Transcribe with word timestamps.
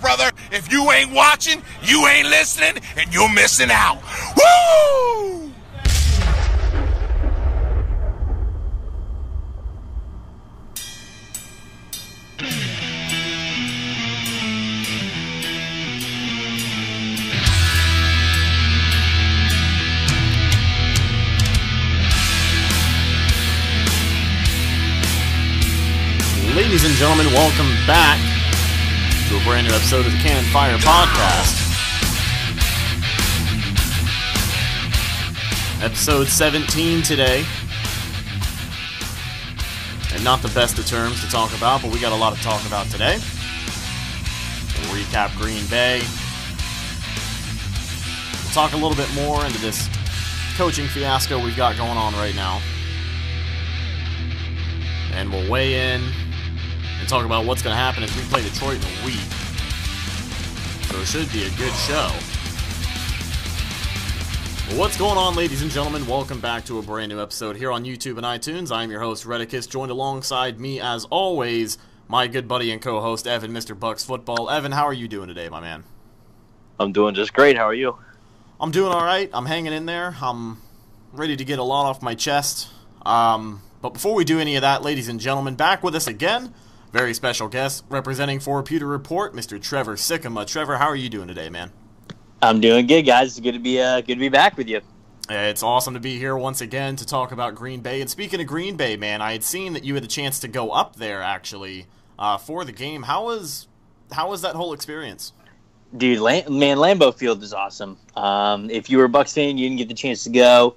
brother. 0.00 0.30
If 0.50 0.70
you 0.70 0.90
ain't 0.92 1.12
watching, 1.12 1.62
you 1.82 2.06
ain't 2.06 2.28
listening, 2.28 2.82
and 2.96 3.12
you're 3.12 3.32
missing 3.32 3.70
out. 3.70 4.02
Woo! 4.36 5.19
Episode 29.80 30.04
of 30.04 30.12
the 30.12 30.18
Cannon 30.18 30.44
Fire 30.52 30.76
Podcast. 30.76 31.56
Episode 35.82 36.28
17 36.28 37.02
today. 37.02 37.44
And 40.12 40.22
not 40.22 40.42
the 40.42 40.48
best 40.48 40.78
of 40.78 40.86
terms 40.86 41.22
to 41.22 41.30
talk 41.30 41.56
about, 41.56 41.80
but 41.80 41.90
we 41.90 41.98
got 41.98 42.12
a 42.12 42.16
lot 42.16 42.36
to 42.36 42.42
talk 42.42 42.64
about 42.66 42.88
today. 42.88 43.18
We'll 44.76 45.02
recap 45.02 45.34
Green 45.38 45.64
Bay. 45.66 46.02
We'll 48.44 48.52
talk 48.52 48.74
a 48.74 48.76
little 48.76 48.96
bit 48.96 49.12
more 49.14 49.46
into 49.46 49.60
this 49.60 49.88
coaching 50.56 50.88
fiasco 50.88 51.42
we've 51.42 51.56
got 51.56 51.78
going 51.78 51.96
on 51.96 52.12
right 52.14 52.34
now. 52.34 52.60
And 55.14 55.32
we'll 55.32 55.50
weigh 55.50 55.94
in 55.94 56.02
and 57.00 57.08
talk 57.08 57.24
about 57.24 57.46
what's 57.46 57.62
going 57.62 57.72
to 57.72 57.80
happen 57.80 58.02
as 58.02 58.14
we 58.14 58.22
play 58.24 58.42
Detroit 58.42 58.76
in 58.76 59.02
a 59.02 59.06
week. 59.06 59.39
So 60.90 60.98
it 60.98 61.06
should 61.06 61.32
be 61.32 61.44
a 61.44 61.50
good 61.50 61.72
show. 61.74 62.10
What's 64.76 64.96
going 64.96 65.16
on, 65.16 65.36
ladies 65.36 65.62
and 65.62 65.70
gentlemen? 65.70 66.04
Welcome 66.04 66.40
back 66.40 66.64
to 66.64 66.80
a 66.80 66.82
brand 66.82 67.10
new 67.10 67.22
episode 67.22 67.56
here 67.56 67.70
on 67.70 67.84
YouTube 67.84 68.16
and 68.16 68.26
iTunes. 68.26 68.72
I 68.72 68.82
am 68.82 68.90
your 68.90 68.98
host, 68.98 69.24
Redicus, 69.24 69.70
joined 69.70 69.92
alongside 69.92 70.58
me, 70.58 70.80
as 70.80 71.04
always, 71.04 71.78
my 72.08 72.26
good 72.26 72.48
buddy 72.48 72.72
and 72.72 72.82
co 72.82 73.00
host, 73.00 73.28
Evan, 73.28 73.52
Mr. 73.52 73.78
Bucks 73.78 74.02
Football. 74.02 74.50
Evan, 74.50 74.72
how 74.72 74.84
are 74.84 74.92
you 74.92 75.06
doing 75.06 75.28
today, 75.28 75.48
my 75.48 75.60
man? 75.60 75.84
I'm 76.80 76.90
doing 76.90 77.14
just 77.14 77.34
great. 77.34 77.56
How 77.56 77.68
are 77.68 77.74
you? 77.74 77.96
I'm 78.58 78.72
doing 78.72 78.90
all 78.90 79.04
right. 79.04 79.30
I'm 79.32 79.46
hanging 79.46 79.72
in 79.72 79.86
there. 79.86 80.16
I'm 80.20 80.60
ready 81.12 81.36
to 81.36 81.44
get 81.44 81.60
a 81.60 81.64
lot 81.64 81.88
off 81.88 82.02
my 82.02 82.16
chest. 82.16 82.68
Um, 83.06 83.62
but 83.80 83.90
before 83.90 84.16
we 84.16 84.24
do 84.24 84.40
any 84.40 84.56
of 84.56 84.62
that, 84.62 84.82
ladies 84.82 85.08
and 85.08 85.20
gentlemen, 85.20 85.54
back 85.54 85.84
with 85.84 85.94
us 85.94 86.08
again 86.08 86.52
very 86.92 87.14
special 87.14 87.48
guest 87.48 87.84
representing 87.88 88.40
for 88.40 88.62
Pewter 88.62 88.86
Report, 88.86 89.34
Mr. 89.34 89.60
Trevor 89.60 89.96
Sikkema. 89.96 90.46
Trevor, 90.46 90.76
how 90.76 90.86
are 90.86 90.96
you 90.96 91.08
doing 91.08 91.28
today, 91.28 91.48
man? 91.48 91.70
I'm 92.42 92.60
doing 92.60 92.86
good, 92.86 93.02
guys. 93.02 93.28
It's 93.28 93.40
good 93.40 93.52
to 93.52 93.58
be 93.58 93.80
uh, 93.80 94.00
good 94.00 94.14
to 94.14 94.20
be 94.20 94.28
back 94.28 94.56
with 94.56 94.68
you. 94.68 94.80
It's 95.28 95.62
awesome 95.62 95.94
to 95.94 96.00
be 96.00 96.18
here 96.18 96.36
once 96.36 96.60
again 96.60 96.96
to 96.96 97.06
talk 97.06 97.30
about 97.30 97.54
Green 97.54 97.80
Bay. 97.80 98.00
And 98.00 98.10
speaking 98.10 98.40
of 98.40 98.46
Green 98.48 98.76
Bay, 98.76 98.96
man, 98.96 99.22
I 99.22 99.32
had 99.32 99.44
seen 99.44 99.74
that 99.74 99.84
you 99.84 99.94
had 99.94 100.02
the 100.02 100.08
chance 100.08 100.40
to 100.40 100.48
go 100.48 100.70
up 100.70 100.96
there 100.96 101.22
actually 101.22 101.86
uh, 102.18 102.36
for 102.36 102.64
the 102.64 102.72
game. 102.72 103.04
How 103.04 103.26
was 103.26 103.68
how 104.10 104.30
was 104.30 104.42
that 104.42 104.56
whole 104.56 104.72
experience? 104.72 105.32
Dude, 105.96 106.18
Lam- 106.18 106.58
man, 106.58 106.78
Lambeau 106.78 107.14
Field 107.14 107.42
is 107.42 107.52
awesome. 107.52 107.98
Um, 108.16 108.70
if 108.70 108.90
you 108.90 108.98
were 108.98 109.04
a 109.04 109.08
Bucks 109.08 109.32
fan, 109.34 109.58
you 109.58 109.68
didn't 109.68 109.78
get 109.78 109.88
the 109.88 109.94
chance 109.94 110.24
to 110.24 110.30
go. 110.30 110.74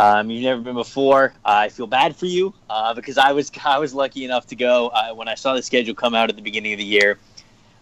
Um, 0.00 0.30
you've 0.30 0.44
never 0.44 0.62
been 0.62 0.76
before. 0.76 1.34
I 1.44 1.68
feel 1.68 1.86
bad 1.86 2.16
for 2.16 2.24
you 2.24 2.54
uh, 2.70 2.94
because 2.94 3.18
I 3.18 3.32
was 3.32 3.52
I 3.64 3.78
was 3.78 3.92
lucky 3.92 4.24
enough 4.24 4.46
to 4.46 4.56
go 4.56 4.88
uh, 4.88 5.12
when 5.12 5.28
I 5.28 5.34
saw 5.34 5.54
the 5.54 5.62
schedule 5.62 5.94
come 5.94 6.14
out 6.14 6.30
at 6.30 6.36
the 6.36 6.42
beginning 6.42 6.72
of 6.72 6.78
the 6.78 6.86
year. 6.86 7.18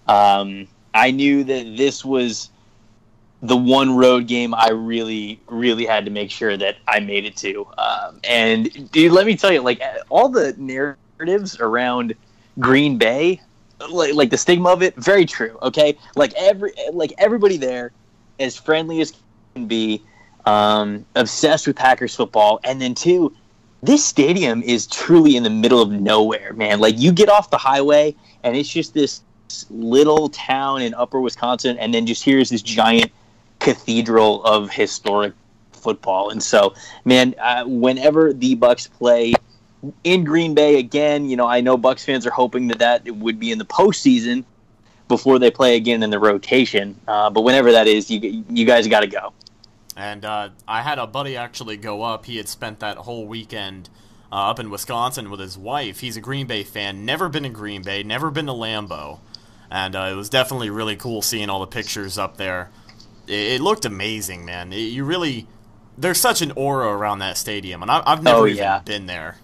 Um, 0.08 0.66
I 0.92 1.12
knew 1.12 1.44
that 1.44 1.76
this 1.76 2.04
was 2.04 2.50
the 3.40 3.56
one 3.56 3.96
road 3.96 4.26
game 4.26 4.52
I 4.52 4.70
really 4.70 5.40
really 5.46 5.86
had 5.86 6.04
to 6.06 6.10
make 6.10 6.32
sure 6.32 6.56
that 6.56 6.78
I 6.88 6.98
made 6.98 7.24
it 7.24 7.36
to. 7.36 7.64
Um, 7.78 8.18
and 8.24 8.90
dude, 8.90 9.12
let 9.12 9.24
me 9.24 9.36
tell 9.36 9.52
you, 9.52 9.60
like 9.60 9.80
all 10.08 10.28
the 10.28 10.56
narratives 10.58 11.60
around 11.60 12.16
Green 12.58 12.98
Bay, 12.98 13.40
like, 13.90 14.14
like 14.14 14.30
the 14.30 14.38
stigma 14.38 14.70
of 14.70 14.82
it, 14.82 14.96
very 14.96 15.24
true. 15.24 15.56
Okay, 15.62 15.96
like 16.16 16.32
every 16.34 16.72
like 16.92 17.12
everybody 17.16 17.58
there, 17.58 17.92
as 18.40 18.56
friendly 18.56 19.00
as 19.00 19.12
can 19.54 19.68
be 19.68 20.02
um, 20.48 21.04
obsessed 21.14 21.66
with 21.66 21.76
Packers 21.76 22.16
football, 22.16 22.58
and 22.64 22.80
then 22.80 22.94
two, 22.94 23.36
this 23.82 24.02
stadium 24.02 24.62
is 24.62 24.86
truly 24.86 25.36
in 25.36 25.42
the 25.42 25.50
middle 25.50 25.82
of 25.82 25.90
nowhere, 25.90 26.54
man. 26.54 26.80
Like 26.80 26.98
you 26.98 27.12
get 27.12 27.28
off 27.28 27.50
the 27.50 27.58
highway, 27.58 28.16
and 28.42 28.56
it's 28.56 28.68
just 28.68 28.94
this 28.94 29.20
little 29.68 30.30
town 30.30 30.80
in 30.80 30.94
Upper 30.94 31.20
Wisconsin, 31.20 31.76
and 31.76 31.92
then 31.92 32.06
just 32.06 32.24
here's 32.24 32.48
this 32.48 32.62
giant 32.62 33.12
cathedral 33.58 34.42
of 34.44 34.70
historic 34.70 35.34
football. 35.72 36.30
And 36.30 36.42
so, 36.42 36.74
man, 37.04 37.34
uh, 37.38 37.64
whenever 37.66 38.32
the 38.32 38.54
Bucks 38.54 38.86
play 38.86 39.34
in 40.02 40.24
Green 40.24 40.54
Bay 40.54 40.78
again, 40.78 41.28
you 41.28 41.36
know, 41.36 41.46
I 41.46 41.60
know 41.60 41.76
Bucks 41.76 42.06
fans 42.06 42.26
are 42.26 42.30
hoping 42.30 42.68
that 42.68 42.78
that 42.78 43.04
would 43.16 43.38
be 43.38 43.52
in 43.52 43.58
the 43.58 43.66
postseason 43.66 44.44
before 45.08 45.38
they 45.38 45.50
play 45.50 45.76
again 45.76 46.02
in 46.02 46.08
the 46.08 46.18
rotation. 46.18 46.98
Uh, 47.06 47.28
but 47.28 47.42
whenever 47.42 47.70
that 47.72 47.86
is, 47.86 48.10
you 48.10 48.44
you 48.48 48.64
guys 48.64 48.88
got 48.88 49.00
to 49.00 49.06
go. 49.06 49.34
And 49.98 50.24
uh, 50.24 50.50
I 50.68 50.82
had 50.82 51.00
a 51.00 51.08
buddy 51.08 51.36
actually 51.36 51.76
go 51.76 52.02
up. 52.02 52.26
He 52.26 52.36
had 52.36 52.48
spent 52.48 52.78
that 52.78 52.98
whole 52.98 53.26
weekend 53.26 53.90
uh, 54.30 54.50
up 54.50 54.60
in 54.60 54.70
Wisconsin 54.70 55.28
with 55.28 55.40
his 55.40 55.58
wife. 55.58 55.98
He's 55.98 56.16
a 56.16 56.20
Green 56.20 56.46
Bay 56.46 56.62
fan, 56.62 57.04
never 57.04 57.28
been 57.28 57.44
in 57.44 57.52
Green 57.52 57.82
Bay, 57.82 58.04
never 58.04 58.30
been 58.30 58.46
to 58.46 58.52
Lambeau. 58.52 59.18
And 59.72 59.96
uh, 59.96 60.08
it 60.12 60.14
was 60.14 60.28
definitely 60.28 60.70
really 60.70 60.94
cool 60.94 61.20
seeing 61.20 61.50
all 61.50 61.58
the 61.58 61.66
pictures 61.66 62.16
up 62.16 62.36
there. 62.36 62.70
It, 63.26 63.54
it 63.54 63.60
looked 63.60 63.84
amazing, 63.84 64.44
man. 64.44 64.72
It, 64.72 64.76
you 64.76 65.04
really. 65.04 65.48
There's 65.98 66.20
such 66.20 66.42
an 66.42 66.52
aura 66.52 66.96
around 66.96 67.18
that 67.18 67.36
stadium, 67.36 67.82
and 67.82 67.90
I, 67.90 68.08
have 68.08 68.22
never 68.22 68.42
oh, 68.42 68.46
even 68.46 68.82
been 68.84 69.06
there. 69.06 69.36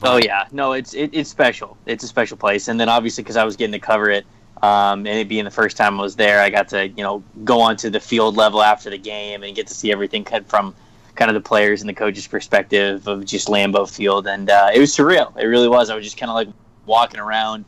But, 0.00 0.14
oh 0.14 0.16
yeah, 0.16 0.46
no, 0.50 0.72
it's 0.72 0.94
it, 0.94 1.10
it's 1.12 1.28
special. 1.28 1.76
It's 1.84 2.02
a 2.04 2.08
special 2.08 2.38
place, 2.38 2.68
and 2.68 2.80
then 2.80 2.88
obviously 2.88 3.22
because 3.22 3.36
I 3.36 3.44
was 3.44 3.56
getting 3.56 3.72
to 3.72 3.78
cover 3.78 4.08
it, 4.08 4.24
um, 4.62 5.06
and 5.06 5.18
it 5.18 5.28
being 5.28 5.44
the 5.44 5.50
first 5.50 5.76
time 5.76 5.98
I 5.98 6.02
was 6.02 6.16
there, 6.16 6.40
I 6.40 6.50
got 6.50 6.68
to 6.68 6.88
you 6.88 7.02
know 7.02 7.22
go 7.44 7.60
onto 7.60 7.90
the 7.90 8.00
field 8.00 8.36
level 8.36 8.62
after 8.62 8.90
the 8.90 8.98
game 8.98 9.42
and 9.42 9.54
get 9.54 9.66
to 9.68 9.74
see 9.74 9.92
everything 9.92 10.24
from 10.46 10.74
kind 11.14 11.30
of 11.30 11.34
the 11.34 11.46
players 11.46 11.80
and 11.80 11.88
the 11.88 11.94
coaches' 11.94 12.26
perspective 12.26 13.06
of 13.06 13.24
just 13.24 13.48
Lambeau 13.48 13.90
Field, 13.90 14.26
and 14.26 14.50
uh, 14.50 14.70
it 14.72 14.78
was 14.78 14.94
surreal. 14.94 15.36
It 15.36 15.46
really 15.46 15.68
was. 15.68 15.90
I 15.90 15.94
was 15.94 16.04
just 16.04 16.16
kind 16.16 16.30
of 16.30 16.34
like 16.34 16.48
walking 16.84 17.20
around, 17.20 17.64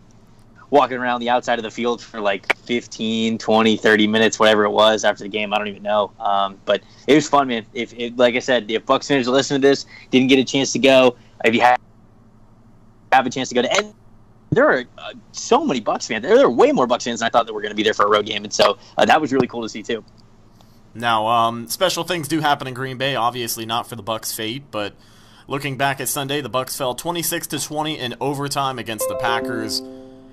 walking 0.70 0.98
around 0.98 1.20
the 1.20 1.30
outside 1.30 1.58
of 1.58 1.62
the 1.62 1.70
field 1.70 2.00
for 2.00 2.20
like 2.20 2.56
15, 2.58 3.38
20, 3.38 3.76
30 3.76 4.06
minutes, 4.06 4.38
whatever 4.38 4.64
it 4.64 4.70
was 4.70 5.04
after 5.04 5.24
the 5.24 5.30
game. 5.30 5.52
I 5.52 5.58
don't 5.58 5.68
even 5.68 5.82
know, 5.82 6.12
um, 6.20 6.58
but 6.64 6.82
it 7.06 7.14
was 7.14 7.28
fun, 7.28 7.48
man. 7.48 7.66
If 7.74 7.92
it, 7.94 8.16
like 8.16 8.34
I 8.34 8.40
said, 8.40 8.70
if 8.70 8.86
Bucks 8.86 9.08
fans 9.08 9.26
are 9.26 9.32
listening 9.32 9.62
to 9.62 9.68
this, 9.68 9.86
didn't 10.10 10.28
get 10.28 10.38
a 10.38 10.44
chance 10.44 10.72
to 10.72 10.78
go, 10.78 11.16
if 11.44 11.54
you 11.54 11.60
have 11.60 11.78
have 13.12 13.26
a 13.26 13.30
chance 13.30 13.48
to 13.48 13.54
go 13.54 13.62
to 13.62 13.72
and 13.72 13.94
there 14.50 14.68
are 14.70 14.84
uh, 14.96 15.12
so 15.32 15.64
many 15.64 15.80
Bucks 15.80 16.06
fans. 16.06 16.22
There, 16.22 16.44
are 16.44 16.50
way 16.50 16.72
more 16.72 16.86
Bucks 16.86 17.04
fans 17.04 17.20
than 17.20 17.26
I 17.26 17.30
thought 17.30 17.46
that 17.46 17.52
were 17.52 17.60
going 17.60 17.70
to 17.70 17.76
be 17.76 17.82
there 17.82 17.94
for 17.94 18.06
a 18.06 18.10
road 18.10 18.26
game, 18.26 18.44
and 18.44 18.52
so 18.52 18.78
uh, 18.96 19.04
that 19.04 19.20
was 19.20 19.32
really 19.32 19.46
cool 19.46 19.62
to 19.62 19.68
see 19.68 19.82
too. 19.82 20.04
Now, 20.94 21.26
um, 21.26 21.68
special 21.68 22.04
things 22.04 22.28
do 22.28 22.40
happen 22.40 22.66
in 22.66 22.74
Green 22.74 22.98
Bay. 22.98 23.14
Obviously, 23.14 23.66
not 23.66 23.88
for 23.88 23.96
the 23.96 24.02
Bucks' 24.02 24.32
fate, 24.32 24.64
but 24.70 24.94
looking 25.46 25.76
back 25.76 26.00
at 26.00 26.08
Sunday, 26.08 26.40
the 26.40 26.48
Bucks 26.48 26.76
fell 26.76 26.94
26 26.94 27.46
to 27.48 27.58
20 27.60 27.98
in 27.98 28.14
overtime 28.20 28.78
against 28.78 29.08
the 29.08 29.16
Packers. 29.16 29.82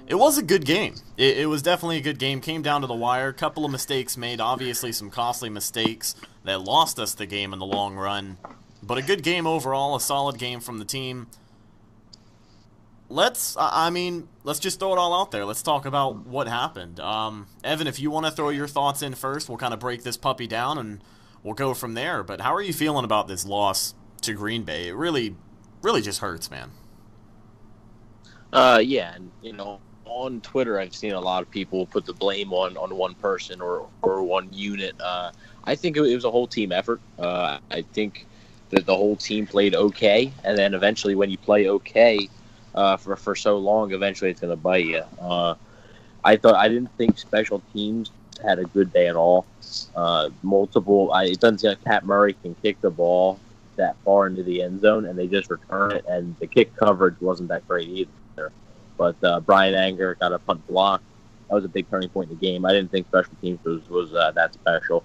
It 0.08 0.16
was 0.16 0.38
a 0.38 0.44
good 0.44 0.66
game. 0.66 0.96
It, 1.18 1.40
it 1.40 1.46
was 1.48 1.62
definitely 1.62 1.98
a 1.98 2.02
good 2.02 2.20
game. 2.20 2.40
Came 2.40 2.62
down 2.62 2.82
to 2.82 2.88
the 2.88 2.94
wire. 2.94 3.34
Couple 3.34 3.66
of 3.66 3.72
mistakes 3.72 4.18
made. 4.18 4.40
Obviously, 4.40 4.92
some 4.92 5.10
costly 5.10 5.50
mistakes 5.50 6.16
that 6.44 6.62
lost 6.62 7.00
us 7.00 7.14
the 7.14 7.26
game 7.26 7.54
in 7.54 7.60
the 7.60 7.66
long 7.66 7.96
run. 7.96 8.38
But 8.82 9.00
a 9.00 9.02
good 9.02 9.24
game 9.24 9.48
overall. 9.48 9.96
A 9.96 10.02
solid 10.02 10.38
game 10.38 10.60
from 10.60 10.78
the 10.78 10.86
team 10.86 11.28
let's 13.10 13.56
i 13.60 13.90
mean 13.90 14.28
let's 14.44 14.60
just 14.60 14.80
throw 14.80 14.94
it 14.94 14.98
all 14.98 15.20
out 15.20 15.32
there. 15.32 15.46
Let's 15.46 15.62
talk 15.62 15.86
about 15.86 16.26
what 16.26 16.48
happened. 16.48 17.00
Um, 17.00 17.48
evan 17.64 17.88
if 17.88 18.00
you 18.00 18.10
want 18.12 18.26
to 18.26 18.32
throw 18.32 18.50
your 18.50 18.68
thoughts 18.68 19.02
in 19.02 19.14
first 19.14 19.48
we'll 19.50 19.58
kind 19.58 19.74
of 19.74 19.80
break 19.80 20.04
this 20.04 20.18
puppy 20.18 20.48
down 20.48 20.78
and 20.78 21.04
we'll 21.44 21.54
go 21.54 21.74
from 21.74 21.94
there. 21.94 22.24
But 22.24 22.42
how 22.42 22.54
are 22.54 22.62
you 22.62 22.74
feeling 22.74 23.06
about 23.06 23.28
this 23.28 23.46
loss 23.46 23.94
to 24.22 24.34
green 24.34 24.64
bay? 24.64 24.88
It 24.88 24.96
really 24.96 25.36
really 25.82 26.02
just 26.02 26.20
hurts 26.20 26.50
man. 26.50 26.72
Uh 28.52 28.82
yeah 28.84 29.14
and 29.16 29.32
you 29.42 29.54
know 29.54 29.80
on 30.06 30.40
twitter 30.42 30.80
i've 30.80 30.96
seen 30.96 31.12
a 31.12 31.20
lot 31.20 31.42
of 31.42 31.50
people 31.50 31.86
put 31.88 32.06
the 32.06 32.14
blame 32.14 32.54
on 32.54 32.78
on 32.78 32.96
one 32.96 33.14
person 33.16 33.62
or 33.62 33.88
or 34.02 34.24
one 34.24 34.50
unit. 34.52 35.00
Uh 35.00 35.32
i 35.64 35.76
think 35.76 35.98
it 35.98 36.02
was 36.02 36.26
a 36.26 36.32
whole 36.32 36.48
team 36.48 36.72
effort. 36.72 37.02
Uh 37.20 37.60
i 37.70 37.82
think 37.94 38.26
that 38.72 38.86
the 38.88 38.96
whole 38.96 39.16
team 39.16 39.46
played 39.46 39.76
okay 39.76 40.32
and 40.44 40.58
then 40.58 40.74
eventually 40.74 41.14
when 41.14 41.30
you 41.30 41.38
play 41.38 41.70
okay 41.70 42.28
uh, 42.76 42.98
for 42.98 43.16
for 43.16 43.36
so 43.36 43.58
long, 43.58 43.92
eventually 43.94 44.30
it's 44.30 44.42
going 44.42 44.52
to 44.52 44.58
bite 44.58 44.86
you. 44.86 45.04
Uh, 45.20 45.56
I 46.24 46.36
thought 46.36 46.56
I 46.56 46.68
didn't 46.68 46.92
think 46.98 47.18
special 47.18 47.62
teams 47.74 48.12
had 48.44 48.60
a 48.60 48.66
good 48.66 48.92
day 48.92 49.08
at 49.08 49.16
all. 49.16 49.46
Uh, 49.96 50.30
multiple, 50.44 51.12
I, 51.14 51.26
it 51.26 51.40
doesn't 51.40 51.60
seem 51.60 51.70
like 51.70 51.84
Pat 51.84 52.06
Murray 52.06 52.34
can 52.42 52.56
kick 52.62 52.80
the 52.82 52.90
ball 52.90 53.40
that 53.78 53.96
far 54.04 54.28
into 54.28 54.44
the 54.44 54.62
end 54.62 54.82
zone, 54.82 55.06
and 55.06 55.18
they 55.18 55.28
just 55.28 55.50
return 55.50 55.92
it, 55.92 56.06
and 56.08 56.36
the 56.40 56.48
kick 56.48 56.76
coverage 56.76 57.20
wasn't 57.22 57.50
that 57.50 57.68
great 57.68 57.88
either. 57.88 58.52
But 58.98 59.16
uh, 59.24 59.40
Bryan 59.42 59.76
Anger 59.76 60.16
got 60.16 60.32
a 60.34 60.40
punt 60.40 60.66
block. 60.68 61.02
that 61.50 61.56
was 61.56 61.66
a 61.66 61.70
big 61.70 61.90
turning 61.90 62.10
point 62.10 62.30
in 62.30 62.38
the 62.38 62.42
game. 62.42 62.66
I 62.66 62.72
didn't 62.72 62.92
think 62.92 63.08
special 63.08 63.34
teams 63.42 63.64
was 63.64 63.88
was 63.90 64.14
uh, 64.14 64.32
that 64.32 64.54
special. 64.54 65.04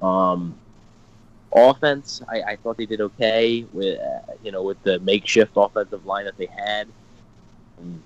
Um, 0.00 0.58
offense, 1.54 2.22
I, 2.28 2.42
I 2.42 2.56
thought 2.56 2.76
they 2.76 2.86
did 2.86 3.00
okay 3.00 3.64
with 3.72 3.98
uh, 3.98 4.32
you 4.42 4.52
know 4.52 4.62
with 4.62 4.82
the 4.82 4.98
makeshift 5.00 5.52
offensive 5.56 6.06
line 6.06 6.24
that 6.24 6.36
they 6.36 6.46
had. 6.46 6.88
Um, 7.78 8.02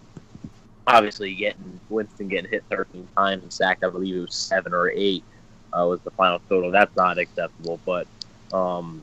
obviously, 0.86 1.34
getting 1.34 1.80
Winston 1.88 2.28
getting 2.28 2.50
hit 2.50 2.64
13 2.70 3.08
times 3.16 3.42
and 3.42 3.52
sacked, 3.52 3.84
I 3.84 3.90
believe 3.90 4.16
it 4.16 4.20
was 4.20 4.34
seven 4.34 4.72
or 4.72 4.90
eight 4.90 5.24
uh, 5.72 5.86
was 5.86 6.00
the 6.00 6.10
final 6.10 6.40
total. 6.48 6.70
That's 6.70 6.94
not 6.96 7.18
acceptable. 7.18 7.80
But 7.84 8.06
um, 8.52 9.02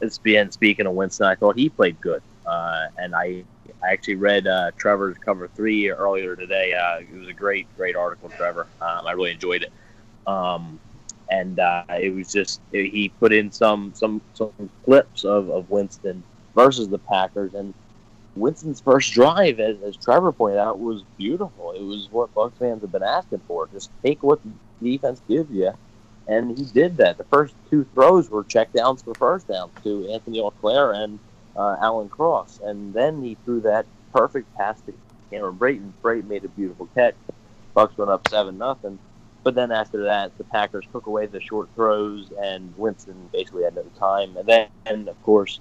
it's 0.00 0.18
being 0.18 0.50
speaking 0.50 0.86
of 0.86 0.94
Winston, 0.94 1.26
I 1.26 1.34
thought 1.34 1.56
he 1.56 1.68
played 1.68 2.00
good, 2.00 2.22
uh, 2.46 2.88
and 2.98 3.14
I 3.14 3.44
I 3.82 3.92
actually 3.92 4.16
read 4.16 4.46
uh, 4.46 4.72
Trevor's 4.76 5.16
cover 5.18 5.48
three 5.48 5.90
earlier 5.90 6.36
today. 6.36 6.74
Uh, 6.74 7.00
it 7.00 7.12
was 7.12 7.28
a 7.28 7.32
great 7.32 7.66
great 7.76 7.96
article, 7.96 8.28
Trevor. 8.30 8.66
Um, 8.80 9.06
I 9.06 9.12
really 9.12 9.32
enjoyed 9.32 9.62
it. 9.62 9.72
Um, 10.26 10.78
and 11.30 11.58
uh, 11.58 11.84
it 11.88 12.14
was 12.14 12.32
just 12.32 12.60
he 12.72 13.10
put 13.20 13.32
in 13.32 13.50
some 13.50 13.92
some 13.94 14.20
some 14.34 14.52
clips 14.84 15.24
of, 15.24 15.48
of 15.50 15.70
Winston 15.70 16.22
versus 16.54 16.88
the 16.88 16.98
Packers, 16.98 17.54
and 17.54 17.72
Winston's 18.36 18.80
first 18.80 19.12
drive, 19.12 19.60
as, 19.60 19.76
as 19.82 19.96
Trevor 19.96 20.32
pointed 20.32 20.58
out, 20.58 20.78
was 20.78 21.02
beautiful. 21.16 21.72
It 21.72 21.82
was 21.82 22.08
what 22.10 22.32
Bucks 22.34 22.58
fans 22.58 22.82
have 22.82 22.92
been 22.92 23.02
asking 23.02 23.40
for. 23.46 23.68
Just 23.68 23.90
take 24.02 24.22
what 24.22 24.40
the 24.42 24.50
defense 24.82 25.20
gives 25.28 25.50
you, 25.50 25.72
and 26.28 26.56
he 26.56 26.64
did 26.64 26.96
that. 26.98 27.18
The 27.18 27.24
first 27.24 27.54
two 27.70 27.84
throws 27.94 28.30
were 28.30 28.44
check 28.44 28.72
downs 28.72 29.02
for 29.02 29.14
first 29.14 29.48
downs 29.48 29.72
to 29.84 30.08
Anthony 30.10 30.40
Auclair 30.40 30.92
and 30.92 31.18
uh, 31.56 31.76
Alan 31.80 32.08
Cross, 32.08 32.60
and 32.62 32.92
then 32.92 33.22
he 33.22 33.36
threw 33.44 33.60
that 33.60 33.86
perfect 34.12 34.52
pass 34.56 34.80
to 34.82 34.94
Cameron 35.30 35.56
Brayton. 35.56 35.94
Brayton 36.02 36.28
made 36.28 36.44
a 36.44 36.48
beautiful 36.48 36.88
catch. 36.94 37.14
Bucks 37.74 37.96
went 37.96 38.10
up 38.10 38.28
seven 38.28 38.58
nothing. 38.58 38.98
But 39.42 39.54
then 39.54 39.72
after 39.72 40.04
that, 40.04 40.36
the 40.36 40.44
Packers 40.44 40.84
took 40.92 41.06
away 41.06 41.26
the 41.26 41.40
short 41.40 41.68
throws, 41.74 42.30
and 42.42 42.74
Winston 42.76 43.30
basically 43.32 43.64
had 43.64 43.74
no 43.74 43.84
time. 43.98 44.36
And 44.36 44.46
then, 44.46 44.68
and 44.86 45.08
of 45.08 45.22
course, 45.22 45.60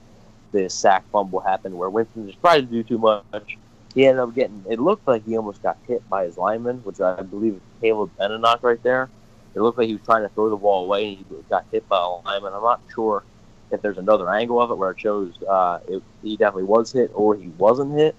the 0.51 0.69
sack 0.69 1.05
fumble 1.11 1.39
happened 1.39 1.77
where 1.77 1.89
Winston 1.89 2.27
just 2.27 2.41
tried 2.41 2.61
to 2.61 2.65
do 2.67 2.83
too 2.83 2.97
much. 2.97 3.57
He 3.95 4.05
ended 4.05 4.21
up 4.21 4.35
getting. 4.35 4.63
It 4.69 4.79
looked 4.79 5.07
like 5.07 5.25
he 5.25 5.37
almost 5.37 5.63
got 5.63 5.77
hit 5.87 6.07
by 6.09 6.25
his 6.25 6.37
lineman, 6.37 6.79
which 6.79 6.99
I 6.99 7.21
believe 7.21 7.55
is 7.55 7.61
Caleb 7.81 8.11
Benenoch 8.17 8.61
right 8.61 8.81
there. 8.83 9.09
It 9.55 9.61
looked 9.61 9.77
like 9.77 9.87
he 9.87 9.93
was 9.93 10.03
trying 10.03 10.23
to 10.23 10.29
throw 10.29 10.49
the 10.49 10.57
ball 10.57 10.85
away, 10.85 11.07
and 11.07 11.17
he 11.17 11.25
got 11.49 11.65
hit 11.71 11.87
by 11.87 11.97
a 11.97 12.07
lineman. 12.27 12.53
I'm 12.53 12.61
not 12.61 12.81
sure 12.93 13.23
if 13.71 13.81
there's 13.81 13.97
another 13.97 14.29
angle 14.29 14.61
of 14.61 14.71
it 14.71 14.77
where 14.77 14.91
it 14.91 14.99
shows 14.99 15.33
uh, 15.47 15.79
it, 15.87 16.03
he 16.21 16.37
definitely 16.37 16.63
was 16.63 16.91
hit 16.91 17.11
or 17.13 17.35
he 17.35 17.47
wasn't 17.57 17.93
hit. 17.93 18.15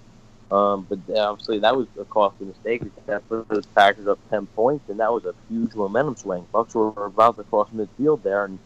Um, 0.50 0.86
but 0.88 0.98
obviously, 1.16 1.60
that 1.60 1.76
was 1.76 1.86
a 1.98 2.04
costly 2.04 2.46
mistake. 2.46 2.82
That 3.06 3.28
put 3.28 3.48
the 3.48 3.62
Packers 3.74 4.08
up 4.08 4.18
ten 4.30 4.46
points, 4.46 4.88
and 4.88 4.98
that 4.98 5.12
was 5.12 5.24
a 5.24 5.34
huge 5.48 5.74
momentum 5.74 6.16
swing. 6.16 6.46
Bucks 6.52 6.74
were 6.74 7.06
about 7.06 7.36
to 7.36 7.44
cross 7.44 7.68
midfield 7.74 8.22
there, 8.22 8.44
and 8.44 8.58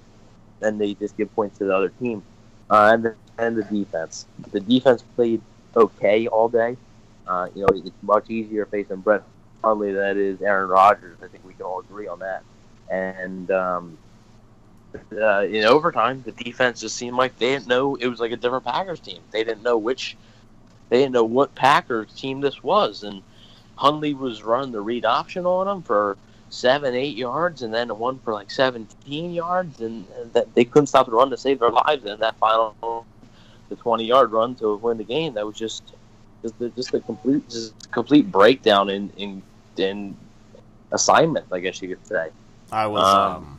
then 0.60 0.78
they 0.78 0.94
just 0.94 1.16
give 1.16 1.34
points 1.34 1.58
to 1.58 1.64
the 1.64 1.76
other 1.76 1.90
team. 1.90 2.22
Uh, 2.70 2.90
and 2.94 3.04
the, 3.04 3.14
and 3.36 3.56
the 3.56 3.64
defense. 3.64 4.26
The 4.52 4.60
defense 4.60 5.02
played 5.14 5.42
okay 5.76 6.26
all 6.26 6.48
day. 6.48 6.76
Uh, 7.26 7.48
you 7.54 7.62
know, 7.62 7.69
it's 7.75 7.90
much 8.02 8.31
easier 8.31 8.64
facing 8.64 8.96
Brett 8.96 9.22
Hundley 9.62 9.92
than 9.92 10.10
it 10.10 10.16
is 10.16 10.40
Aaron 10.40 10.69
Rodgers. 10.70 11.19
I 11.22 11.28
think 11.28 11.44
we 11.44 11.52
can 11.52 11.62
all 11.62 11.81
agree 11.81 12.06
on 12.06 12.20
that. 12.20 12.42
And 12.90 13.50
um, 13.50 13.98
uh, 15.12 15.42
in 15.42 15.64
overtime, 15.64 16.22
the 16.25 16.32
defense 16.32 16.81
just 16.81 16.96
seemed 16.96 17.16
like 17.16 17.38
they 17.38 17.52
didn't 17.52 17.66
know 17.66 17.96
it 17.96 18.06
was 18.06 18.20
like 18.20 18.32
a 18.32 18.36
different 18.36 18.64
Packers 18.64 19.00
team. 19.00 19.20
They 19.31 19.44
didn't 19.44 19.62
know 19.62 19.76
which 19.76 20.16
they 20.88 20.98
didn't 20.98 21.12
know 21.12 21.25
what 21.25 21.54
Packers 21.54 22.12
team 22.14 22.40
this 22.40 22.62
was, 22.62 23.02
and 23.02 23.22
Hundley 23.76 24.14
was 24.14 24.42
running 24.42 24.72
the 24.72 24.81
read 24.81 25.04
option 25.04 25.46
on 25.46 25.66
them 25.66 25.82
for 25.82 26.16
seven, 26.50 26.94
eight 26.94 27.16
yards, 27.16 27.62
and 27.62 27.75
then 27.75 27.88
one 27.98 28.19
for 28.20 28.32
like 28.32 28.50
17 28.50 29.32
yards, 29.32 29.81
and 29.81 30.06
that 30.32 30.54
they 30.54 30.64
couldn't 30.64 30.86
stop 30.86 31.06
the 31.06 31.12
run 31.12 31.31
to 31.31 31.36
save 31.36 31.58
their 31.58 31.70
lives. 31.70 32.04
And 32.04 32.20
that 32.20 32.36
final, 32.38 33.06
the 33.69 33.76
20 33.76 34.04
yard 34.04 34.32
run 34.32 34.54
to 34.56 34.76
win 34.76 34.98
the 34.98 35.04
game, 35.04 35.34
that 35.34 35.46
was 35.46 35.56
just 35.56 35.82
just 36.42 36.60
a, 36.60 36.69
just 36.70 36.94
a 36.94 37.00
complete 37.00 37.48
just 37.48 37.90
complete 37.90 38.31
breakdown 38.31 38.90
in 38.90 39.10
in 39.16 39.42
in 39.76 40.16
assignment, 40.92 41.46
I 41.50 41.60
guess 41.60 41.82
you 41.82 41.88
could 41.88 42.06
say. 42.06 42.28
I 42.70 42.86
was 42.86 43.02
um, 43.02 43.36
um, 43.36 43.58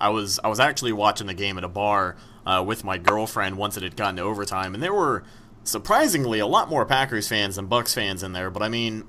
I 0.00 0.10
was 0.10 0.38
I 0.44 0.48
was 0.48 0.60
actually 0.60 0.92
watching 0.92 1.26
the 1.26 1.34
game 1.34 1.58
at 1.58 1.64
a 1.64 1.68
bar 1.68 2.16
uh, 2.46 2.62
with 2.66 2.84
my 2.84 2.98
girlfriend 2.98 3.56
once 3.56 3.76
it 3.76 3.82
had 3.82 3.96
gotten 3.96 4.16
to 4.16 4.22
overtime, 4.22 4.74
and 4.74 4.82
there 4.82 4.94
were 4.94 5.24
surprisingly 5.66 6.38
a 6.38 6.46
lot 6.46 6.68
more 6.68 6.86
Packers 6.86 7.28
fans 7.28 7.56
than 7.56 7.66
Bucks 7.66 7.94
fans 7.94 8.22
in 8.22 8.32
there. 8.32 8.50
But 8.50 8.62
I 8.62 8.68
mean, 8.68 9.04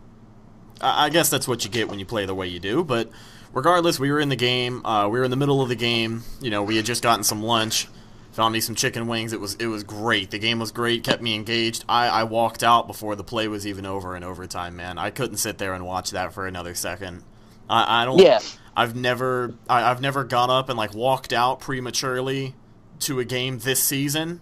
I 0.82 1.10
guess 1.10 1.30
that's 1.30 1.48
what 1.48 1.64
you 1.64 1.70
get 1.70 1.88
when 1.90 2.00
you 2.00 2.06
play 2.06 2.26
the 2.26 2.36
way 2.36 2.48
you 2.48 2.60
do. 2.60 2.84
But 2.84 3.10
regardless, 3.54 4.00
we 4.00 4.12
were 4.12 4.20
in 4.20 4.30
the 4.30 4.36
game. 4.36 4.86
Uh, 4.86 5.08
we 5.08 5.20
were 5.20 5.26
in 5.26 5.32
the 5.32 5.38
middle 5.38 5.62
of 5.62 5.70
the 5.70 5.76
game. 5.76 6.24
You 6.42 6.50
know, 6.50 6.64
we 6.64 6.76
had 6.76 6.86
just 6.86 7.04
gotten 7.04 7.24
some 7.24 7.42
lunch. 7.42 7.88
Found 8.34 8.54
me 8.54 8.60
some 8.60 8.76
chicken 8.76 9.08
wings. 9.08 9.34
It 9.34 9.40
was 9.40 9.56
it 9.56 9.66
was 9.66 9.84
great. 9.84 10.30
The 10.30 10.38
game 10.38 10.60
was 10.60 10.72
great. 10.72 11.04
Kept 11.04 11.24
me 11.24 11.34
engaged. 11.34 11.84
I, 11.90 12.08
I 12.08 12.24
walked 12.24 12.64
out 12.64 12.86
before 12.86 13.16
the 13.16 13.24
play 13.24 13.48
was 13.48 13.66
even 13.66 13.86
over 13.86 14.16
in 14.16 14.24
overtime. 14.24 14.76
Man, 14.76 15.00
I 15.00 15.10
couldn't 15.10 15.38
sit 15.38 15.58
there 15.58 15.74
and 15.74 15.86
watch 15.86 16.12
that 16.12 16.34
for 16.34 16.46
another 16.46 16.76
second. 16.76 17.24
I, 17.68 18.04
I 18.04 18.06
don't. 18.06 18.20
Yeah. 18.20 18.40
I've 18.76 18.96
never 18.96 19.56
I, 19.68 19.90
I've 19.90 20.02
never 20.02 20.24
got 20.24 20.52
up 20.52 20.70
and 20.70 20.78
like 20.78 20.94
walked 20.94 21.34
out 21.34 21.60
prematurely 21.60 22.54
to 23.00 23.20
a 23.20 23.26
game 23.26 23.58
this 23.58 23.84
season 23.84 24.40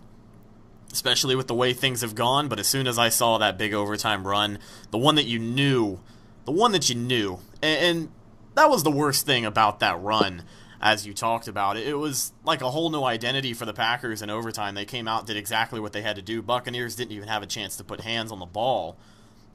especially 0.96 1.36
with 1.36 1.48
the 1.48 1.54
way 1.54 1.74
things 1.74 2.00
have 2.00 2.16
gone. 2.16 2.48
But 2.48 2.58
as 2.58 2.68
soon 2.68 2.88
as 2.88 2.98
I 2.98 3.10
saw 3.10 3.38
that 3.38 3.58
big 3.58 3.74
overtime 3.74 4.26
run, 4.26 4.60
the 4.92 4.98
one 4.98 5.16
that 5.16 5.26
you 5.26 5.38
knew, 5.38 6.00
the 6.46 6.54
one 6.54 6.72
that 6.72 6.90
you 6.90 6.96
knew, 6.96 7.40
and, 7.62 7.98
and 7.98 8.10
that 8.54 8.70
was 8.70 8.84
the 8.84 8.92
worst 8.92 9.26
thing 9.26 9.44
about 9.44 9.82
that 9.82 10.02
run, 10.02 10.44
as 10.80 11.06
you 11.06 11.14
talked 11.14 11.50
about. 11.50 11.76
It 11.76 11.98
was 11.98 12.32
like 12.46 12.62
a 12.62 12.72
whole 12.72 12.90
new 12.90 13.04
identity 13.04 13.54
for 13.54 13.66
the 13.66 13.74
Packers 13.74 14.22
in 14.22 14.30
overtime. 14.30 14.74
They 14.74 14.86
came 14.86 15.06
out, 15.06 15.28
did 15.28 15.36
exactly 15.36 15.82
what 15.82 15.92
they 15.92 16.02
had 16.02 16.16
to 16.16 16.22
do. 16.22 16.42
Buccaneers 16.42 16.96
didn't 16.96 17.12
even 17.12 17.28
have 17.28 17.44
a 17.44 17.48
chance 17.48 17.76
to 17.76 17.84
put 17.84 18.00
hands 18.00 18.32
on 18.32 18.40
the 18.40 18.46
ball. 18.46 18.96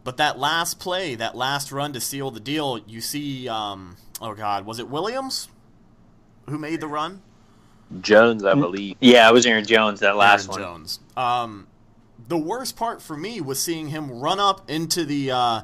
But 0.04 0.19
that 0.19 0.38
last 0.38 0.78
play, 0.78 1.14
that 1.14 1.34
last 1.34 1.72
run 1.72 1.94
to 1.94 2.00
seal 2.00 2.31
the 2.31 2.38
deal, 2.38 2.81
you 2.86 3.00
see, 3.00 3.48
um, 3.48 3.96
oh 4.20 4.34
God, 4.34 4.66
was 4.66 4.78
it 4.78 4.88
Williams 4.90 5.48
who 6.50 6.58
made 6.58 6.82
the 6.82 6.88
run? 6.88 7.22
Jones, 8.00 8.44
I 8.44 8.54
believe. 8.54 8.96
Yeah, 9.00 9.28
it 9.28 9.32
was 9.32 9.46
Aaron 9.46 9.64
Jones 9.64 10.00
that 10.00 10.16
last 10.16 10.48
Aaron 10.48 10.50
one. 10.50 10.60
Jones. 10.60 11.00
Um, 11.16 11.66
the 12.28 12.38
worst 12.38 12.76
part 12.76 13.02
for 13.02 13.16
me 13.16 13.40
was 13.40 13.60
seeing 13.60 13.88
him 13.88 14.10
run 14.20 14.38
up 14.38 14.70
into 14.70 15.04
the 15.04 15.31
uh, 15.31 15.62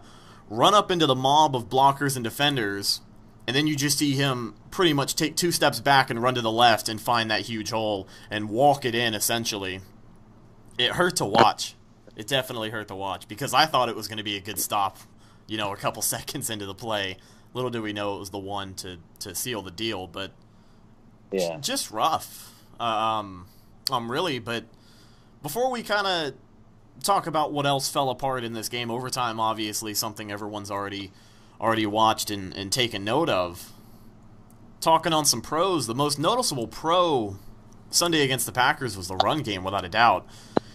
run 0.49 0.75
up 0.75 0.91
into 0.91 1.07
the 1.07 1.15
mob 1.15 1.55
of 1.55 1.69
blockers 1.69 2.17
and 2.17 2.25
defenders, 2.25 3.01
and 3.47 3.55
then 3.55 3.67
you 3.67 3.77
just 3.77 3.99
see 3.99 4.13
him 4.13 4.55
pretty 4.71 4.93
much 4.93 5.15
take 5.15 5.37
two 5.37 5.53
steps 5.53 5.81
back 5.81 6.11
and 6.11 6.23
run 6.23 6.35
to 6.35 6.41
the 6.43 6.51
left 6.51 6.89
and 6.89 7.01
find 7.01 7.31
that 7.31 7.43
huge 7.43 7.71
hole 7.71 8.09
and 8.31 8.49
walk 8.49 8.85
it 8.85 8.95
in. 8.95 9.15
Essentially, 9.15 9.81
it 10.79 10.93
hurt 10.93 11.17
to 11.17 11.25
watch. 11.25 11.77
It 12.17 12.27
definitely 12.27 12.71
hurt 12.71 12.89
to 12.89 12.97
watch 12.97 13.29
because 13.29 13.55
I 13.55 13.67
thought 13.67 13.89
it 13.89 13.97
was 13.97 14.09
going 14.09 14.19
to 14.19 14.25
be 14.25 14.37
a 14.37 14.41
good 14.41 14.59
stop. 14.59 14.99
You 15.47 15.59
know, 15.59 15.73
a 15.73 15.77
couple 15.77 16.03
seconds 16.03 16.51
into 16.51 16.67
the 16.67 16.75
play. 16.75 17.19
Little 17.55 17.71
did 17.71 17.83
we 17.83 17.93
know 17.93 18.17
it 18.17 18.19
was 18.19 18.31
the 18.31 18.39
one 18.39 18.75
to, 18.75 18.99
to 19.21 19.35
seal 19.35 19.63
the 19.63 19.71
deal, 19.71 20.07
but 20.07 20.33
Yeah. 21.33 21.59
just 21.61 21.91
rough. 21.91 22.55
Um, 22.81 23.47
um, 23.91 24.11
really. 24.11 24.39
But 24.39 24.65
before 25.43 25.71
we 25.71 25.83
kind 25.83 26.07
of 26.07 26.35
talk 27.03 27.27
about 27.27 27.53
what 27.53 27.67
else 27.67 27.89
fell 27.89 28.11
apart 28.11 28.45
in 28.45 28.53
this 28.53 28.69
game, 28.69 28.91
overtime, 28.91 29.41
obviously 29.41 29.95
something 29.95 30.31
everyone's 30.31 30.71
already 30.71 31.13
already 31.61 31.87
watched 31.87 32.31
and, 32.31 32.55
and 32.55 32.73
taken 32.73 33.05
note 33.05 33.29
of. 33.29 33.73
Talking 34.81 35.13
on 35.13 35.25
some 35.25 35.41
pros, 35.41 35.87
the 35.87 35.95
most 35.95 36.19
noticeable 36.19 36.67
pro 36.67 37.39
Sunday 37.91 38.23
against 38.23 38.47
the 38.47 38.53
Packers 38.53 38.97
was 38.97 39.09
the 39.09 39.17
run 39.17 39.43
game, 39.43 39.65
without 39.65 39.85
a 39.85 39.89
doubt. 39.89 40.27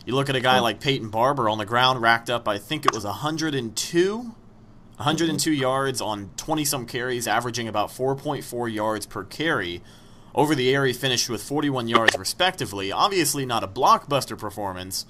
You 0.05 0.15
look 0.15 0.29
at 0.29 0.36
a 0.36 0.41
guy 0.41 0.60
like 0.60 0.79
Peyton 0.79 1.10
Barber 1.10 1.48
on 1.48 1.60
the 1.60 1.65
ground, 1.65 2.01
racked 2.01 2.29
up, 2.29 2.48
I 2.48 2.58
think 2.58 2.86
it 2.86 2.93
was 2.93 3.03
102, 3.03 4.17
102 4.17 5.51
yards 5.51 6.01
on 6.01 6.31
20 6.38 6.65
some 6.65 6.86
carries, 6.88 7.27
averaging 7.27 7.67
about 7.67 7.89
4.4 7.89 8.74
yards 8.74 9.05
per 9.05 9.24
carry. 9.24 9.84
Over 10.33 10.55
the 10.55 10.73
air, 10.73 10.85
he 10.85 10.93
finished 10.93 11.29
with 11.29 11.43
41 11.43 11.88
yards 11.88 12.17
respectively. 12.17 12.91
Obviously, 12.91 13.45
not 13.45 13.63
a 13.63 13.67
blockbuster 13.67 14.38
performance, 14.38 15.05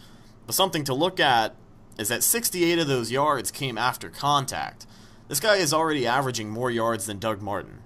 but 0.46 0.56
something 0.56 0.84
to 0.86 0.94
look 0.94 1.20
at 1.20 1.56
is 1.98 2.08
that 2.10 2.24
68 2.24 2.80
of 2.80 2.88
those 2.88 3.12
yards 3.12 3.52
came 3.52 3.78
after 3.78 4.10
contact. 4.10 4.88
This 5.28 5.40
guy 5.40 5.58
is 5.58 5.74
already 5.74 6.08
averaging 6.08 6.50
more 6.50 6.72
yards 6.72 7.06
than 7.06 7.20
Doug 7.20 7.42
Martin. 7.42 7.80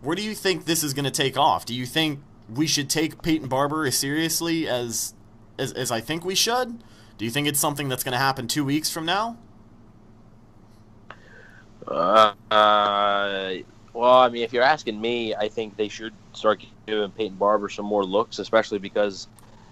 Where 0.00 0.14
do 0.14 0.22
you 0.22 0.34
think 0.34 0.64
this 0.64 0.84
is 0.84 0.94
going 0.94 1.04
to 1.04 1.10
take 1.10 1.36
off? 1.36 1.66
Do 1.66 1.74
you 1.74 1.86
think 1.86 2.20
we 2.48 2.66
should 2.66 2.88
take 2.88 3.22
Peyton 3.22 3.48
Barber 3.48 3.86
as 3.86 3.98
seriously 3.98 4.68
as, 4.68 5.14
as 5.58 5.72
as 5.72 5.90
I 5.90 6.00
think 6.00 6.24
we 6.24 6.34
should? 6.34 6.82
Do 7.18 7.24
you 7.24 7.30
think 7.30 7.48
it's 7.48 7.58
something 7.58 7.88
that's 7.88 8.04
going 8.04 8.12
to 8.12 8.18
happen 8.18 8.46
two 8.46 8.64
weeks 8.64 8.90
from 8.90 9.04
now? 9.04 9.38
Uh, 11.88 12.34
uh, 12.50 13.54
well, 13.96 14.18
I 14.18 14.28
mean, 14.28 14.42
if 14.42 14.52
you're 14.52 14.62
asking 14.62 15.00
me, 15.00 15.34
I 15.34 15.48
think 15.48 15.76
they 15.76 15.88
should 15.88 16.12
start 16.34 16.62
giving 16.86 17.10
Peyton 17.12 17.38
Barber 17.38 17.70
some 17.70 17.86
more 17.86 18.04
looks, 18.04 18.38
especially 18.38 18.78
because, 18.78 19.26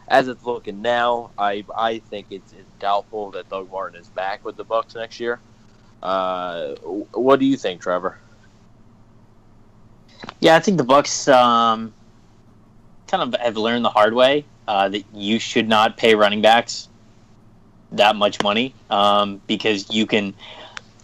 as 0.08 0.28
it's 0.28 0.44
looking 0.44 0.80
now, 0.80 1.30
I 1.36 1.64
I 1.76 1.98
think 1.98 2.28
it's, 2.30 2.52
it's 2.54 2.70
doubtful 2.80 3.32
that 3.32 3.50
Doug 3.50 3.70
Martin 3.70 4.00
is 4.00 4.08
back 4.08 4.42
with 4.42 4.56
the 4.56 4.64
Bucks 4.64 4.94
next 4.94 5.20
year. 5.20 5.40
Uh, 6.02 6.74
what 7.12 7.38
do 7.38 7.44
you 7.44 7.58
think, 7.58 7.82
Trevor? 7.82 8.18
Yeah, 10.40 10.56
I 10.56 10.60
think 10.60 10.78
the 10.78 10.84
Bucks 10.84 11.28
um, 11.28 11.92
kind 13.06 13.34
of 13.34 13.38
have 13.38 13.58
learned 13.58 13.84
the 13.84 13.90
hard 13.90 14.14
way 14.14 14.46
uh, 14.66 14.88
that 14.88 15.04
you 15.12 15.38
should 15.38 15.68
not 15.68 15.98
pay 15.98 16.14
running 16.14 16.40
backs 16.40 16.88
that 17.92 18.16
much 18.16 18.42
money 18.42 18.74
um, 18.88 19.42
because 19.46 19.90
you 19.90 20.06
can. 20.06 20.34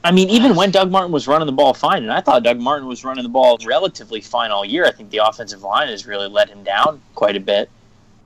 I 0.03 0.13
mean, 0.13 0.31
even 0.31 0.57
when 0.57 0.71
Doug 0.71 0.91
Martin 0.91 1.13
was 1.13 1.29
running 1.29 1.47
the 1.47 1.53
ball 1.53 1.75
fine, 1.75 2.03
and 2.03 2.13
I 2.13 2.21
thought 2.21 2.43
Doug 2.43 2.59
Martin 2.59 2.89
was 2.89 3.05
running 3.05 3.23
the 3.23 3.29
ball 3.29 3.59
relatively 3.67 4.21
fine 4.21 4.51
all 4.51 4.65
year, 4.65 4.87
I 4.87 4.93
think 4.93 5.11
the 5.11 5.19
offensive 5.19 5.63
line 5.63 5.89
has 5.89 6.07
really 6.07 6.29
let 6.29 6.49
him 6.49 6.63
down 6.65 7.03
quite 7.15 7.37
a 7.37 7.41
bit. 7.41 7.69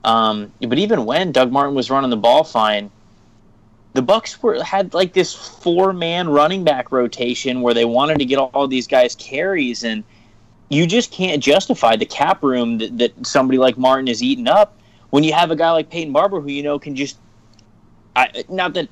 Um, 0.05 0.53
but 0.61 0.77
even 0.77 1.05
when 1.05 1.31
Doug 1.31 1.51
Martin 1.51 1.75
was 1.75 1.89
running 1.89 2.11
the 2.11 2.17
ball 2.17 2.43
fine, 2.43 2.91
the 3.93 4.01
Bucks 4.01 4.41
were 4.41 4.63
had 4.63 4.93
like 4.93 5.13
this 5.13 5.33
four 5.33 5.91
man 5.91 6.29
running 6.29 6.63
back 6.63 6.91
rotation 6.91 7.61
where 7.61 7.73
they 7.73 7.85
wanted 7.85 8.19
to 8.19 8.25
get 8.25 8.37
all 8.37 8.67
these 8.67 8.87
guys 8.87 9.15
carries, 9.15 9.83
and 9.83 10.03
you 10.69 10.85
just 10.85 11.11
can't 11.11 11.41
justify 11.41 11.95
the 11.95 12.05
cap 12.05 12.43
room 12.43 12.77
that, 12.77 12.97
that 12.97 13.27
somebody 13.27 13.57
like 13.57 13.77
Martin 13.77 14.07
is 14.07 14.21
eating 14.21 14.47
up 14.47 14.77
when 15.09 15.23
you 15.23 15.33
have 15.33 15.51
a 15.51 15.55
guy 15.55 15.71
like 15.71 15.89
Peyton 15.89 16.13
Barber 16.13 16.39
who 16.39 16.49
you 16.49 16.63
know 16.63 16.79
can 16.79 16.95
just. 16.95 17.17
I, 18.17 18.45
not 18.47 18.73
that 18.75 18.87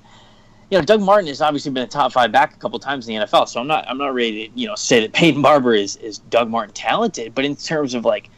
you 0.70 0.78
know 0.78 0.84
Doug 0.84 1.02
Martin 1.02 1.28
has 1.28 1.42
obviously 1.42 1.72
been 1.72 1.84
a 1.84 1.88
top 1.88 2.14
five 2.14 2.32
back 2.32 2.56
a 2.56 2.58
couple 2.58 2.80
times 2.80 3.08
in 3.08 3.16
the 3.16 3.26
NFL, 3.26 3.48
so 3.48 3.60
I'm 3.60 3.68
not 3.68 3.86
I'm 3.88 3.98
not 3.98 4.14
ready 4.14 4.48
to 4.48 4.60
you 4.60 4.68
know 4.68 4.76
say 4.76 5.02
that 5.02 5.14
Peyton 5.14 5.42
Barber 5.42 5.74
is 5.74 5.96
is 5.98 6.20
Doug 6.20 6.50
Martin 6.50 6.74
talented, 6.74 7.36
but 7.36 7.46
in 7.46 7.56
terms 7.56 7.94
of 7.94 8.06
like 8.06 8.30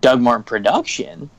Doug 0.00 0.20
Martin 0.20 0.44
production, 0.44 1.30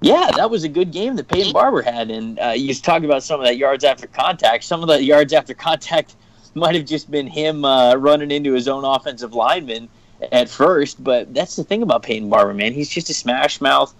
yeah, 0.00 0.30
that 0.36 0.50
was 0.50 0.64
a 0.64 0.68
good 0.68 0.90
game 0.90 1.16
that 1.16 1.28
Peyton 1.28 1.52
Barber 1.52 1.82
had, 1.82 2.10
and 2.10 2.38
uh, 2.38 2.48
you 2.50 2.74
talk 2.74 3.02
about 3.02 3.22
some 3.22 3.40
of 3.40 3.46
that 3.46 3.56
yards 3.56 3.84
after 3.84 4.06
contact. 4.06 4.64
Some 4.64 4.82
of 4.82 4.88
the 4.88 5.02
yards 5.02 5.32
after 5.32 5.54
contact 5.54 6.16
might 6.54 6.74
have 6.74 6.84
just 6.84 7.10
been 7.10 7.26
him 7.26 7.64
uh, 7.64 7.94
running 7.96 8.30
into 8.30 8.52
his 8.52 8.68
own 8.68 8.84
offensive 8.84 9.34
lineman 9.34 9.88
at 10.32 10.48
first, 10.48 11.02
but 11.02 11.32
that's 11.34 11.56
the 11.56 11.64
thing 11.64 11.82
about 11.82 12.02
Peyton 12.02 12.28
Barber, 12.28 12.54
man. 12.54 12.72
He's 12.72 12.88
just 12.88 13.10
a 13.10 13.14
smash 13.14 13.60
mouth 13.60 13.94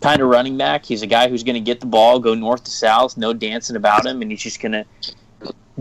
kind 0.00 0.20
of 0.20 0.28
running 0.28 0.56
back. 0.56 0.84
He's 0.84 1.02
a 1.02 1.06
guy 1.06 1.28
who's 1.28 1.42
going 1.42 1.54
to 1.54 1.60
get 1.60 1.80
the 1.80 1.86
ball, 1.86 2.18
go 2.18 2.34
north 2.34 2.64
to 2.64 2.70
south, 2.70 3.16
no 3.16 3.32
dancing 3.32 3.76
about 3.76 4.06
him, 4.06 4.22
and 4.22 4.30
he's 4.30 4.42
just 4.42 4.60
going 4.60 4.72
to 4.72 4.84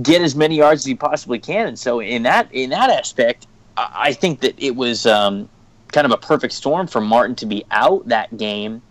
get 0.02 0.22
as 0.22 0.36
many 0.36 0.58
yards 0.58 0.82
as 0.82 0.86
he 0.86 0.96
possibly 0.96 1.40
can. 1.40 1.68
And 1.68 1.80
so, 1.80 2.00
in 2.00 2.24
that 2.24 2.54
in 2.54 2.70
that 2.72 2.90
aspect, 2.90 3.48
I 3.78 4.14
think 4.14 4.42
that 4.42 4.56
it 4.58 4.76
was 4.76 5.06
um, 5.06 5.50
kind 5.92 6.06
of 6.06 6.12
a 6.12 6.18
perfect 6.18 6.54
storm 6.54 6.88
for 6.88 7.02
Martin 7.02 7.36
to 7.38 7.46
be 7.46 7.66
out 7.72 8.08
that 8.08 8.36
game 8.38 8.82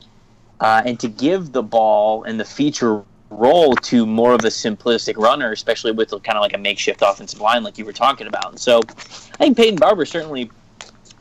uh, 0.60 0.82
and 0.84 0.98
to 1.00 1.08
give 1.08 1.52
the 1.52 1.62
ball 1.62 2.24
and 2.24 2.40
the 2.40 2.44
feature 2.44 3.02
role 3.30 3.74
to 3.74 4.06
more 4.06 4.32
of 4.32 4.42
a 4.44 4.48
simplistic 4.48 5.18
runner, 5.18 5.52
especially 5.52 5.92
with 5.92 6.10
kind 6.10 6.38
of 6.38 6.40
like 6.40 6.54
a 6.54 6.58
makeshift 6.58 7.02
offensive 7.02 7.40
line, 7.40 7.62
like 7.62 7.76
you 7.76 7.84
were 7.84 7.92
talking 7.92 8.26
about. 8.26 8.50
And 8.50 8.60
so, 8.60 8.80
I 8.88 9.36
think 9.44 9.56
Peyton 9.56 9.76
Barber 9.76 10.06
certainly 10.06 10.50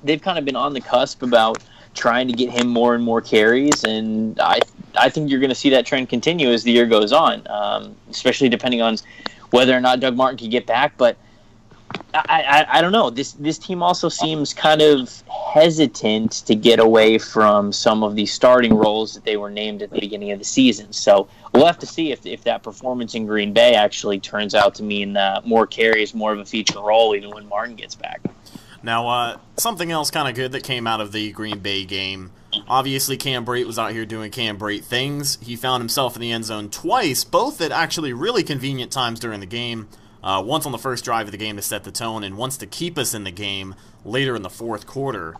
they've 0.03 0.21
kind 0.21 0.37
of 0.37 0.45
been 0.45 0.55
on 0.55 0.73
the 0.73 0.81
cusp 0.81 1.23
about 1.23 1.63
trying 1.97 2.27
to 2.27 2.33
get 2.33 2.49
him 2.49 2.67
more 2.67 2.95
and 2.95 3.03
more 3.03 3.21
carries, 3.21 3.83
and 3.83 4.39
I 4.39 4.59
I 4.95 5.09
think 5.09 5.29
you're 5.29 5.39
going 5.39 5.49
to 5.49 5.55
see 5.55 5.69
that 5.71 5.85
trend 5.85 6.09
continue 6.09 6.49
as 6.49 6.63
the 6.63 6.71
year 6.71 6.85
goes 6.85 7.11
on, 7.11 7.45
um, 7.49 7.95
especially 8.09 8.49
depending 8.49 8.81
on 8.81 8.97
whether 9.51 9.75
or 9.75 9.81
not 9.81 9.99
Doug 9.99 10.15
Martin 10.15 10.37
can 10.37 10.49
get 10.49 10.65
back. 10.65 10.97
But 10.97 11.17
I, 12.13 12.65
I, 12.69 12.77
I 12.77 12.81
don't 12.81 12.91
know. 12.91 13.09
This 13.09 13.33
this 13.33 13.57
team 13.57 13.81
also 13.81 14.09
seems 14.09 14.53
kind 14.53 14.81
of 14.81 15.23
hesitant 15.53 16.31
to 16.45 16.55
get 16.55 16.79
away 16.79 17.17
from 17.17 17.71
some 17.71 18.03
of 18.03 18.15
the 18.15 18.25
starting 18.25 18.73
roles 18.73 19.13
that 19.13 19.23
they 19.23 19.37
were 19.37 19.49
named 19.49 19.81
at 19.81 19.89
the 19.91 19.99
beginning 19.99 20.31
of 20.31 20.39
the 20.39 20.45
season. 20.45 20.91
So 20.93 21.27
we'll 21.53 21.65
have 21.65 21.79
to 21.79 21.87
see 21.87 22.11
if, 22.11 22.25
if 22.25 22.43
that 22.43 22.63
performance 22.63 23.15
in 23.15 23.25
Green 23.25 23.53
Bay 23.53 23.73
actually 23.73 24.19
turns 24.19 24.53
out 24.55 24.75
to 24.75 24.83
mean 24.83 25.15
uh, 25.17 25.41
more 25.45 25.65
carries, 25.65 26.13
more 26.13 26.33
of 26.33 26.39
a 26.39 26.45
feature 26.45 26.81
role, 26.81 27.15
even 27.15 27.29
when 27.31 27.47
Martin 27.47 27.75
gets 27.75 27.95
back. 27.95 28.21
Now, 28.83 29.07
uh, 29.07 29.37
something 29.57 29.91
else 29.91 30.11
kind 30.11 30.27
of 30.27 30.35
good 30.35 30.51
that 30.51 30.63
came 30.63 30.87
out 30.87 31.01
of 31.01 31.11
the 31.11 31.31
Green 31.31 31.59
Bay 31.59 31.83
game. 31.85 32.31
Obviously, 32.67 33.17
Cam 33.17 33.45
Brate 33.45 33.65
was 33.65 33.77
out 33.77 33.91
here 33.91 34.05
doing 34.05 34.31
Cam 34.31 34.57
Brate 34.57 34.83
things. 34.83 35.37
He 35.41 35.55
found 35.55 35.81
himself 35.81 36.15
in 36.15 36.21
the 36.21 36.31
end 36.31 36.45
zone 36.45 36.69
twice, 36.69 37.23
both 37.23 37.59
at 37.61 37.71
actually 37.71 38.13
really 38.13 38.43
convenient 38.43 38.91
times 38.91 39.19
during 39.19 39.39
the 39.39 39.45
game. 39.45 39.87
Uh, 40.23 40.41
once 40.45 40.65
on 40.65 40.71
the 40.71 40.77
first 40.77 41.05
drive 41.05 41.27
of 41.27 41.31
the 41.31 41.37
game 41.37 41.55
to 41.55 41.61
set 41.61 41.83
the 41.83 41.91
tone, 41.91 42.23
and 42.23 42.37
once 42.37 42.57
to 42.57 42.65
keep 42.65 42.97
us 42.97 43.13
in 43.13 43.23
the 43.23 43.31
game 43.31 43.75
later 44.03 44.35
in 44.35 44.41
the 44.41 44.49
fourth 44.49 44.87
quarter. 44.87 45.35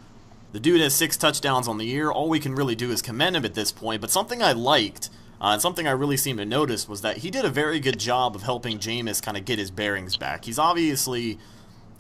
The 0.54 0.60
dude 0.60 0.82
has 0.82 0.94
six 0.94 1.18
touchdowns 1.18 1.68
on 1.68 1.78
the 1.78 1.86
year. 1.86 2.10
All 2.10 2.30
we 2.30 2.40
can 2.40 2.56
really 2.56 2.76
do 2.76 2.92
is 2.92 3.02
commend 3.02 3.36
him 3.36 3.46
at 3.46 3.54
this 3.54 3.72
point. 3.72 4.02
But 4.02 4.12
something 4.12 4.42
I 4.42 4.54
liked, 4.54 5.10
uh, 5.42 5.48
and 5.48 5.62
something 5.62 5.88
I 5.88 5.92
really 5.92 6.16
seemed 6.16 6.40
to 6.40 6.46
notice, 6.46 6.88
was 6.88 7.02
that 7.02 7.18
he 7.18 7.30
did 7.30 7.44
a 7.44 7.50
very 7.50 7.80
good 7.80 8.00
job 8.00 8.36
of 8.36 8.44
helping 8.44 8.80
Jameis 8.80 9.22
kind 9.22 9.36
of 9.36 9.46
get 9.46 9.60
his 9.60 9.72
bearings 9.72 10.16
back. 10.16 10.46
He's 10.46 10.60
obviously 10.60 11.38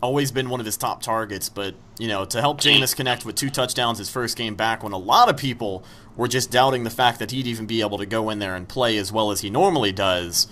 always 0.01 0.32
been 0.32 0.50
one 0.50 0.60
of 0.60 0.66
his 0.66 0.77
top 0.77 1.01
targets, 1.01 1.50
but 1.50 1.75
you 1.98 2.08
know, 2.08 2.25
to 2.25 2.42
help 2.42 2.62
Jameis 2.62 2.96
connect 2.96 3.25
with 3.25 3.36
two 3.36 3.50
touchdowns 3.50 3.98
his 3.98 4.10
first 4.10 4.38
game 4.38 4.56
back 4.56 4.84
when 4.84 4.94
a 4.94 4.98
lot 4.98 5.30
of 5.30 5.38
people 5.38 5.84
were 6.16 6.27
just 6.27 6.51
doubting 6.51 6.84
the 6.84 6.89
fact 6.89 7.20
that 7.20 7.32
he'd 7.32 7.48
even 7.48 7.66
be 7.66 7.82
able 7.82 7.98
to 7.98 8.06
go 8.06 8.30
in 8.30 8.39
there 8.39 8.56
and 8.56 8.68
play 8.70 8.98
as 8.98 9.12
well 9.12 9.32
as 9.32 9.42
he 9.42 9.50
normally 9.50 9.92
does, 9.92 10.48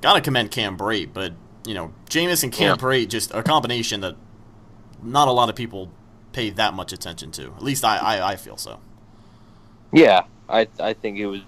gotta 0.00 0.20
commend 0.20 0.50
Cam 0.50 0.76
Brate, 0.76 1.10
but 1.12 1.32
you 1.66 1.74
know, 1.74 1.92
Jameis 2.08 2.42
and 2.42 2.52
Cam 2.52 2.70
yeah. 2.70 2.76
Brate 2.76 3.08
just 3.08 3.32
a 3.34 3.42
combination 3.42 4.00
that 4.00 4.16
not 5.02 5.28
a 5.28 5.32
lot 5.32 5.48
of 5.48 5.56
people 5.56 5.90
pay 6.32 6.50
that 6.50 6.74
much 6.74 6.92
attention 6.92 7.30
to. 7.32 7.46
At 7.46 7.62
least 7.62 7.84
I, 7.84 7.96
I, 7.96 8.32
I 8.32 8.36
feel 8.36 8.56
so. 8.56 8.80
Yeah, 9.92 10.24
I 10.48 10.68
I 10.78 10.92
think 10.92 11.18
it 11.18 11.26
was 11.26 11.40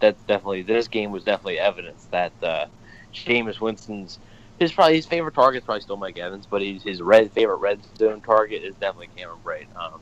that 0.00 0.16
definitely 0.26 0.62
this 0.62 0.88
game 0.88 1.10
was 1.10 1.24
definitely 1.24 1.58
evidence 1.58 2.06
that 2.10 2.32
uh, 2.42 2.66
Jameis 3.12 3.60
Winston's 3.60 4.18
his 4.58 4.72
probably 4.72 4.96
his 4.96 5.06
favorite 5.06 5.34
target 5.34 5.62
is 5.62 5.64
probably 5.64 5.80
still 5.82 5.96
Mike 5.96 6.18
Evans, 6.18 6.46
but 6.50 6.62
his, 6.62 6.82
his 6.82 7.02
red 7.02 7.32
favorite 7.32 7.56
red 7.56 7.80
zone 7.96 8.20
target 8.20 8.62
is 8.64 8.74
definitely 8.76 9.08
Cameron 9.16 9.38
Brate. 9.44 9.66
Um, 9.76 10.00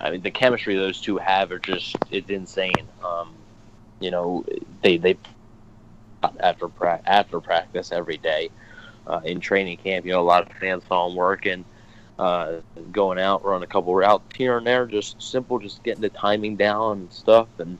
I 0.00 0.10
mean, 0.10 0.22
the 0.22 0.30
chemistry 0.30 0.74
those 0.74 1.00
two 1.00 1.18
have 1.18 1.50
are 1.52 1.58
just 1.58 1.98
it's 2.10 2.30
insane. 2.30 2.84
Um, 3.04 3.34
you 4.00 4.10
know, 4.10 4.44
they 4.82 4.96
they 4.96 5.16
after 6.40 6.68
pra- 6.68 7.02
after 7.06 7.40
practice 7.40 7.92
every 7.92 8.16
day 8.18 8.50
uh, 9.06 9.20
in 9.24 9.40
training 9.40 9.78
camp. 9.78 10.06
You 10.06 10.12
know, 10.12 10.20
a 10.20 10.22
lot 10.22 10.48
of 10.48 10.56
fans 10.56 10.84
saw 10.86 11.08
him 11.08 11.16
working, 11.16 11.64
uh, 12.18 12.56
going 12.92 13.18
out, 13.18 13.44
run 13.44 13.62
a 13.62 13.66
couple 13.66 13.94
routes 13.94 14.36
here 14.36 14.58
and 14.58 14.66
there, 14.66 14.86
just 14.86 15.20
simple, 15.22 15.58
just 15.58 15.82
getting 15.82 16.02
the 16.02 16.10
timing 16.10 16.56
down 16.56 16.98
and 16.98 17.12
stuff. 17.12 17.48
And 17.58 17.78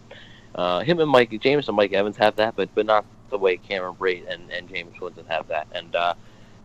uh, 0.54 0.80
him 0.80 1.00
and 1.00 1.10
Mike 1.10 1.38
James 1.40 1.68
and 1.68 1.76
Mike 1.76 1.92
Evans 1.92 2.16
have 2.16 2.36
that, 2.36 2.56
but 2.56 2.68
but 2.74 2.86
not 2.86 3.04
the 3.32 3.38
way 3.38 3.56
Cameron 3.56 3.96
Brate 3.96 4.32
and, 4.32 4.48
and 4.52 4.68
Jameis 4.68 5.00
Winston 5.00 5.24
have 5.26 5.48
that. 5.48 5.66
And 5.72 5.96
uh, 5.96 6.14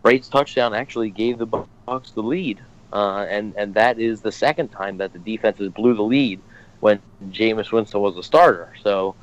Brate's 0.04 0.28
touchdown 0.28 0.74
actually 0.74 1.10
gave 1.10 1.38
the 1.38 1.46
Bucks 1.46 2.12
the 2.12 2.22
lead, 2.22 2.60
uh, 2.92 3.26
and 3.28 3.54
and 3.56 3.74
that 3.74 3.98
is 3.98 4.20
the 4.20 4.30
second 4.30 4.68
time 4.68 4.98
that 4.98 5.12
the 5.12 5.18
defenses 5.18 5.70
blew 5.70 5.94
the 5.94 6.02
lead 6.02 6.40
when 6.78 7.00
Jameis 7.30 7.72
Winston 7.72 8.00
was 8.00 8.16
a 8.16 8.22
starter. 8.22 8.72
So 8.82 9.16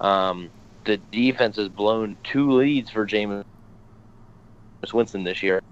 um, 0.00 0.50
the 0.84 0.98
defense 1.10 1.56
has 1.56 1.68
blown 1.68 2.16
two 2.24 2.52
leads 2.52 2.90
for 2.90 3.06
Jameis 3.06 3.44
Winston 4.92 5.24
this 5.24 5.42
year. 5.42 5.62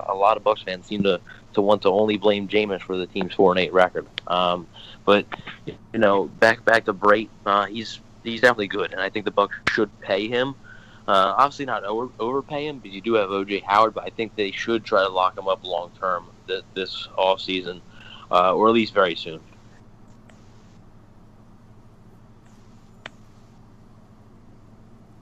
A 0.00 0.14
lot 0.14 0.36
of 0.36 0.42
Bucks 0.42 0.62
fans 0.62 0.86
seem 0.86 1.04
to, 1.04 1.20
to 1.54 1.62
want 1.62 1.82
to 1.82 1.88
only 1.88 2.16
blame 2.16 2.48
Jameis 2.48 2.82
for 2.82 2.96
the 2.96 3.06
team's 3.06 3.34
four 3.34 3.52
and 3.52 3.60
eight 3.60 3.72
record. 3.72 4.06
Um, 4.26 4.66
but 5.04 5.26
you 5.66 5.98
know, 5.98 6.24
back 6.24 6.64
back 6.64 6.84
to 6.86 6.94
Brate, 6.94 7.28
uh, 7.46 7.66
he's 7.66 8.00
he's 8.24 8.40
definitely 8.40 8.68
good, 8.68 8.92
and 8.92 9.00
I 9.00 9.08
think 9.10 9.24
the 9.24 9.30
Bucks 9.30 9.56
should 9.70 9.90
pay 10.00 10.28
him. 10.28 10.54
Uh, 11.08 11.34
obviously, 11.36 11.64
not 11.64 11.84
over, 11.84 12.12
overpay 12.20 12.66
him, 12.66 12.78
but 12.78 12.90
you 12.90 13.00
do 13.00 13.14
have 13.14 13.28
OJ 13.30 13.64
Howard. 13.64 13.94
But 13.94 14.04
I 14.04 14.10
think 14.10 14.36
they 14.36 14.52
should 14.52 14.84
try 14.84 15.02
to 15.02 15.08
lock 15.08 15.36
him 15.36 15.48
up 15.48 15.64
long 15.64 15.90
term 15.98 16.26
th- 16.46 16.64
this 16.74 17.08
off 17.16 17.40
season, 17.40 17.80
uh, 18.30 18.54
or 18.54 18.68
at 18.68 18.74
least 18.74 18.94
very 18.94 19.16
soon. 19.16 19.40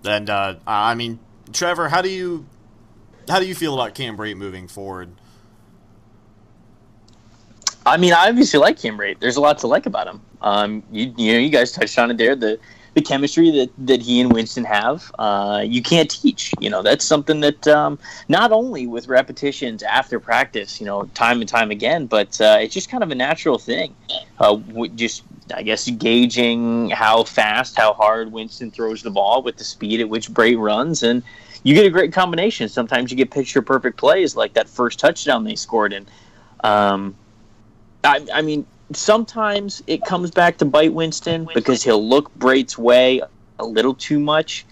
And 0.05 0.29
uh, 0.29 0.57
I 0.67 0.95
mean, 0.95 1.19
Trevor, 1.53 1.89
how 1.89 2.03
do 2.03 2.11
you 2.11 2.47
how 3.29 3.39
do 3.39 3.47
you 3.47 3.55
feel 3.55 3.75
about 3.75 3.95
Cam 3.95 4.17
Brate 4.17 4.37
moving 4.37 4.69
forward? 4.69 5.11
I 7.87 7.97
mean, 7.97 8.13
I 8.13 8.29
obviously 8.29 8.61
like 8.61 8.79
Cam 8.79 8.99
Brate. 8.99 9.21
There's 9.21 9.37
a 9.37 9.41
lot 9.41 9.59
to 9.59 9.67
like 9.67 9.87
about 9.87 10.07
him. 10.07 10.21
Um, 10.43 10.83
you, 10.91 11.13
you 11.17 11.33
know, 11.33 11.39
you 11.39 11.51
guys 11.51 11.73
touched 11.73 11.99
on 11.99 12.11
it 12.11 12.19
there. 12.19 12.37
The 12.37 12.59
the 12.95 13.01
chemistry 13.01 13.51
that, 13.51 13.71
that 13.79 14.03
he 14.03 14.21
and 14.21 14.33
Winston 14.33 14.65
have, 14.65 15.11
uh, 15.19 15.63
you 15.65 15.83
can't 15.83 16.11
teach. 16.11 16.53
You 16.61 16.71
know, 16.71 16.83
that's 16.83 17.05
something 17.05 17.41
that 17.41 17.67
um, 17.69 17.99
not 18.29 18.53
only 18.53 18.87
with 18.87 19.09
repetitions 19.09 19.83
after 19.83 20.19
practice, 20.19 20.81
you 20.81 20.87
know, 20.87 21.05
time 21.15 21.41
and 21.41 21.49
time 21.49 21.71
again, 21.71 22.07
but 22.07 22.41
uh, 22.41 22.59
it's 22.61 22.75
just 22.75 22.91
kind 22.91 23.03
of 23.03 23.11
a 23.11 23.15
natural 23.15 23.59
thing. 23.59 23.95
Uh, 24.39 24.59
just, 24.97 25.23
I 25.55 25.63
guess, 25.63 25.89
gauging 25.89 26.91
how 26.91 27.25
fast, 27.25 27.77
how 27.77 27.93
hard 27.93 28.33
Winston 28.33 28.71
throws 28.71 29.03
the 29.03 29.11
ball 29.11 29.43
with 29.43 29.57
the 29.57 29.65
speed 29.65 30.01
at 30.01 30.09
which 30.09 30.31
Brate 30.31 30.59
runs, 30.59 31.03
and 31.03 31.23
you 31.63 31.75
get 31.75 31.87
a 31.87 31.91
great 31.91 32.13
combination. 32.13 32.69
Sometimes 32.69 33.11
you 33.11 33.17
get 33.17 33.31
picture 33.31 33.63
perfect 33.63 33.99
plays 33.99 34.35
like 34.35 34.55
that 34.55 34.69
first 34.69 34.99
touchdown 34.99 35.45
they 35.45 35.55
scored, 35.55 35.93
and 35.93 36.11
um, 36.65 37.15
I, 38.03 38.27
I 38.33 38.43
mean, 38.43 38.67
sometimes 38.93 39.83
it 39.87 40.05
comes 40.05 40.31
back 40.31 40.59
to 40.59 40.65
bite 40.65 40.93
Winston 40.93 41.49
because 41.55 41.83
he'll 41.83 42.07
look 42.07 42.33
Brate's 42.39 42.77
way 42.77 43.23
a 43.59 43.65
little 43.65 43.95
too 43.95 44.19
much. 44.19 44.67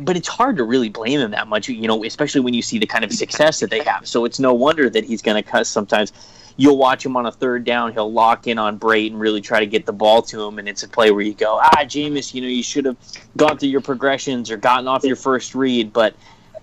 but 0.00 0.16
it's 0.16 0.28
hard 0.28 0.56
to 0.56 0.64
really 0.64 0.88
blame 0.88 1.20
him 1.20 1.30
that 1.30 1.48
much, 1.48 1.68
you 1.68 1.88
know, 1.88 2.04
especially 2.04 2.40
when 2.40 2.52
you 2.52 2.62
see 2.62 2.78
the 2.78 2.86
kind 2.86 3.04
of 3.04 3.12
success 3.12 3.60
that 3.60 3.70
they 3.70 3.82
have. 3.82 4.06
So 4.06 4.24
it's 4.24 4.38
no 4.38 4.52
wonder 4.52 4.90
that 4.90 5.04
he's 5.04 5.22
going 5.22 5.42
to 5.42 5.48
cut 5.48 5.66
sometimes. 5.66 6.12
You'll 6.56 6.76
watch 6.76 7.06
him 7.06 7.16
on 7.16 7.24
a 7.24 7.30
third 7.30 7.64
down, 7.64 7.92
he'll 7.92 8.12
lock 8.12 8.48
in 8.48 8.58
on 8.58 8.80
Brate 8.80 9.12
and 9.12 9.20
really 9.20 9.40
try 9.40 9.60
to 9.60 9.66
get 9.66 9.86
the 9.86 9.92
ball 9.92 10.22
to 10.22 10.42
him, 10.42 10.58
and 10.58 10.68
it's 10.68 10.82
a 10.82 10.88
play 10.88 11.12
where 11.12 11.22
you 11.22 11.32
go, 11.32 11.60
ah, 11.62 11.84
Jameis, 11.84 12.34
you 12.34 12.42
know, 12.42 12.48
you 12.48 12.64
should 12.64 12.84
have 12.84 12.96
gone 13.36 13.58
through 13.58 13.68
your 13.68 13.80
progressions 13.80 14.50
or 14.50 14.56
gotten 14.56 14.88
off 14.88 15.04
your 15.04 15.14
first 15.14 15.54
read, 15.54 15.92
but 15.92 16.16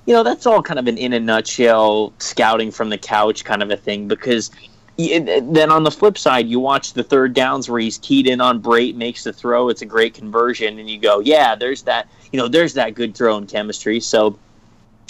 you 0.05 0.13
know 0.13 0.21
that's 0.21 0.45
all 0.45 0.61
kind 0.61 0.79
of 0.79 0.87
an 0.87 0.97
in 0.97 1.13
a 1.13 1.19
nutshell 1.19 2.13
scouting 2.19 2.71
from 2.71 2.89
the 2.89 2.97
couch 2.97 3.43
kind 3.43 3.63
of 3.63 3.71
a 3.71 3.77
thing 3.77 4.07
because 4.07 4.51
then 4.97 5.71
on 5.71 5.83
the 5.83 5.91
flip 5.91 6.17
side 6.17 6.47
you 6.47 6.59
watch 6.59 6.93
the 6.93 7.03
third 7.03 7.33
downs 7.33 7.69
where 7.69 7.79
he's 7.79 7.97
keyed 7.97 8.27
in 8.27 8.39
on 8.39 8.61
Brate 8.61 8.95
makes 8.95 9.23
the 9.23 9.33
throw. 9.33 9.69
It's 9.69 9.81
a 9.81 9.85
great 9.85 10.13
conversion. 10.13 10.79
And 10.79 10.89
you 10.89 10.99
go 10.99 11.19
yeah 11.19 11.55
there's 11.55 11.83
that 11.83 12.07
you 12.31 12.39
know 12.39 12.47
there's 12.47 12.73
that 12.73 12.95
good 12.95 13.15
throw 13.15 13.37
in 13.37 13.47
chemistry. 13.47 13.99
So 13.99 14.37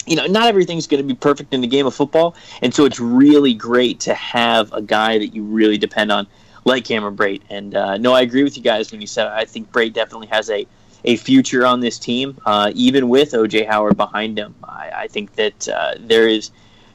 you 0.06 0.16
know 0.16 0.26
not 0.26 0.48
everything's 0.48 0.86
going 0.86 1.02
to 1.02 1.06
be 1.06 1.14
perfect 1.14 1.54
in 1.54 1.60
the 1.60 1.66
game 1.66 1.86
of 1.86 1.94
football. 1.94 2.34
And 2.62 2.74
so 2.74 2.84
it's 2.84 3.00
really 3.00 3.54
great 3.54 4.00
to 4.00 4.14
have 4.14 4.72
a 4.72 4.82
guy 4.82 5.18
that 5.18 5.28
you 5.28 5.42
really 5.44 5.78
depend 5.78 6.10
on 6.10 6.26
like 6.64 6.84
Cameron 6.84 7.16
Brate 7.16 7.42
and 7.48 7.76
uh, 7.76 7.96
no 7.96 8.12
I 8.12 8.22
agree 8.22 8.42
with 8.42 8.56
you 8.56 8.62
guys 8.62 8.90
when 8.90 9.00
you 9.00 9.06
said 9.06 9.28
I 9.28 9.44
think 9.44 9.70
Brate 9.70 9.92
definitely 9.92 10.28
has 10.28 10.50
a 10.50 10.66
a 11.04 11.16
future 11.16 11.64
on 11.64 11.80
this 11.80 11.98
team, 11.98 12.36
uh, 12.46 12.72
even 12.74 13.08
with 13.08 13.32
OJ 13.32 13.66
Howard 13.66 13.96
behind 13.96 14.36
him. 14.38 14.54
I, 14.64 14.90
I 14.94 15.06
think 15.06 15.34
that 15.36 15.68
uh, 15.68 15.94
there 16.00 16.26
is 16.26 16.50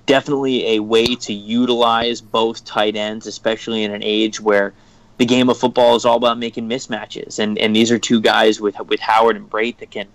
definitely 0.06 0.76
a 0.76 0.80
way 0.80 1.16
to 1.16 1.34
utilize 1.34 2.22
both 2.22 2.66
tight 2.66 2.96
ends, 2.96 3.28
especially 3.28 3.84
in 3.84 3.94
an 3.94 4.04
age 4.04 4.40
where 4.40 4.74
the 5.18 5.26
game 5.26 5.50
of 5.50 5.58
football 5.58 5.96
is 5.96 6.06
all 6.06 6.18
about 6.18 6.38
making 6.38 6.68
mismatches. 6.68 7.40
And 7.40 7.58
and 7.60 7.76
these 7.76 7.92
are 7.92 8.00
two 8.00 8.22
guys 8.22 8.60
with 8.60 8.80
with 8.88 9.00
Howard 9.00 9.36
and 9.36 9.50
Brate 9.50 9.78
that 9.78 9.92
can 9.92 10.08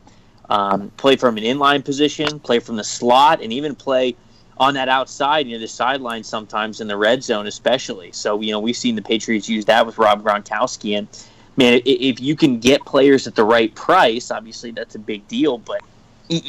um, 0.49 0.91
play 0.97 1.17
from 1.17 1.37
an 1.37 1.45
inline 1.45 1.85
position, 1.85 2.41
play 2.41 2.59
from 2.59 2.77
the 2.77 2.85
slot, 2.85 3.41
and 3.43 3.53
even 3.53 3.75
play 3.75 4.17
on 4.59 4.73
that 4.75 4.89
outside, 4.89 5.47
know, 5.47 5.59
the 5.59 5.69
sideline 5.69 6.25
sometimes 6.25 6.81
in 6.81 6.89
the 6.89 6.97
red 6.97 7.23
zone, 7.23 7.47
especially. 7.47 8.11
So 8.13 8.41
you 8.41 8.53
know 8.53 8.61
we've 8.61 8.77
seen 8.77 8.97
the 8.97 9.03
Patriots 9.03 9.49
use 9.49 9.65
that 9.67 9.87
with 9.87 9.99
Rob 9.99 10.23
Gronkowski 10.23 10.99
and 10.99 11.09
man, 11.57 11.81
if 11.85 12.21
you 12.21 12.37
can 12.37 12.61
get 12.61 12.85
players 12.85 13.27
at 13.27 13.35
the 13.35 13.45
right 13.45 13.75
price, 13.75 14.31
obviously 14.31 14.71
that's 14.71 14.95
a 14.95 14.99
big 14.99 15.27
deal. 15.29 15.59
But 15.59 15.83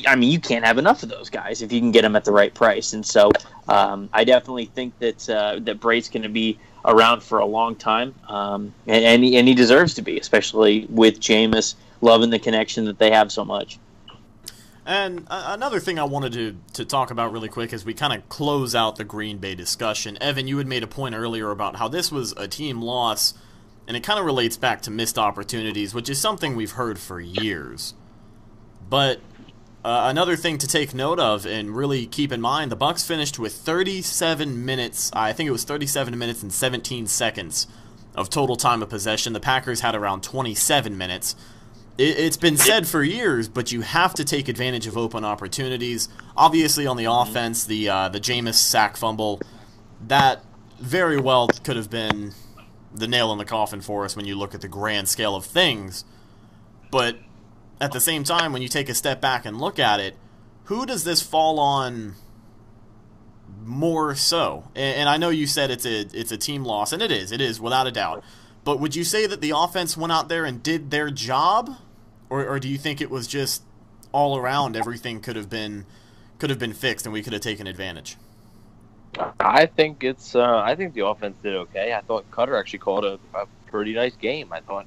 I 0.08 0.16
mean, 0.16 0.32
you 0.32 0.40
can't 0.40 0.66
have 0.66 0.78
enough 0.78 1.04
of 1.04 1.10
those 1.10 1.30
guys 1.30 1.62
if 1.62 1.72
you 1.72 1.80
can 1.80 1.92
get 1.92 2.02
them 2.02 2.16
at 2.16 2.26
the 2.26 2.32
right 2.32 2.54
price. 2.54 2.94
And 2.94 3.06
so, 3.06 3.32
um, 3.68 4.10
I 4.14 4.24
definitely 4.24 4.66
think 4.66 4.98
that 5.00 5.30
uh, 5.30 5.60
that 5.62 5.80
Brate's 5.80 6.10
going 6.10 6.24
to 6.24 6.30
be 6.30 6.60
around 6.86 7.22
for 7.22 7.40
a 7.40 7.46
long 7.46 7.76
time, 7.76 8.16
um, 8.28 8.74
and 8.88 9.04
and 9.04 9.24
he, 9.24 9.38
and 9.38 9.48
he 9.48 9.54
deserves 9.54 9.94
to 9.96 10.02
be, 10.02 10.20
especially 10.20 10.88
with 10.90 11.20
Jameis 11.20 11.76
loving 12.02 12.30
the 12.30 12.40
connection 12.40 12.86
that 12.86 13.00
they 13.00 13.12
have 13.12 13.32
so 13.32 13.44
much. 13.44 13.80
And 14.86 15.28
uh, 15.30 15.48
another 15.50 15.82
thing 15.82 16.00
I 16.00 16.06
wanted 16.06 16.32
to, 16.34 16.56
to 16.74 16.86
talk 16.86 17.12
about 17.12 17.34
really 17.34 17.50
quick 17.50 17.74
as 17.74 17.84
we 17.84 17.94
kind 17.94 18.14
of 18.14 18.30
close 18.30 18.74
out 18.74 18.96
the 18.96 19.04
Green 19.04 19.38
Bay 19.38 19.54
discussion. 19.54 20.18
Evan, 20.22 20.48
you 20.48 20.60
had 20.60 20.68
made 20.68 20.82
a 20.82 20.88
point 20.88 21.14
earlier 21.14 21.52
about 21.52 21.76
how 21.76 21.90
this 21.90 22.10
was 22.10 22.32
a 22.38 22.48
team 22.48 22.82
loss 22.82 23.34
and 23.88 23.96
it 23.96 24.04
kind 24.04 24.20
of 24.20 24.26
relates 24.26 24.58
back 24.58 24.82
to 24.82 24.92
missed 24.92 25.18
opportunities, 25.18 25.94
which 25.94 26.10
is 26.10 26.20
something 26.20 26.56
we've 26.56 26.72
heard 26.72 27.00
for 27.00 27.22
years. 27.22 27.94
But 28.90 29.22
uh, 29.88 30.10
another 30.10 30.36
thing 30.36 30.58
to 30.58 30.68
take 30.68 30.94
note 30.94 31.18
of 31.18 31.46
and 31.46 31.74
really 31.74 32.06
keep 32.06 32.34
in 32.34 32.42
mind, 32.42 32.70
the 32.70 32.76
Bucks 32.76 33.08
finished 33.08 33.40
with 33.40 33.54
37 33.54 34.66
minutes. 34.66 35.10
I 35.14 35.32
think 35.32 35.48
it 35.48 35.52
was 35.52 35.64
37 35.64 36.18
minutes 36.18 36.44
and 36.44 36.52
17 36.52 37.08
seconds 37.08 37.68
of 38.14 38.30
total 38.30 38.58
time 38.58 38.84
of 38.84 38.90
possession. 38.90 39.32
The 39.32 39.40
Packers 39.40 39.80
had 39.80 39.96
around 39.96 40.24
27 40.24 40.98
minutes. 40.98 41.38
It, 41.98 42.20
it's 42.20 42.36
been 42.36 42.58
said 42.58 42.86
for 42.86 43.02
years, 43.02 43.48
but 43.48 43.72
you 43.72 43.80
have 43.80 44.14
to 44.16 44.26
take 44.26 44.50
advantage 44.50 44.88
of 44.88 44.98
open 44.98 45.24
opportunities. 45.24 46.10
Obviously, 46.36 46.86
on 46.86 46.98
the 46.98 47.06
offense, 47.06 47.64
the 47.64 47.88
uh, 47.88 48.10
the 48.10 48.20
Jameis 48.20 48.56
sack 48.56 48.98
fumble 48.98 49.40
that 50.06 50.44
very 50.82 51.18
well 51.18 51.48
could 51.64 51.78
have 51.78 51.90
been 51.90 52.34
the 52.94 53.08
nail 53.08 53.32
in 53.32 53.38
the 53.38 53.46
coffin 53.46 53.80
for 53.80 54.04
us 54.04 54.18
when 54.18 54.26
you 54.26 54.36
look 54.36 54.54
at 54.54 54.60
the 54.60 54.68
grand 54.68 55.08
scale 55.08 55.34
of 55.34 55.46
things. 55.46 56.04
But 56.92 57.20
at 57.80 57.92
the 57.92 58.00
same 58.00 58.24
time, 58.24 58.54
when 58.54 58.62
you 58.62 58.68
take 58.68 58.90
a 58.90 58.94
step 58.94 59.22
back 59.22 59.46
and 59.46 59.60
look 59.60 59.80
at 59.80 60.00
it, 60.00 60.16
who 60.66 60.86
does 60.86 61.04
this 61.04 61.22
fall 61.22 61.60
on 61.60 62.16
more 63.64 64.16
so? 64.16 64.70
And, 64.76 65.08
I 65.08 65.18
know 65.18 65.30
you 65.30 65.48
said 65.48 65.72
it's 65.72 65.86
a 65.86 66.02
it's 66.14 66.32
a 66.32 66.38
team 66.38 66.64
loss, 66.64 66.92
and 66.92 67.02
it 67.02 67.12
is, 67.12 67.32
it 67.32 67.42
is 67.42 67.62
without 67.62 67.88
a 67.88 67.92
doubt. 67.92 68.24
But 68.64 68.80
would 68.80 68.96
you 68.96 69.04
say 69.04 69.28
that 69.28 69.42
the 69.42 69.52
offense 69.56 69.96
went 69.96 70.12
out 70.12 70.28
there 70.28 70.44
and 70.44 70.62
did 70.62 70.92
their 70.92 71.10
job, 71.10 71.78
or, 72.30 72.46
or 72.46 72.60
do 72.60 72.68
you 72.68 72.78
think 72.78 73.00
it 73.00 73.10
was 73.10 73.28
just 73.28 73.64
all 74.12 74.38
around 74.38 74.76
everything 74.76 75.22
could 75.22 75.36
have 75.36 75.50
been 75.50 75.86
could 76.40 76.50
have 76.50 76.60
been 76.60 76.74
fixed 76.74 77.06
and 77.06 77.14
we 77.14 77.22
could 77.22 77.34
have 77.34 77.42
taken 77.42 77.68
advantage? 77.68 78.18
I 79.40 79.68
think 79.68 80.04
it's. 80.04 80.36
Uh, 80.36 80.58
I 80.58 80.76
think 80.76 80.94
the 80.94 81.06
offense 81.06 81.38
did 81.42 81.56
okay. 81.56 81.94
I 81.94 82.02
thought 82.02 82.30
Koetter 82.32 82.60
actually 82.60 82.80
called 82.80 83.06
a, 83.06 83.20
a 83.34 83.46
pretty 83.68 83.94
nice 83.94 84.16
game. 84.16 84.52
I 84.52 84.60
thought. 84.62 84.86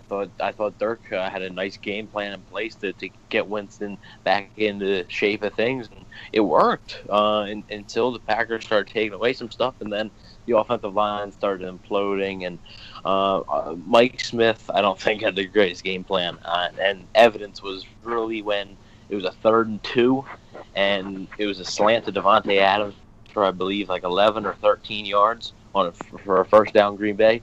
I 0.00 0.08
thought. 0.08 0.30
I 0.40 0.52
thought 0.52 0.78
Dirk 0.78 1.12
uh, 1.12 1.28
had 1.28 1.42
a 1.42 1.50
nice 1.50 1.76
game 1.76 2.06
plan 2.06 2.32
in 2.32 2.40
place 2.42 2.74
to, 2.76 2.92
to 2.94 3.10
get 3.28 3.48
Winston 3.48 3.98
back 4.24 4.50
into 4.56 5.04
shape 5.08 5.42
of 5.42 5.54
things, 5.54 5.88
and 5.94 6.04
it 6.32 6.40
worked 6.40 7.02
uh, 7.08 7.46
in, 7.48 7.64
until 7.70 8.12
the 8.12 8.18
Packers 8.18 8.64
started 8.64 8.92
taking 8.92 9.12
away 9.12 9.32
some 9.32 9.50
stuff, 9.50 9.74
and 9.80 9.92
then 9.92 10.10
the 10.46 10.56
offensive 10.56 10.94
line 10.94 11.32
started 11.32 11.68
imploding. 11.68 12.46
And 12.46 12.58
uh, 13.04 13.40
uh, 13.40 13.76
Mike 13.86 14.20
Smith, 14.20 14.70
I 14.72 14.80
don't 14.80 14.98
think 15.00 15.22
had 15.22 15.36
the 15.36 15.46
greatest 15.46 15.84
game 15.84 16.04
plan, 16.04 16.38
uh, 16.44 16.68
and 16.80 17.06
evidence 17.14 17.62
was 17.62 17.84
really 18.02 18.42
when 18.42 18.76
it 19.08 19.14
was 19.14 19.24
a 19.24 19.32
third 19.32 19.68
and 19.68 19.82
two, 19.82 20.24
and 20.74 21.28
it 21.38 21.46
was 21.46 21.60
a 21.60 21.64
slant 21.64 22.06
to 22.06 22.12
Davante 22.12 22.58
Adams 22.58 22.94
for 23.32 23.44
I 23.44 23.50
believe 23.50 23.88
like 23.88 24.02
11 24.02 24.44
or 24.46 24.54
13 24.54 25.04
yards 25.04 25.52
on 25.74 25.86
a, 25.86 25.92
for 25.92 26.40
a 26.40 26.44
first 26.44 26.72
down 26.72 26.96
Green 26.96 27.16
Bay. 27.16 27.42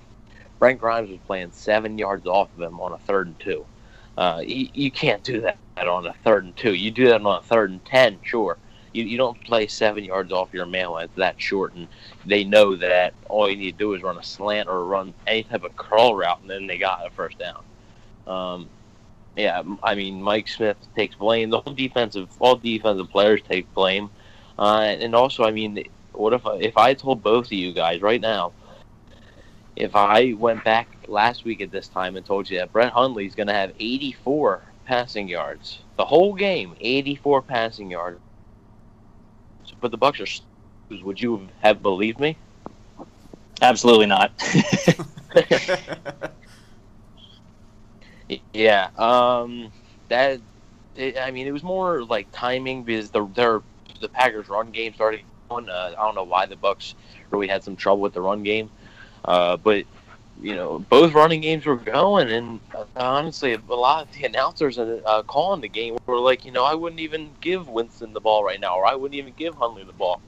Brent 0.59 0.79
Grimes 0.79 1.09
was 1.09 1.19
playing 1.27 1.51
seven 1.51 1.97
yards 1.97 2.25
off 2.25 2.49
of 2.55 2.61
him 2.61 2.79
on 2.79 2.91
a 2.91 2.97
third 2.99 3.27
and 3.27 3.39
two. 3.39 3.65
Uh, 4.17 4.41
you, 4.45 4.69
you 4.73 4.91
can't 4.91 5.23
do 5.23 5.41
that 5.41 5.57
on 5.77 6.05
a 6.07 6.13
third 6.23 6.43
and 6.45 6.55
two. 6.57 6.73
You 6.73 6.89
do 6.91 7.05
that 7.07 7.21
on 7.21 7.37
a 7.39 7.41
third 7.43 7.69
and 7.69 7.83
ten, 7.85 8.19
sure. 8.23 8.57
You, 8.93 9.03
you 9.03 9.17
don't 9.17 9.39
play 9.43 9.67
seven 9.67 10.03
yards 10.03 10.31
off 10.31 10.49
your 10.53 10.65
man 10.65 10.91
when 10.91 11.03
it's 11.03 11.15
that 11.17 11.39
short, 11.39 11.73
and 11.75 11.87
they 12.25 12.43
know 12.43 12.75
that 12.77 13.13
all 13.29 13.49
you 13.49 13.55
need 13.55 13.73
to 13.73 13.77
do 13.77 13.93
is 13.93 14.01
run 14.01 14.17
a 14.17 14.23
slant 14.23 14.69
or 14.69 14.85
run 14.85 15.13
any 15.27 15.43
type 15.43 15.63
of 15.63 15.75
curl 15.75 16.15
route, 16.15 16.41
and 16.41 16.49
then 16.49 16.65
they 16.65 16.79
got 16.79 17.05
a 17.05 17.11
first 17.11 17.37
down. 17.37 17.63
Um, 18.25 18.69
yeah, 19.35 19.61
I 19.83 19.93
mean 19.93 20.21
Mike 20.21 20.47
Smith 20.47 20.77
takes 20.95 21.15
blame. 21.15 21.51
The 21.51 21.61
whole 21.61 21.73
defensive, 21.73 22.29
all 22.39 22.55
defensive 22.55 23.09
players 23.11 23.41
take 23.47 23.71
blame. 23.75 24.09
Uh, 24.57 24.95
and 24.99 25.13
also, 25.13 25.43
I 25.43 25.51
mean, 25.51 25.83
what 26.13 26.33
if 26.33 26.41
if 26.59 26.75
I 26.75 26.95
told 26.95 27.21
both 27.21 27.45
of 27.45 27.51
you 27.51 27.71
guys 27.71 28.01
right 28.01 28.19
now, 28.19 28.51
if 29.77 29.95
I 29.95 30.33
went 30.33 30.63
back 30.63 30.87
last 31.07 31.45
week 31.45 31.61
at 31.61 31.71
this 31.71 31.87
time 31.87 32.15
and 32.15 32.25
told 32.25 32.49
you 32.49 32.57
that 32.57 32.73
Brett 32.73 32.91
Hundley 32.91 33.27
is 33.27 33.35
going 33.35 33.47
to 33.47 33.53
have 33.53 33.73
84 33.79 34.63
passing 34.85 35.27
yards, 35.27 35.79
the 35.97 36.05
whole 36.05 36.33
game, 36.33 36.75
84 36.81 37.43
passing 37.43 37.91
yards, 37.91 38.19
but 39.79 39.91
the 39.91 39.97
Bucks 39.97 40.19
are, 40.19 40.95
would 41.03 41.21
you 41.21 41.47
have 41.61 41.83
believed 41.83 42.19
me? 42.19 42.37
Absolutely 43.61 44.07
not. 44.07 44.31
yeah, 48.53 48.89
um, 48.97 49.71
that. 50.09 50.41
It, 50.95 51.17
I 51.19 51.29
mean, 51.29 51.45
it 51.45 51.51
was 51.51 51.63
more 51.63 52.03
like 52.03 52.27
timing 52.31 52.83
because 52.83 53.11
the, 53.11 53.27
their 53.35 53.61
the 54.01 54.09
Packers' 54.09 54.49
run 54.49 54.71
game 54.71 54.93
started. 54.93 55.21
Uh, 55.49 55.55
I 55.55 55.93
don't 55.95 56.15
know 56.15 56.23
why 56.23 56.45
the 56.47 56.55
Bucks 56.55 56.95
really 57.29 57.47
had 57.47 57.63
some 57.63 57.75
trouble 57.75 58.01
with 58.01 58.13
the 58.13 58.21
run 58.21 58.43
game, 58.43 58.69
uh, 59.27 59.57
but 59.57 59.85
you 60.41 60.55
know 60.55 60.79
both 60.89 61.13
running 61.13 61.41
games 61.41 61.65
were 61.65 61.75
going, 61.75 62.31
and 62.31 62.59
uh, 62.75 62.85
honestly, 62.95 63.53
a 63.53 63.75
lot 63.75 64.07
of 64.07 64.13
the 64.13 64.25
announcers 64.25 64.77
uh, 64.79 65.23
calling 65.27 65.61
the 65.61 65.67
game 65.69 65.97
were 66.07 66.19
like, 66.19 66.45
you 66.45 66.51
know, 66.51 66.63
I 66.63 66.73
wouldn't 66.73 67.01
even 67.01 67.31
give 67.41 67.67
Winston 67.67 68.13
the 68.13 68.21
ball 68.21 68.43
right 68.43 68.59
now, 68.59 68.77
or 68.77 68.85
I 68.85 68.95
wouldn't 68.95 69.17
even 69.17 69.33
give 69.37 69.55
Hundley 69.55 69.83
the 69.83 69.93
ball 69.93 70.21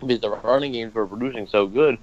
because 0.00 0.20
the 0.20 0.30
running 0.30 0.72
games 0.72 0.94
were 0.94 1.06
producing 1.06 1.46
so 1.46 1.66
good. 1.66 1.98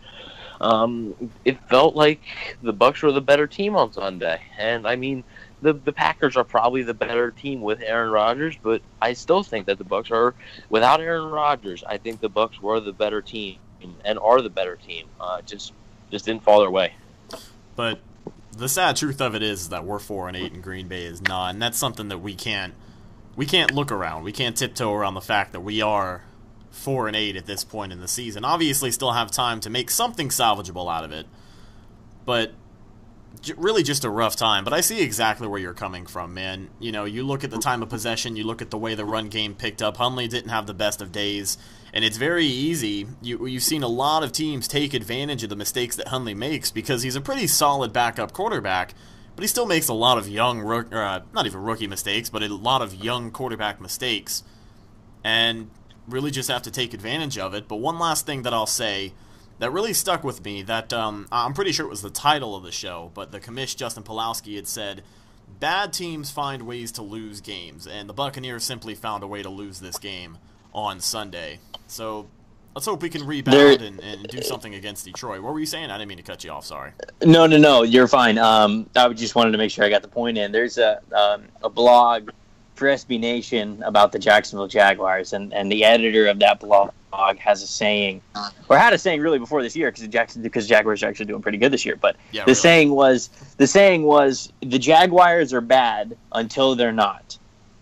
Um, 0.62 1.15
it 1.45 1.58
felt 1.69 1.95
like 1.95 2.21
the 2.62 2.73
Bucks 2.73 3.02
were 3.02 3.13
the 3.13 3.21
better 3.21 3.47
team 3.47 3.75
on 3.75 3.93
Sunday, 3.93 4.41
and 4.58 4.88
I 4.88 4.95
mean 4.95 5.23
the 5.62 5.73
the 5.73 5.93
Packers 5.93 6.36
are 6.36 6.43
probably 6.43 6.84
the 6.84 6.93
better 6.93 7.32
team 7.32 7.62
with 7.62 7.82
Aaron 7.82 8.12
Rodgers, 8.12 8.58
but 8.62 8.82
I 9.02 9.13
still 9.13 9.43
think 9.43 9.67
that 9.67 9.78
the 9.78 9.84
Bucks 9.86 10.12
are 10.12 10.36
without 10.69 10.99
Aaron 10.99 11.32
Rodgers. 11.32 11.84
I 11.88 11.97
think 11.97 12.19
the 12.19 12.30
Bucks 12.30 12.62
were 12.62 12.80
the 12.80 12.93
better 12.93 13.21
team 13.21 13.58
and 14.04 14.19
are 14.19 14.41
the 14.41 14.49
better 14.49 14.75
team. 14.75 15.06
Uh, 15.19 15.41
just 15.45 15.71
just 16.11 16.25
didn't 16.25 16.43
fall 16.43 16.59
their 16.59 16.71
way. 16.71 16.93
But 17.75 17.99
the 18.55 18.69
sad 18.69 18.95
truth 18.95 19.21
of 19.21 19.35
it 19.35 19.43
is 19.43 19.69
that 19.69 19.85
we're 19.85 19.99
four 19.99 20.27
and 20.27 20.35
eight, 20.35 20.51
and 20.51 20.61
Green 20.61 20.87
Bay 20.87 21.05
is 21.05 21.21
not, 21.21 21.51
and 21.53 21.61
that's 21.61 21.77
something 21.77 22.09
that 22.09 22.19
we 22.19 22.35
can't 22.35 22.73
we 23.35 23.45
can't 23.45 23.71
look 23.71 23.91
around. 23.91 24.23
We 24.23 24.33
can't 24.33 24.57
tiptoe 24.57 24.93
around 24.93 25.13
the 25.13 25.21
fact 25.21 25.53
that 25.53 25.61
we 25.61 25.81
are 25.81 26.23
four 26.71 27.07
and 27.07 27.15
eight 27.15 27.35
at 27.35 27.45
this 27.45 27.63
point 27.63 27.93
in 27.93 28.01
the 28.01 28.07
season. 28.07 28.43
Obviously, 28.43 28.91
still 28.91 29.13
have 29.13 29.31
time 29.31 29.59
to 29.61 29.69
make 29.69 29.89
something 29.89 30.29
salvageable 30.29 30.91
out 30.93 31.03
of 31.03 31.11
it, 31.11 31.25
but 32.25 32.51
really 33.55 33.83
just 33.83 34.03
a 34.03 34.09
rough 34.09 34.35
time. 34.35 34.63
But 34.63 34.73
I 34.73 34.81
see 34.81 35.01
exactly 35.01 35.47
where 35.47 35.59
you're 35.59 35.73
coming 35.73 36.05
from, 36.05 36.33
man. 36.33 36.69
You 36.79 36.91
know, 36.91 37.05
you 37.05 37.23
look 37.23 37.43
at 37.43 37.51
the 37.51 37.59
time 37.59 37.81
of 37.81 37.89
possession, 37.89 38.35
you 38.35 38.43
look 38.43 38.61
at 38.61 38.71
the 38.71 38.77
way 38.77 38.95
the 38.95 39.05
run 39.05 39.29
game 39.29 39.55
picked 39.55 39.81
up. 39.81 39.97
Hundley 39.97 40.27
didn't 40.27 40.49
have 40.49 40.67
the 40.67 40.73
best 40.73 41.01
of 41.01 41.11
days, 41.11 41.57
and 41.93 42.06
it's 42.06 42.17
very 42.17 42.45
easy. 42.45 43.08
You, 43.21 43.45
you've 43.47 43.63
seen 43.63 43.84
a 43.84 43.88
lot 43.88 44.23
of 44.23 44.32
teams 44.32 44.67
take 44.67 44.93
advantage 44.93 45.43
of 45.43 45.49
the 45.49 45.56
mistakes 45.56 45.95
that 45.95 46.10
Hundley 46.10 46.34
makes 46.34 46.71
because 46.71 47.04
he's 47.04 47.15
a 47.15 47.21
pretty 47.21 47.47
solid 47.47 47.91
backup 47.93 48.34
quarterback. 48.34 48.93
But 49.36 49.43
he 49.43 49.47
still 49.47 49.65
makes 49.65 49.88
a 49.88 49.93
lot 49.93 50.17
of 50.17 50.28
young, 50.28 50.60
rook, 50.60 50.93
uh, 50.93 51.21
not 51.34 51.45
even 51.45 51.62
rookie 51.62 51.88
mistakes, 51.88 52.30
but 52.30 52.43
a 52.43 52.54
lot 52.54 52.82
of 52.82 52.93
young 52.93 53.32
quarterback 53.32 53.80
mistakes, 53.80 54.43
and 55.23 55.69
really 56.08 56.30
just 56.30 56.49
have 56.49 56.63
to 56.63 56.71
take 56.71 56.93
advantage 56.93 57.38
of 57.38 57.54
it. 57.54 57.67
But 57.67 57.78
one 57.78 57.97
last 57.97 58.25
thing 58.25 58.41
that 58.43 58.54
I'll 58.54 58.65
say 58.65 59.13
that 59.60 59.71
really 59.71 59.93
stuck 59.93 60.25
with 60.25 60.43
me 60.43 60.62
that 60.63 60.91
um, 60.91 61.28
I'm 61.32 61.54
pretty 61.54 61.71
sure 61.71 61.86
it 61.86 61.89
was 61.89 62.02
the 62.02 62.10
title 62.10 62.56
of 62.56 62.63
the 62.63 62.71
show, 62.71 63.12
but 63.13 63.32
the 63.32 63.39
commish 63.39 63.78
Justin 63.78 64.04
Pawlowski 64.04 64.56
had 64.56 64.67
said, 64.67 65.04
"Bad 65.60 65.93
teams 65.93 66.32
find 66.32 66.63
ways 66.63 66.91
to 66.93 67.02
lose 67.02 67.39
games," 67.39 67.88
and 67.88 68.10
the 68.10 68.13
Buccaneers 68.13 68.65
simply 68.65 68.93
found 68.93 69.23
a 69.23 69.28
way 69.28 69.41
to 69.41 69.49
lose 69.49 69.80
this 69.80 69.97
game 69.97 70.38
on 70.73 70.99
Sunday. 70.99 71.60
So 71.89 72.28
let's 72.75 72.86
hope 72.86 73.02
we 73.02 73.10
can 73.10 73.25
rebound 73.25 73.58
There- 73.58 73.88
and, 73.88 73.99
and 73.99 74.28
do 74.28 74.41
something 74.41 74.75
against 74.75 75.06
Detroit. 75.06 75.41
What 75.41 75.54
were 75.54 75.60
you 75.60 75.65
saying? 75.65 75.89
I 75.91 75.97
didn't 75.97 76.10
mean 76.10 76.17
to 76.17 76.23
cut 76.23 76.43
you 76.43 76.52
off. 76.52 76.65
Sorry. 76.65 76.91
No, 77.23 77.45
no, 77.45 77.58
no. 77.58 77.84
You're 77.84 78.08
fine. 78.08 78.38
Um, 78.38 78.89
I 78.95 79.10
just 79.10 79.36
wanted 79.36 79.52
to 79.52 79.58
make 79.58 79.71
sure 79.71 79.84
I 79.86 79.89
got 79.89 80.02
the 80.02 80.08
point 80.08 80.38
in. 80.38 80.52
There's 80.52 80.78
a 80.78 81.02
um, 81.13 81.43
a 81.63 81.69
blog 81.69 82.30
for 82.75 82.88
SB 82.88 83.19
Nation 83.19 83.84
about 83.84 84.12
the 84.13 84.19
Jacksonville 84.19 84.67
Jaguars, 84.67 85.34
and, 85.34 85.54
and 85.54 85.69
the 85.69 85.84
editor 85.84 86.28
of 86.28 86.39
that 86.39 86.62
blog 86.62 86.91
has 87.38 87.62
a 87.62 87.67
saying, 87.67 88.21
or 88.69 88.78
had 88.78 88.93
a 88.93 88.97
saying 88.97 89.19
really 89.19 89.39
before 89.39 89.62
this 89.62 89.75
year 89.75 89.91
because 89.91 90.08
Jackson 90.08 90.41
because 90.41 90.65
Jaguars 90.67 91.04
are 91.04 91.08
actually 91.08 91.25
doing 91.25 91.41
pretty 91.41 91.58
good 91.58 91.73
this 91.73 91.86
year. 91.86 91.97
But 91.97 92.15
Yeah, 92.32 92.43
the 92.43 92.52
really. 92.52 92.56
saying 92.56 92.91
was 92.91 93.30
the 93.58 93.67
saying 93.67 94.04
was 94.04 94.54
the 94.62 94.80
Jaguars 94.80 95.52
are 95.52 95.60
bad 95.60 96.15
until 96.32 96.75
they're 96.75 96.93
not. 96.93 97.38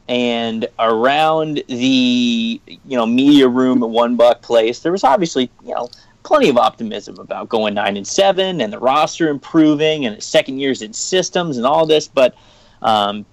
And 0.10 0.68
around 0.80 1.64
the 1.68 2.62
you 2.66 2.98
know 2.98 3.06
media 3.06 3.48
room 3.48 3.84
at 3.84 3.90
One 3.90 4.18
Buc 4.18 4.42
Place, 4.42 4.80
there 4.80 4.92
was 4.92 5.04
obviously 5.04 5.50
you 5.64 5.74
know 5.74 5.90
plenty 6.24 6.50
of 6.50 6.58
optimism 6.58 7.20
about 7.20 7.50
going 7.50 7.74
nine 7.74 7.98
and 7.98 8.08
seven 8.08 8.62
and 8.62 8.72
the 8.72 8.80
roster 8.80 9.30
improving 9.30 10.06
and 10.06 10.22
second 10.22 10.60
years 10.60 10.82
in 10.82 10.94
systems 10.94 11.58
and 11.58 11.66
all 11.66 11.86
this. 11.86 12.08
But 12.08 12.36
um, 12.82 13.26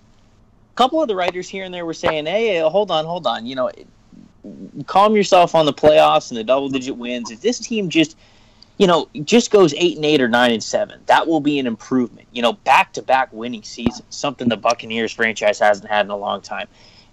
a 0.73 0.77
couple 0.77 1.01
of 1.01 1.09
the 1.09 1.17
writers 1.17 1.49
here 1.49 1.65
and 1.65 1.73
there 1.73 1.87
were 1.87 1.95
saying, 1.95 2.27
"Hey, 2.27 2.59
hold 2.61 2.91
on, 2.91 3.05
hold 3.05 3.27
on. 3.27 3.47
You 3.47 3.55
know, 3.55 3.71
calm 4.87 5.17
yourself 5.17 5.55
on 5.55 5.67
the 5.67 5.73
playoffs 5.73 6.31
and 6.31 6.39
the 6.39 6.45
double-digit 6.45 6.97
wins. 6.97 7.31
If 7.31 7.41
this 7.41 7.59
team 7.59 7.89
just, 7.89 8.17
you 8.77 8.87
know, 8.87 9.09
just 9.23 9.51
goes 9.51 9.73
eight 9.75 9.97
and 9.97 10.05
eight 10.05 10.21
or 10.21 10.29
nine 10.29 10.51
and 10.51 10.63
seven, 10.63 11.01
that 11.07 11.27
will 11.27 11.41
be 11.41 11.59
an 11.59 11.67
improvement. 11.67 12.27
You 12.33 12.43
know, 12.43 12.55
back-to-back 12.55 13.33
winning 13.33 13.63
seasons, 13.63 14.03
something 14.11 14.49
the 14.49 14.57
Buccaneers 14.57 15.13
franchise 15.13 15.59
hasn't 15.61 15.89
had 15.89 16.07
in 16.07 16.11
a 16.11 16.17
long 16.17 16.41
time. 16.41 16.67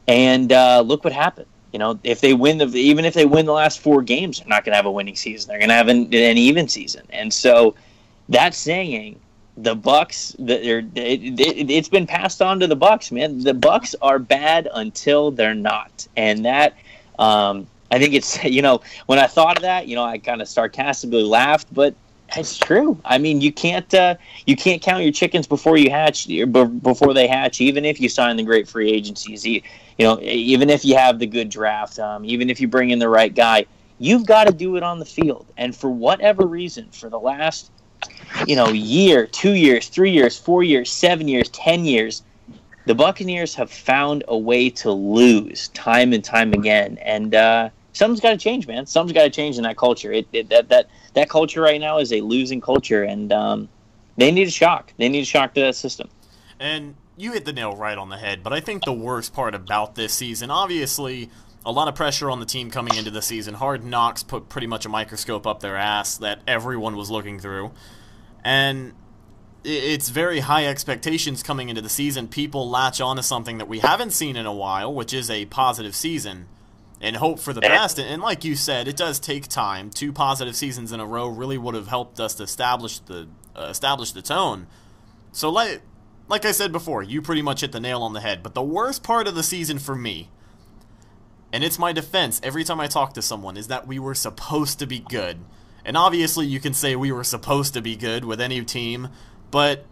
And 0.08 0.52
uh, 0.52 0.82
look 0.82 1.04
what 1.04 1.14
happened. 1.14 1.48
You 1.72 1.80
know, 1.80 2.00
if 2.04 2.20
they 2.20 2.34
win 2.34 2.58
the 2.58 2.66
even 2.76 3.06
if 3.06 3.14
they 3.14 3.26
win 3.26 3.46
the 3.46 3.54
last 3.54 3.80
four 3.80 4.02
games, 4.02 4.40
they're 4.40 4.48
not 4.48 4.66
going 4.66 4.74
to 4.74 4.76
have 4.76 4.88
a 4.88 4.92
winning 4.92 5.16
season. 5.16 5.50
They're 5.50 5.60
going 5.60 5.70
to 5.70 5.76
have 5.76 5.88
an, 5.88 6.06
an 6.14 6.38
even 6.38 6.68
season. 6.68 7.06
And 7.12 7.32
so, 7.32 7.76
that 8.30 8.54
saying, 8.54 9.20
the 9.56 9.76
Bucks, 9.76 10.36
they're, 10.40 10.80
it, 10.80 11.40
it, 11.40 11.72
it's 11.72 11.90
been 11.90 12.08
passed 12.08 12.42
on 12.42 12.60
to 12.60 12.68
the 12.68 12.76
Bucks, 12.76 13.12
man. 13.12 13.40
The 13.40 13.54
Bucks 13.54 13.96
are 14.02 14.20
bad 14.20 14.68
until 14.74 15.32
they're 15.32 15.54
not, 15.54 16.08
and 16.18 16.44
that. 16.46 16.76
Um, 17.20 17.68
I 17.92 18.00
think 18.00 18.14
it's 18.14 18.44
you 18.44 18.62
know 18.62 18.82
when 19.06 19.20
I 19.20 19.28
thought 19.28 19.58
of 19.58 19.64
that, 19.64 19.88
you 19.88 19.96
know, 19.96 20.04
I 20.04 20.18
kind 20.18 20.42
of 20.42 20.48
sarcastically 20.48 21.24
laughed, 21.24 21.74
but 21.74 21.94
it's 22.38 22.58
true. 22.58 22.98
I 23.04 23.18
mean, 23.18 23.42
you 23.42 23.52
can't 23.52 23.94
uh, 23.94 24.16
you 24.46 24.56
can't 24.56 24.82
count 24.82 25.04
your 25.04 25.12
chickens 25.12 25.48
before 25.48 25.78
you 25.78 25.90
hatch 25.90 26.28
before 26.28 27.14
they 27.14 27.28
hatch. 27.28 27.62
Even 27.62 27.86
if 27.86 28.00
you 28.00 28.10
sign 28.10 28.38
the 28.38 28.44
great 28.44 28.68
free 28.68 28.92
agencies, 28.92 29.46
you, 29.46 29.62
know, 30.00 30.20
even 30.22 30.70
if 30.70 30.86
you 30.86 30.96
have 30.96 31.20
the 31.20 31.28
good 31.28 31.50
draft, 31.50 32.00
um, 32.00 32.24
even 32.26 32.50
if 32.50 32.62
you 32.62 32.68
bring 32.68 32.92
in 32.92 33.00
the 33.00 33.10
right 33.10 33.34
guy, 33.34 33.66
you've 34.00 34.26
got 34.26 34.48
to 34.48 34.54
do 34.54 34.78
it 34.78 34.84
on 34.84 35.00
the 35.00 35.06
field. 35.06 35.46
And 35.58 35.76
for 35.76 35.90
whatever 35.90 36.46
reason, 36.46 36.90
for 36.92 37.10
the 37.10 37.20
last 37.20 37.70
you 38.48 38.56
know 38.56 38.70
year, 38.70 39.28
two 39.28 39.54
years, 39.54 39.90
three 39.90 40.12
years, 40.12 40.38
four 40.38 40.64
years, 40.64 40.92
seven 40.92 41.28
years, 41.28 41.50
ten 41.50 41.86
years, 41.86 42.24
the 42.86 42.96
Buccaneers 42.96 43.56
have 43.56 43.70
found 43.70 44.24
a 44.28 44.38
way 44.38 44.70
to 44.70 44.92
lose 44.92 45.68
time 45.70 46.14
and 46.14 46.24
time 46.24 46.54
again, 46.54 46.98
and 47.02 47.36
uh, 47.36 47.70
something's 47.94 48.22
got 48.22 48.32
to 48.32 48.38
change, 48.38 48.68
man. 48.68 48.86
Something's 48.86 49.14
got 49.14 49.24
to 49.24 49.30
change 49.30 49.58
in 49.58 49.64
that 49.64 49.78
culture. 49.78 50.12
It, 50.12 50.28
it 50.32 50.50
that 50.50 50.70
that 50.70 50.88
that 51.14 51.30
culture 51.30 51.62
right 51.62 51.80
now 51.80 52.00
is 52.00 52.12
a 52.12 52.22
losing 52.22 52.62
culture, 52.62 53.04
and 53.04 53.32
um, 53.32 53.70
they 54.18 54.32
need 54.32 54.48
a 54.48 54.52
shock. 54.52 54.94
They 54.98 55.10
need 55.10 55.22
a 55.22 55.26
shock 55.26 55.54
to 55.56 55.62
that 55.62 55.76
system. 55.76 56.10
And 56.60 56.96
you 57.18 57.34
hit 57.34 57.46
the 57.46 57.54
nail 57.54 57.76
right 57.76 57.98
on 57.98 58.10
the 58.10 58.18
head, 58.18 58.44
but 58.44 58.54
I 58.54 58.60
think 58.60 58.86
the 58.86 58.94
worst 58.94 59.34
part 59.34 59.56
about 59.56 59.96
this 59.96 60.14
season, 60.14 60.52
obviously, 60.52 61.30
a 61.66 61.72
lot 61.72 61.88
of 61.88 61.96
pressure 61.96 62.30
on 62.30 62.40
the 62.40 62.46
team 62.46 62.72
coming 62.72 62.96
into 62.96 63.12
the 63.12 63.22
season. 63.22 63.54
Hard 63.56 63.84
Knocks 63.84 64.24
put 64.24 64.50
pretty 64.50 64.68
much 64.68 64.86
a 64.86 64.90
microscope 64.90 65.46
up 65.46 65.60
their 65.60 65.76
ass 65.76 66.18
that 66.18 66.42
everyone 66.48 66.96
was 66.96 67.12
looking 67.12 67.40
through. 67.40 67.72
And 68.44 68.94
it's 69.64 70.10
very 70.10 70.40
high 70.40 70.66
expectations 70.66 71.44
coming 71.44 71.70
into 71.70 71.82
the 71.82 71.90
season. 71.90 72.28
People 72.28 72.70
latch 72.70 73.00
onto 73.00 73.22
something 73.22 73.60
that 73.60 73.68
we 73.68 73.80
haven't 73.80 74.12
seen 74.12 74.36
in 74.36 74.46
a 74.46 74.54
while, 74.54 74.92
which 74.92 75.14
is 75.14 75.30
a 75.30 75.46
positive 75.46 75.96
season, 75.96 76.48
and 77.02 77.16
hope 77.16 77.40
for 77.40 77.52
the 77.52 77.62
best. 77.62 78.00
And, 78.00 78.22
like 78.22 78.46
you 78.46 78.56
said, 78.56 78.88
it 78.88 78.96
does 78.96 79.20
take 79.20 79.48
time. 79.48 79.90
Two 79.90 80.14
positive 80.14 80.56
seasons 80.56 80.92
in 80.92 81.00
a 81.00 81.06
row 81.06 81.28
really 81.28 81.58
would 81.58 81.76
have 81.76 81.88
helped 81.88 82.20
us 82.20 82.36
to 82.36 82.44
establish 82.44 83.00
the 83.00 83.28
uh, 83.56 83.64
establish 83.64 84.12
the 84.12 84.22
tone. 84.22 84.68
So 85.32 85.50
like 85.50 85.82
like 86.28 86.46
I 86.46 86.52
said 86.52 86.72
before, 86.72 87.04
you 87.04 87.22
pretty 87.22 87.42
much 87.42 87.62
hit 87.62 87.74
the 87.74 87.80
nail 87.80 88.04
on 88.04 88.14
the 88.14 88.22
head. 88.22 88.44
But 88.44 88.54
the 88.54 88.62
worst 88.62 89.04
part 89.04 89.28
of 89.28 89.36
the 89.36 89.44
season 89.44 89.80
for 89.80 89.96
me, 89.96 90.30
and 91.52 91.64
it's 91.64 91.78
my 91.78 91.92
defense 91.92 92.40
every 92.44 92.64
time 92.64 92.80
I 92.80 92.88
talk 92.88 93.14
to 93.16 93.22
someone, 93.22 93.58
is 93.58 93.68
that 93.68 93.88
we 93.88 94.00
were 94.00 94.16
supposed 94.16 94.80
to 94.80 94.88
be 94.88 95.00
good. 95.00 95.40
And 95.84 95.98
obviously 95.98 96.46
you 96.46 96.60
can 96.60 96.74
say 96.74 96.96
we 96.96 97.12
were 97.12 97.24
supposed 97.24 97.74
to 97.74 97.82
be 97.82 97.96
good 97.96 98.24
with 98.24 98.40
any 98.40 98.64
team, 98.64 99.10
but 99.50 99.86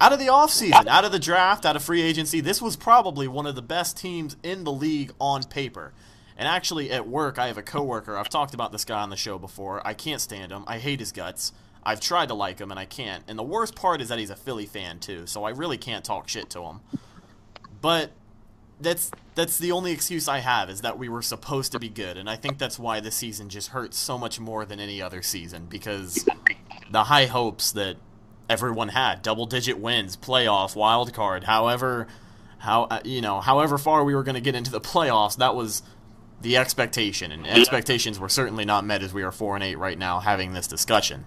out 0.00 0.12
of 0.12 0.18
the 0.18 0.26
offseason, 0.26 0.86
out 0.86 1.04
of 1.04 1.12
the 1.12 1.18
draft, 1.18 1.64
out 1.64 1.76
of 1.76 1.84
free 1.84 2.02
agency, 2.02 2.40
this 2.40 2.60
was 2.60 2.74
probably 2.74 3.28
one 3.28 3.46
of 3.46 3.54
the 3.54 3.62
best 3.62 3.96
teams 3.96 4.36
in 4.42 4.64
the 4.64 4.72
league 4.72 5.12
on 5.20 5.44
paper. 5.44 5.92
And 6.40 6.48
actually, 6.48 6.90
at 6.90 7.06
work, 7.06 7.38
I 7.38 7.48
have 7.48 7.58
a 7.58 7.62
coworker. 7.62 8.16
I've 8.16 8.30
talked 8.30 8.54
about 8.54 8.72
this 8.72 8.86
guy 8.86 9.02
on 9.02 9.10
the 9.10 9.16
show 9.16 9.38
before. 9.38 9.86
I 9.86 9.92
can't 9.92 10.22
stand 10.22 10.50
him. 10.50 10.64
I 10.66 10.78
hate 10.78 10.98
his 10.98 11.12
guts. 11.12 11.52
I've 11.84 12.00
tried 12.00 12.28
to 12.28 12.34
like 12.34 12.58
him, 12.58 12.70
and 12.70 12.80
I 12.80 12.86
can't. 12.86 13.22
And 13.28 13.38
the 13.38 13.42
worst 13.42 13.76
part 13.76 14.00
is 14.00 14.08
that 14.08 14.18
he's 14.18 14.30
a 14.30 14.36
Philly 14.36 14.64
fan 14.64 15.00
too, 15.00 15.26
so 15.26 15.44
I 15.44 15.50
really 15.50 15.76
can't 15.76 16.02
talk 16.02 16.30
shit 16.30 16.48
to 16.50 16.62
him. 16.62 16.80
But 17.82 18.12
that's 18.80 19.10
that's 19.34 19.58
the 19.58 19.72
only 19.72 19.92
excuse 19.92 20.28
I 20.28 20.38
have 20.38 20.70
is 20.70 20.80
that 20.80 20.98
we 20.98 21.10
were 21.10 21.20
supposed 21.20 21.72
to 21.72 21.78
be 21.78 21.90
good, 21.90 22.16
and 22.16 22.28
I 22.28 22.36
think 22.36 22.56
that's 22.56 22.78
why 22.78 23.00
this 23.00 23.16
season 23.16 23.50
just 23.50 23.68
hurts 23.68 23.98
so 23.98 24.16
much 24.16 24.40
more 24.40 24.64
than 24.64 24.80
any 24.80 25.02
other 25.02 25.20
season 25.20 25.66
because 25.68 26.26
the 26.90 27.04
high 27.04 27.26
hopes 27.26 27.70
that 27.72 27.96
everyone 28.48 28.88
had, 28.88 29.20
double 29.20 29.44
digit 29.44 29.78
wins, 29.78 30.16
playoff, 30.16 30.74
wild 30.74 31.12
card, 31.12 31.44
however 31.44 32.06
how 32.60 32.88
you 33.04 33.20
know, 33.20 33.42
however 33.42 33.76
far 33.76 34.04
we 34.04 34.14
were 34.14 34.22
going 34.22 34.36
to 34.36 34.40
get 34.40 34.54
into 34.54 34.70
the 34.70 34.80
playoffs, 34.80 35.36
that 35.36 35.54
was 35.54 35.82
the 36.40 36.56
expectation, 36.56 37.32
and 37.32 37.46
expectations 37.46 38.18
were 38.18 38.28
certainly 38.28 38.64
not 38.64 38.84
met 38.84 39.02
as 39.02 39.12
we 39.12 39.22
are 39.22 39.32
4 39.32 39.56
and 39.56 39.64
8 39.64 39.76
right 39.76 39.98
now 39.98 40.20
having 40.20 40.52
this 40.52 40.66
discussion. 40.66 41.26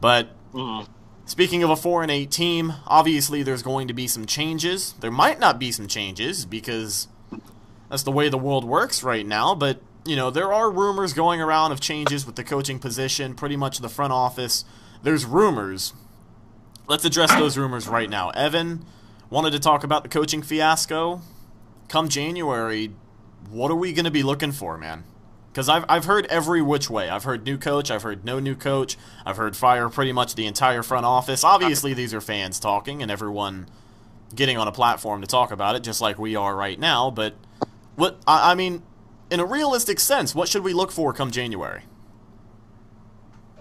But 0.00 0.28
mm-hmm. 0.52 0.90
Speaking 1.26 1.62
of 1.62 1.70
a 1.70 1.76
4 1.76 2.02
and 2.02 2.10
8 2.10 2.30
team, 2.30 2.74
obviously 2.86 3.42
there's 3.42 3.62
going 3.62 3.88
to 3.88 3.94
be 3.94 4.06
some 4.06 4.26
changes. 4.26 4.92
There 5.00 5.10
might 5.10 5.40
not 5.40 5.58
be 5.58 5.72
some 5.72 5.86
changes 5.86 6.44
because 6.44 7.08
that's 7.88 8.02
the 8.02 8.12
way 8.12 8.28
the 8.28 8.36
world 8.36 8.64
works 8.64 9.02
right 9.02 9.24
now, 9.24 9.54
but 9.54 9.80
you 10.04 10.16
know, 10.16 10.30
there 10.30 10.52
are 10.52 10.70
rumors 10.70 11.14
going 11.14 11.40
around 11.40 11.72
of 11.72 11.80
changes 11.80 12.26
with 12.26 12.36
the 12.36 12.44
coaching 12.44 12.78
position, 12.78 13.34
pretty 13.34 13.56
much 13.56 13.78
the 13.78 13.88
front 13.88 14.12
office. 14.12 14.66
There's 15.02 15.24
rumors. 15.24 15.94
Let's 16.86 17.06
address 17.06 17.34
those 17.36 17.56
rumors 17.56 17.88
right 17.88 18.10
now. 18.10 18.28
Evan 18.30 18.84
wanted 19.30 19.52
to 19.52 19.58
talk 19.58 19.82
about 19.82 20.02
the 20.02 20.10
coaching 20.10 20.42
fiasco. 20.42 21.22
Come 21.88 22.10
January, 22.10 22.92
what 23.50 23.70
are 23.70 23.76
we 23.76 23.92
going 23.92 24.04
to 24.04 24.10
be 24.10 24.22
looking 24.22 24.52
for, 24.52 24.76
man? 24.78 25.04
Because 25.52 25.68
I've, 25.68 25.84
I've 25.88 26.04
heard 26.04 26.26
every 26.26 26.60
which 26.62 26.90
way. 26.90 27.08
I've 27.08 27.24
heard 27.24 27.44
new 27.44 27.56
coach. 27.56 27.90
I've 27.90 28.02
heard 28.02 28.24
no 28.24 28.40
new 28.40 28.56
coach. 28.56 28.96
I've 29.24 29.36
heard 29.36 29.56
fire 29.56 29.88
pretty 29.88 30.12
much 30.12 30.34
the 30.34 30.46
entire 30.46 30.82
front 30.82 31.06
office. 31.06 31.44
Obviously, 31.44 31.94
these 31.94 32.12
are 32.12 32.20
fans 32.20 32.58
talking 32.58 33.02
and 33.02 33.10
everyone 33.10 33.68
getting 34.34 34.56
on 34.56 34.66
a 34.66 34.72
platform 34.72 35.20
to 35.20 35.26
talk 35.28 35.52
about 35.52 35.76
it, 35.76 35.84
just 35.84 36.00
like 36.00 36.18
we 36.18 36.34
are 36.34 36.56
right 36.56 36.78
now. 36.78 37.10
But 37.10 37.34
what 37.94 38.18
I, 38.26 38.50
I 38.50 38.54
mean, 38.56 38.82
in 39.30 39.38
a 39.38 39.44
realistic 39.44 40.00
sense, 40.00 40.34
what 40.34 40.48
should 40.48 40.64
we 40.64 40.72
look 40.72 40.90
for 40.90 41.12
come 41.12 41.30
January? 41.30 41.82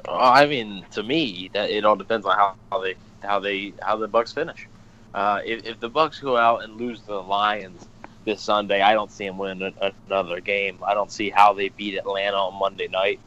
Uh, 0.08 0.18
I 0.18 0.48
mean, 0.48 0.86
to 0.92 1.04
me, 1.04 1.52
that 1.54 1.70
it 1.70 1.86
all 1.86 1.96
depends 1.96 2.26
on 2.26 2.36
how, 2.36 2.56
how 2.72 2.82
they 2.82 2.96
how 3.22 3.40
they 3.40 3.74
how 3.82 3.98
the 3.98 4.08
Bucks 4.08 4.34
finish. 4.34 4.68
Uh, 5.14 5.42
if, 5.46 5.64
if 5.66 5.80
the 5.80 5.90
Bucks 5.90 6.20
go 6.20 6.36
out 6.36 6.64
and 6.64 6.76
lose 6.78 7.00
to 7.02 7.06
the 7.06 7.22
Lions 7.22 7.88
this 8.26 8.42
Sunday, 8.42 8.82
I 8.82 8.94
don't 8.94 9.12
see 9.12 9.26
them 9.26 9.38
win 9.38 9.62
a, 9.62 9.92
another 10.08 10.40
game. 10.40 10.78
I 10.86 10.94
don't 10.94 11.12
see 11.12 11.30
how 11.30 11.54
they 11.54 11.70
beat 11.70 11.98
Atlanta 11.98 12.38
on 12.38 12.60
Monday 12.60 12.88
night. 12.88 13.20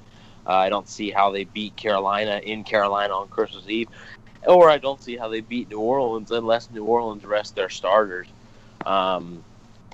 Uh, 0.46 0.54
I 0.54 0.68
don't 0.68 0.88
see 0.88 1.10
how 1.10 1.30
they 1.30 1.44
beat 1.44 1.76
Carolina 1.76 2.40
in 2.42 2.64
Carolina 2.64 3.14
on 3.14 3.28
Christmas 3.28 3.68
Eve. 3.68 3.88
or 4.46 4.70
I 4.70 4.78
don't 4.78 5.02
see 5.02 5.16
how 5.16 5.28
they 5.28 5.40
beat 5.40 5.70
New 5.70 5.80
Orleans 5.80 6.30
unless 6.30 6.70
New 6.70 6.84
Orleans 6.84 7.24
rest 7.24 7.56
their 7.56 7.68
starters. 7.68 8.28
Um, 8.84 9.42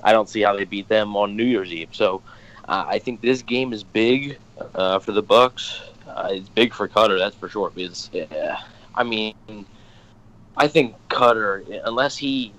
I 0.05 0.13
don't 0.13 0.29
see 0.29 0.43
how 0.43 0.57
they 0.57 0.65
beat 0.65 0.89
them 0.89 1.17
on 1.17 1.37
New 1.37 1.45
Year's 1.45 1.73
Eve. 1.73 1.89
So 1.93 2.23
uh, 2.69 2.85
I 2.87 2.99
think 2.99 3.21
this 3.21 3.43
game 3.43 3.73
is 3.73 3.83
big 3.83 4.39
uh, 4.75 4.99
for 4.99 5.13
the 5.13 5.23
Bucks. 5.23 5.81
Uh, 6.07 6.29
it's 6.33 6.49
big 6.49 6.75
for 6.75 6.89
Koetter, 6.89 7.19
that's 7.19 7.37
for 7.37 7.49
sure. 7.49 7.71
Because 7.71 8.11
yeah, 8.13 8.59
I 8.95 9.05
mean, 9.05 9.35
I 10.57 10.69
think 10.69 10.97
Koetter, 11.09 11.81
unless 11.85 12.17
he 12.17 12.53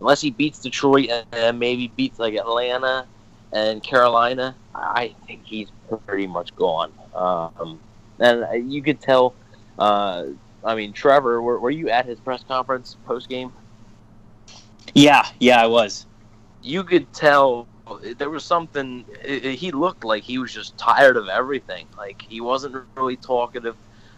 unless 0.00 0.20
he 0.20 0.30
beats 0.30 0.58
Detroit 0.58 1.10
and 1.32 1.58
maybe 1.58 1.88
beats 1.96 2.18
like 2.18 2.34
Atlanta 2.34 3.06
and 3.52 3.82
Carolina, 3.82 4.54
I 4.74 5.14
think 5.26 5.44
he's 5.44 5.68
pretty 6.06 6.26
much 6.26 6.54
gone. 6.56 6.92
Um, 7.14 7.80
and 8.18 8.72
you 8.72 8.82
could 8.82 9.00
tell. 9.00 9.34
Uh, 9.78 10.26
I 10.64 10.74
mean, 10.74 10.92
Trevor, 10.92 11.40
were, 11.40 11.58
were 11.60 11.70
you 11.70 11.88
at 11.88 12.04
his 12.04 12.18
press 12.18 12.42
conference 12.42 12.96
post 13.06 13.28
game? 13.28 13.52
Yeah, 14.94 15.26
yeah, 15.38 15.62
I 15.62 15.66
was. 15.66 16.06
You 16.62 16.82
could 16.82 17.12
tell 17.12 17.66
there 18.16 18.30
was 18.30 18.44
something. 18.44 19.04
He 19.24 19.70
looked 19.70 20.04
like 20.04 20.22
he 20.22 20.38
was 20.38 20.52
just 20.52 20.76
tired 20.76 21.16
of 21.16 21.28
everything. 21.28 21.86
Like 21.96 22.22
he 22.22 22.40
wasn't 22.40 22.84
really 22.96 23.16
talkative. 23.16 23.76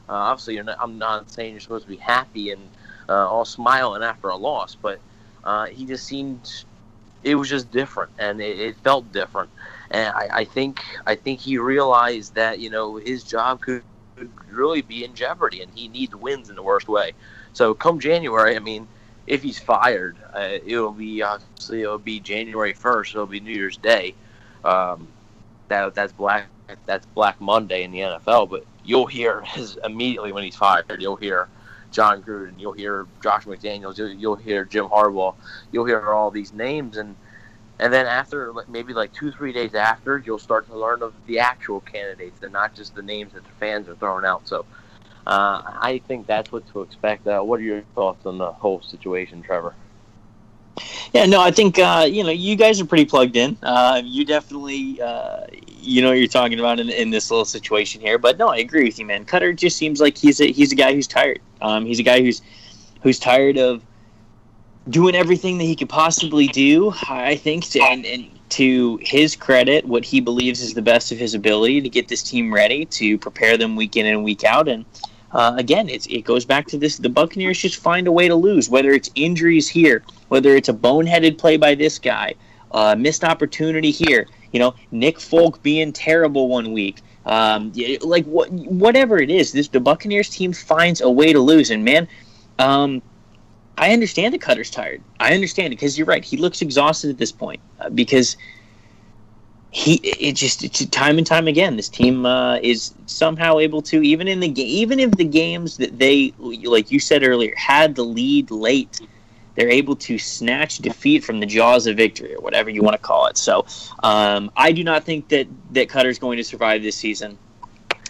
Uh, 0.09 0.15
obviously, 0.15 0.61
not, 0.61 0.77
I'm 0.81 0.99
not 0.99 1.31
saying 1.31 1.53
you're 1.53 1.61
supposed 1.61 1.85
to 1.85 1.91
be 1.91 1.97
happy 1.97 2.51
and 2.51 2.69
uh, 3.09 3.29
all 3.29 3.45
smiling 3.45 4.03
after 4.03 4.29
a 4.29 4.37
loss, 4.37 4.75
but 4.75 4.99
uh, 5.45 5.67
he 5.67 5.85
just 5.87 6.07
seemed. 6.07 6.65
It 7.23 7.35
was 7.35 7.51
just 7.51 7.71
different, 7.71 8.13
and 8.19 8.41
it, 8.41 8.59
it 8.59 8.77
felt 8.77 9.13
different. 9.13 9.51
And 9.91 10.09
I, 10.15 10.29
I, 10.33 10.45
think 10.45 10.81
I 11.07 11.17
think 11.17 11.39
he 11.39 11.59
realized 11.59 12.35
that 12.35 12.61
you 12.61 12.71
know 12.71 12.97
his 12.97 13.25
job 13.25 13.61
could, 13.61 13.83
could 14.17 14.31
really 14.51 14.81
be 14.81 15.05
in 15.05 15.15
jeopardy, 15.15 15.61
and 15.61 15.71
he 15.75 15.89
needs 15.89 16.15
wins 16.17 16.49
in 16.49 16.57
the 16.57 16.63
worst 16.63 16.89
way. 16.89 17.13
So 17.53 17.75
come 17.75 18.01
January, 18.01 18.57
I 18.57 18.61
mean 18.61 18.89
if 19.27 19.43
he's 19.43 19.59
fired, 19.59 20.17
uh, 20.35 20.59
it'll 20.67 20.91
be 20.91 21.23
obviously 21.23 21.83
it'll 21.83 21.99
be 21.99 22.19
January 22.19 22.73
first. 22.73 23.15
It'll 23.15 23.27
be 23.27 23.39
New 23.39 23.55
Year's 23.55 23.77
Day. 23.77 24.15
Um, 24.65 25.07
that 25.69 25.95
that's 25.95 26.13
black 26.13 26.47
that's 26.87 27.07
Black 27.07 27.41
Monday 27.41 27.85
in 27.85 27.93
the 27.93 28.01
NFL. 28.01 28.51
But 28.51 28.65
you'll 28.85 29.07
hear 29.07 29.41
his 29.47 29.79
immediately 29.85 30.33
when 30.33 30.45
he's 30.45 30.57
fired. 30.57 31.01
You'll 31.01 31.17
hear 31.17 31.49
Jon 31.91 32.23
Gruden. 32.23 32.59
You'll 32.59 32.73
hear 32.73 33.07
Josh 33.23 33.45
McDaniels. 33.45 33.99
You'll, 33.99 34.11
you'll 34.11 34.37
hear 34.37 34.65
Jim 34.65 34.87
Harbaugh. 34.87 35.35
You'll 35.73 35.87
hear 35.87 36.11
all 36.11 36.31
these 36.31 36.53
names 36.53 36.97
and. 36.97 37.17
And 37.83 37.91
then 37.91 38.05
after, 38.05 38.53
maybe 38.69 38.93
like 38.93 39.11
two, 39.15 39.33
three 39.33 39.55
days 39.55 39.75
after, 39.75 40.19
you'll 40.19 40.39
start 40.39 40.67
to 40.69 40.77
learn 40.77 41.03
of 41.03 41.15
the 41.27 41.39
actual 41.39 41.81
candidates 41.81 42.43
and 42.43 42.53
not 42.53 42.75
just 42.75 42.95
the 42.95 43.01
names 43.01 43.33
that 43.33 43.43
the 43.43 43.51
fans 43.59 43.89
are 43.89 43.95
throwing 43.95 44.27
out. 44.27 44.47
So 44.47 44.67
uh, 45.27 45.63
I 45.65 46.03
think 46.07 46.27
that's 46.27 46.53
what 46.53 46.67
to 46.73 46.83
expect. 46.83 47.27
Uh, 47.27 47.41
what 47.41 47.59
are 47.59 47.63
your 47.63 47.81
thoughts 47.95 48.27
on 48.27 48.37
the 48.37 48.53
whole 48.53 48.83
situation, 48.83 49.43
Trevor? 49.43 49.75
Yeah, 51.13 51.25
no, 51.27 51.41
I 51.41 51.51
think 51.51 51.79
uh, 51.79 52.07
you 52.09 52.23
know 52.23 52.31
you 52.31 52.57
guys 52.57 52.81
are 52.81 52.87
pretty 52.87 53.05
plugged 53.05 53.37
in. 53.37 53.57
Uh, 53.63 54.03
you 54.05 54.25
definitely 54.25 55.01
uh, 55.01 55.47
you 55.83 56.03
know 56.03 56.09
what 56.09 56.19
you're 56.19 56.29
talking 56.29 56.59
about 56.59 56.81
in, 56.81 56.89
in 56.91 57.11
this 57.11 57.31
little 57.31 57.45
situation 57.45 58.01
here. 58.01 58.19
But 58.19 58.39
no, 58.39 58.49
I 58.49 58.59
agree 58.59 58.85
with 58.85 58.99
you, 58.99 59.07
man. 59.07 59.25
Koetter 59.25 59.55
just 59.55 59.77
seems 59.77 60.01
like 60.01 60.17
he's 60.17 60.41
a 60.41 60.51
he's 60.51 60.73
a 60.73 60.77
guy 60.77 60.95
who's 60.95 61.07
tired. 61.07 61.41
Um, 61.61 61.87
he's 61.87 61.99
a 61.99 62.03
guy 62.03 62.21
who's 62.21 62.43
who's 63.03 63.19
tired 63.19 63.59
of 63.59 63.83
doing 64.89 65.15
everything 65.15 65.59
that 65.59 65.65
he 65.65 65.77
could 65.77 65.89
possibly 65.89 66.47
do. 66.49 66.93
I 67.09 67.37
think, 67.37 67.69
to, 67.71 67.81
and, 67.81 68.05
and 68.05 68.27
to 68.51 68.99
his 69.03 69.37
credit, 69.37 69.85
what 69.85 70.05
he 70.05 70.21
believes 70.21 70.61
is 70.61 70.75
the 70.75 70.83
best 70.83 71.13
of 71.13 71.19
his 71.19 71.35
ability 71.35 71.81
to 71.81 71.89
get 71.89 72.09
this 72.09 72.23
team 72.23 72.53
ready 72.53 72.85
to 72.87 73.19
prepare 73.19 73.57
them 73.57 73.77
week 73.77 73.97
in 73.97 74.07
and 74.07 74.25
week 74.25 74.45
out. 74.45 74.69
And 74.69 74.85
uh, 75.33 75.55
again, 75.57 75.89
it 75.89 76.25
goes 76.25 76.45
back 76.45 76.67
to 76.69 76.79
this: 76.79 76.97
the 76.97 77.09
Buccaneers 77.09 77.59
just 77.59 77.77
find 77.77 78.07
a 78.07 78.13
way 78.13 78.29
to 78.29 78.35
lose, 78.35 78.69
whether 78.69 78.91
it's 78.91 79.11
injuries 79.15 79.69
here, 79.69 80.03
whether 80.29 80.57
it's 80.57 80.69
a 80.69 80.75
boneheaded 80.75 81.39
play 81.39 81.57
by 81.57 81.75
this 81.75 81.99
guy, 81.99 82.35
uh, 82.73 82.95
missed 82.97 83.25
opportunity 83.25 83.91
here. 83.91 84.27
You 84.53 84.59
know, 84.61 84.75
Nick 84.91 85.21
Folk 85.21 85.63
being 85.63 85.93
terrible 85.93 86.49
one 86.49 86.73
week. 86.73 87.03
Um, 87.27 87.73
like 88.01 88.25
what, 88.25 88.51
whatever 88.51 89.19
it 89.19 89.31
is, 89.31 89.53
this 89.53 89.69
the 89.69 89.81
Buccaneers 89.81 90.31
team 90.31 90.53
finds 90.53 91.01
a 91.01 91.11
way 91.11 91.33
to 91.33 91.41
lose. 91.41 91.71
And 91.71 91.85
man, 91.85 92.09
um, 92.59 93.03
I 93.77 93.93
understand 93.93 94.35
the 94.35 94.39
Koetter's 94.39 94.71
tired. 94.71 95.03
I 95.19 95.35
understand 95.35 95.73
it 95.73 95.77
because 95.77 95.97
you're 95.97 96.07
right. 96.07 96.25
He 96.25 96.37
looks 96.37 96.63
exhausted 96.63 97.11
at 97.11 97.19
this 97.19 97.33
point 97.33 97.61
uh, 97.81 97.91
because 97.91 98.37
he 99.73 99.95
it 100.03 100.33
just 100.33 100.65
it's 100.65 100.85
time 100.87 101.17
and 101.17 101.27
time 101.27 101.47
again 101.47 101.77
this 101.77 101.89
team 101.89 102.27
uh, 102.27 102.57
is 102.57 102.93
somehow 103.07 103.59
able 103.59 103.81
to 103.81 104.03
even 104.03 104.27
in 104.27 104.41
the 104.41 104.49
game 104.49 104.67
even 104.67 104.99
if 104.99 105.13
the 105.13 105.25
games 105.25 105.77
that 105.77 105.97
they 105.99 106.35
like 106.39 106.91
you 106.91 106.99
said 106.99 107.23
earlier 107.23 107.55
had 107.57 107.95
the 107.95 108.03
lead 108.03 108.51
late 108.51 109.01
they're 109.61 109.69
able 109.69 109.95
to 109.95 110.19
snatch 110.19 110.79
defeat 110.79 111.23
from 111.23 111.39
the 111.39 111.45
jaws 111.45 111.87
of 111.87 111.95
victory 111.95 112.35
or 112.35 112.41
whatever 112.41 112.71
you 112.71 112.83
want 112.83 112.95
to 112.95 112.99
call 112.99 113.27
it 113.27 113.37
so 113.37 113.67
um, 114.03 114.51
i 114.57 114.73
do 114.73 114.83
not 114.83 115.05
think 115.05 115.29
that 115.29 115.47
that 115.71 115.89
Koetter's 115.89 116.19
going 116.19 116.39
to 116.39 116.45
survive 116.45 116.83
this 116.83 116.97
season 116.97 117.37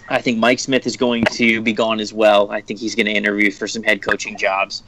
i 0.09 0.21
think 0.21 0.39
mike 0.39 0.61
smith 0.61 0.87
is 0.87 0.97
going 0.97 1.25
to 1.25 1.61
be 1.61 1.73
gone 1.73 1.99
as 1.99 2.13
well 2.13 2.49
i 2.53 2.61
think 2.61 2.79
he's 2.79 2.95
going 2.95 3.07
to 3.07 3.13
interview 3.13 3.51
for 3.51 3.67
some 3.67 3.83
head 3.83 4.01
coaching 4.01 4.39
jobs 4.39 4.85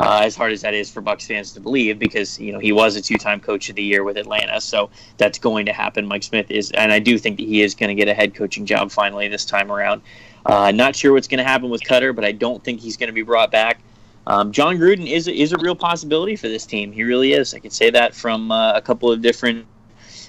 uh, 0.00 0.22
as 0.24 0.34
hard 0.34 0.52
as 0.52 0.62
that 0.62 0.74
is 0.74 0.90
for 0.90 1.00
Bucks 1.00 1.26
fans 1.26 1.52
to 1.52 1.60
believe, 1.60 1.98
because 1.98 2.38
you 2.40 2.52
know 2.52 2.58
he 2.58 2.72
was 2.72 2.96
a 2.96 3.00
two-time 3.00 3.38
Coach 3.38 3.68
of 3.68 3.76
the 3.76 3.82
Year 3.82 4.02
with 4.02 4.16
Atlanta, 4.16 4.60
so 4.60 4.90
that's 5.18 5.38
going 5.38 5.66
to 5.66 5.72
happen. 5.72 6.06
Mike 6.06 6.24
Smith 6.24 6.50
is, 6.50 6.72
and 6.72 6.92
I 6.92 6.98
do 6.98 7.16
think 7.16 7.36
that 7.36 7.46
he 7.46 7.62
is 7.62 7.76
going 7.76 7.88
to 7.88 7.94
get 7.94 8.08
a 8.08 8.14
head 8.14 8.34
coaching 8.34 8.66
job 8.66 8.90
finally 8.90 9.28
this 9.28 9.44
time 9.44 9.70
around. 9.70 10.02
Uh, 10.44 10.72
not 10.72 10.96
sure 10.96 11.12
what's 11.12 11.28
going 11.28 11.38
to 11.38 11.44
happen 11.44 11.70
with 11.70 11.82
Koetter, 11.82 12.14
but 12.14 12.24
I 12.24 12.32
don't 12.32 12.62
think 12.62 12.80
he's 12.80 12.96
going 12.96 13.06
to 13.06 13.14
be 13.14 13.22
brought 13.22 13.50
back. 13.50 13.78
Um, 14.26 14.52
Jon 14.52 14.78
Gruden 14.78 15.06
is 15.06 15.28
is 15.28 15.52
a 15.52 15.58
real 15.58 15.74
possibility 15.74 16.36
for 16.36 16.48
this 16.48 16.64
team. 16.64 16.92
He 16.92 17.02
really 17.02 17.32
is. 17.32 17.54
I 17.54 17.58
can 17.58 17.70
say 17.70 17.90
that 17.90 18.14
from 18.14 18.50
uh, 18.50 18.72
a 18.72 18.80
couple 18.80 19.10
of 19.10 19.20
different 19.20 19.66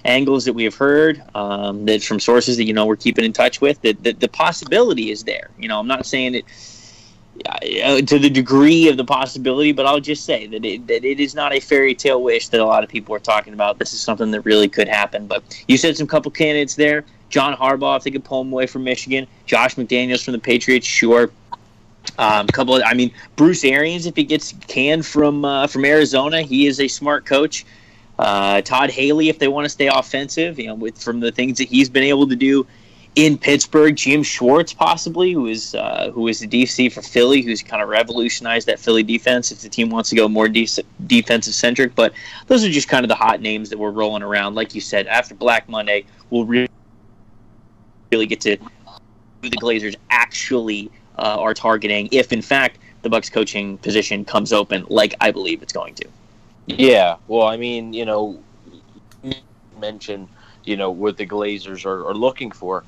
angles 0.03 0.45
that 0.45 0.53
we 0.53 0.63
have 0.63 0.75
heard, 0.75 1.23
um, 1.33 1.85
that 1.85 2.03
from 2.03 2.19
sources 2.19 2.57
that 2.57 2.65
you 2.65 2.73
know 2.73 2.85
we're 2.85 2.95
keeping 2.95 3.25
in 3.25 3.33
touch 3.33 3.61
with. 3.61 3.81
That, 3.81 4.03
that 4.03 4.19
the 4.19 4.27
possibility 4.27 5.11
is 5.11 5.23
there. 5.23 5.49
You 5.57 5.67
know, 5.67 5.79
I'm 5.79 5.87
not 5.87 6.05
saying 6.05 6.35
it 6.35 6.45
uh, 7.45 8.01
to 8.01 8.19
the 8.19 8.29
degree 8.29 8.87
of 8.87 8.97
the 8.97 9.03
possibility, 9.03 9.71
but 9.71 9.85
I'll 9.85 9.99
just 9.99 10.25
say 10.25 10.47
that 10.47 10.63
it, 10.63 10.87
that 10.87 11.03
it 11.03 11.19
is 11.19 11.35
not 11.35 11.53
a 11.53 11.59
fairy 11.59 11.95
tale 11.95 12.21
wish 12.21 12.49
that 12.49 12.59
a 12.59 12.65
lot 12.65 12.83
of 12.83 12.89
people 12.89 13.13
are 13.15 13.19
talking 13.19 13.53
about. 13.53 13.79
This 13.79 13.93
is 13.93 14.01
something 14.01 14.31
that 14.31 14.41
really 14.41 14.69
could 14.69 14.87
happen. 14.87 15.27
But 15.27 15.43
you 15.67 15.77
said 15.77 15.97
some 15.97 16.07
couple 16.07 16.31
candidates 16.31 16.75
there. 16.75 17.03
John 17.29 17.55
Harbaugh, 17.57 17.97
if 17.97 18.03
they 18.03 18.11
could 18.11 18.23
pull 18.23 18.41
him 18.41 18.53
away 18.53 18.67
from 18.67 18.83
Michigan. 18.83 19.27
Josh 19.45 19.75
McDaniels 19.75 20.23
from 20.23 20.33
the 20.33 20.39
Patriots, 20.39 20.85
sure. 20.85 21.31
Um, 22.17 22.47
couple, 22.47 22.75
of, 22.75 22.83
I 22.85 22.93
mean, 22.93 23.11
Bruce 23.35 23.63
Arians, 23.63 24.05
if 24.05 24.15
he 24.15 24.23
gets 24.23 24.53
canned 24.67 25.05
from 25.05 25.43
uh, 25.43 25.67
from 25.67 25.85
Arizona, 25.85 26.41
he 26.41 26.67
is 26.67 26.79
a 26.79 26.87
smart 26.87 27.25
coach. 27.25 27.65
Uh, 28.17 28.61
Todd 28.61 28.89
Haley, 28.89 29.27
if 29.29 29.39
they 29.39 29.49
want 29.49 29.65
to 29.65 29.69
stay 29.69 29.87
offensive, 29.87 30.57
you 30.57 30.67
know, 30.67 30.75
with 30.75 31.01
from 31.01 31.19
the 31.19 31.31
things 31.31 31.57
that 31.57 31.67
he's 31.67 31.89
been 31.89 32.03
able 32.03 32.27
to 32.27 32.35
do 32.35 32.65
in 33.15 33.37
Pittsburgh, 33.37 33.95
Jim 33.95 34.23
Schwartz 34.23 34.73
possibly, 34.73 35.31
who 35.31 35.47
is 35.47 35.75
uh, 35.75 36.11
who 36.13 36.27
is 36.27 36.39
the 36.39 36.47
DC 36.47 36.91
for 36.91 37.01
Philly, 37.01 37.41
who's 37.41 37.61
kind 37.61 37.81
of 37.81 37.89
revolutionized 37.89 38.67
that 38.67 38.79
Philly 38.79 39.03
defense. 39.03 39.51
If 39.51 39.61
the 39.61 39.69
team 39.69 39.89
wants 39.89 40.09
to 40.09 40.15
go 40.15 40.27
more 40.27 40.47
de- 40.47 40.67
defensive 41.07 41.53
centric, 41.53 41.95
but 41.95 42.13
those 42.47 42.63
are 42.63 42.69
just 42.69 42.89
kind 42.89 43.03
of 43.03 43.09
the 43.09 43.15
hot 43.15 43.41
names 43.41 43.69
that 43.69 43.79
we're 43.79 43.91
rolling 43.91 44.23
around. 44.23 44.55
Like 44.55 44.75
you 44.75 44.81
said, 44.81 45.07
after 45.07 45.33
Black 45.33 45.67
Monday, 45.69 46.05
we'll 46.29 46.45
really 46.45 46.69
really 48.11 48.25
get 48.25 48.41
to 48.41 48.57
the 49.41 49.49
Glazers 49.49 49.95
actually 50.09 50.91
uh, 51.17 51.37
are 51.39 51.53
targeting. 51.53 52.09
If 52.11 52.31
in 52.33 52.41
fact 52.41 52.79
the 53.01 53.09
Bucks 53.09 53.29
coaching 53.29 53.77
position 53.79 54.25
comes 54.25 54.51
open, 54.53 54.85
like 54.89 55.15
I 55.21 55.31
believe 55.31 55.61
it's 55.61 55.73
going 55.73 55.95
to. 55.95 56.07
Yeah, 56.67 57.17
well, 57.27 57.47
I 57.47 57.57
mean, 57.57 57.93
you 57.93 58.05
know, 58.05 58.41
mention 59.79 60.27
you 60.63 60.75
know 60.77 60.89
what 60.89 61.17
the 61.17 61.27
Glazers 61.27 61.85
are, 61.85 62.07
are 62.07 62.15
looking 62.15 62.51
for 62.51 62.83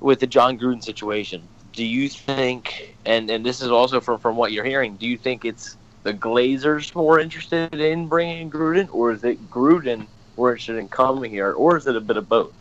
with 0.00 0.20
the 0.20 0.26
Jon 0.26 0.58
Gruden 0.58 0.82
situation, 0.82 1.42
do 1.72 1.84
you 1.84 2.08
think, 2.08 2.96
and, 3.04 3.30
and 3.30 3.44
this 3.44 3.60
is 3.60 3.70
also 3.70 4.00
from, 4.00 4.18
from 4.18 4.36
what 4.36 4.52
you're 4.52 4.64
hearing, 4.64 4.96
do 4.96 5.06
you 5.06 5.16
think 5.16 5.44
it's 5.44 5.76
the 6.02 6.12
Glazers 6.12 6.94
more 6.94 7.18
interested 7.18 7.74
in 7.74 8.08
bringing 8.08 8.50
Gruden, 8.50 8.88
or 8.92 9.12
is 9.12 9.24
it 9.24 9.50
Gruden 9.50 10.06
more 10.36 10.50
interested 10.50 10.76
in 10.76 10.88
coming 10.88 11.30
here, 11.30 11.52
or 11.52 11.76
is 11.76 11.86
it 11.86 11.96
a 11.96 12.00
bit 12.00 12.16
of 12.16 12.28
both? 12.28 12.52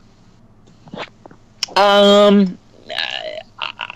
Um, 1.75 2.57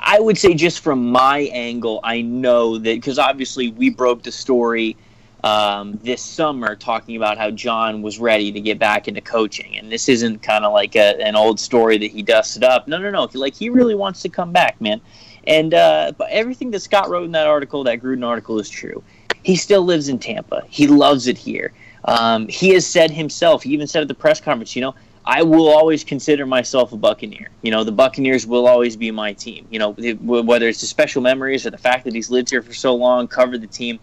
I 0.09 0.19
would 0.19 0.37
say 0.37 0.53
just 0.55 0.79
from 0.79 1.11
my 1.11 1.39
angle, 1.53 1.99
I 2.03 2.21
know 2.21 2.77
that 2.77 2.95
because 2.95 3.19
obviously 3.19 3.69
we 3.71 3.89
broke 3.89 4.23
the 4.23 4.31
story– 4.31 4.97
um, 5.43 5.97
this 6.03 6.21
summer 6.21 6.75
talking 6.75 7.15
about 7.15 7.37
how 7.37 7.51
John 7.51 8.01
was 8.01 8.19
ready 8.19 8.51
to 8.51 8.59
get 8.59 8.77
back 8.77 9.07
into 9.07 9.21
coaching. 9.21 9.77
And 9.77 9.91
this 9.91 10.09
isn't 10.09 10.41
kind 10.41 10.65
of 10.65 10.73
like 10.73 10.95
a, 10.95 11.21
an 11.21 11.35
old 11.35 11.59
story 11.59 11.97
that 11.97 12.11
he 12.11 12.21
dusted 12.21 12.63
up. 12.63 12.87
No, 12.87 12.97
no, 12.97 13.09
no. 13.09 13.29
Like 13.33 13.55
he 13.55 13.69
really 13.69 13.95
wants 13.95 14.21
to 14.23 14.29
come 14.29 14.51
back, 14.51 14.79
man. 14.81 14.99
And 15.45 15.73
uh, 15.73 16.11
but 16.17 16.29
everything 16.29 16.71
that 16.71 16.81
Scott 16.81 17.09
wrote 17.09 17.23
in 17.23 17.31
that 17.31 17.47
article, 17.47 17.83
that 17.85 18.01
Gruden 18.01 18.25
article, 18.25 18.59
is 18.59 18.69
true. 18.69 19.01
He 19.43 19.55
still 19.55 19.83
lives 19.83 20.09
in 20.09 20.19
Tampa. 20.19 20.63
He 20.67 20.87
loves 20.87 21.27
it 21.27 21.37
here. 21.37 21.71
Um, 22.03 22.47
he 22.47 22.69
has 22.73 22.85
said 22.85 23.09
himself. 23.09 23.63
He 23.63 23.71
even 23.71 23.87
said 23.87 24.01
at 24.01 24.07
the 24.09 24.13
press 24.13 24.41
conference, 24.41 24.75
you 24.75 24.81
know, 24.81 24.95
I 25.29 25.43
will 25.43 25.69
always 25.69 26.03
consider 26.03 26.47
myself 26.47 26.91
a 26.91 26.97
Buccaneer. 26.97 27.49
You 27.61 27.69
know, 27.69 27.83
the 27.83 27.91
Buccaneers 27.91 28.47
will 28.47 28.67
always 28.67 28.97
be 28.97 29.11
my 29.11 29.31
team. 29.31 29.67
You 29.69 29.77
know, 29.77 29.91
whether 29.91 30.67
it's 30.67 30.81
the 30.81 30.87
special 30.87 31.21
memories 31.21 31.67
or 31.67 31.69
the 31.69 31.77
fact 31.77 32.03
that 32.05 32.15
he's 32.15 32.31
lived 32.31 32.49
here 32.49 32.63
for 32.63 32.73
so 32.73 32.95
long, 32.95 33.27
covered 33.27 33.61
the 33.61 33.67
team, 33.67 33.99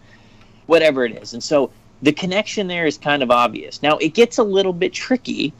whatever 0.67 1.03
it 1.03 1.21
is. 1.21 1.33
And 1.33 1.43
so 1.43 1.69
the 2.01 2.13
connection 2.13 2.67
there 2.67 2.85
is 2.85 2.97
kind 2.97 3.21
of 3.21 3.29
obvious. 3.29 3.83
Now, 3.83 3.97
it 3.97 4.13
gets 4.13 4.37
a 4.37 4.43
little 4.43 4.71
bit 4.71 4.93
tricky 4.93 5.51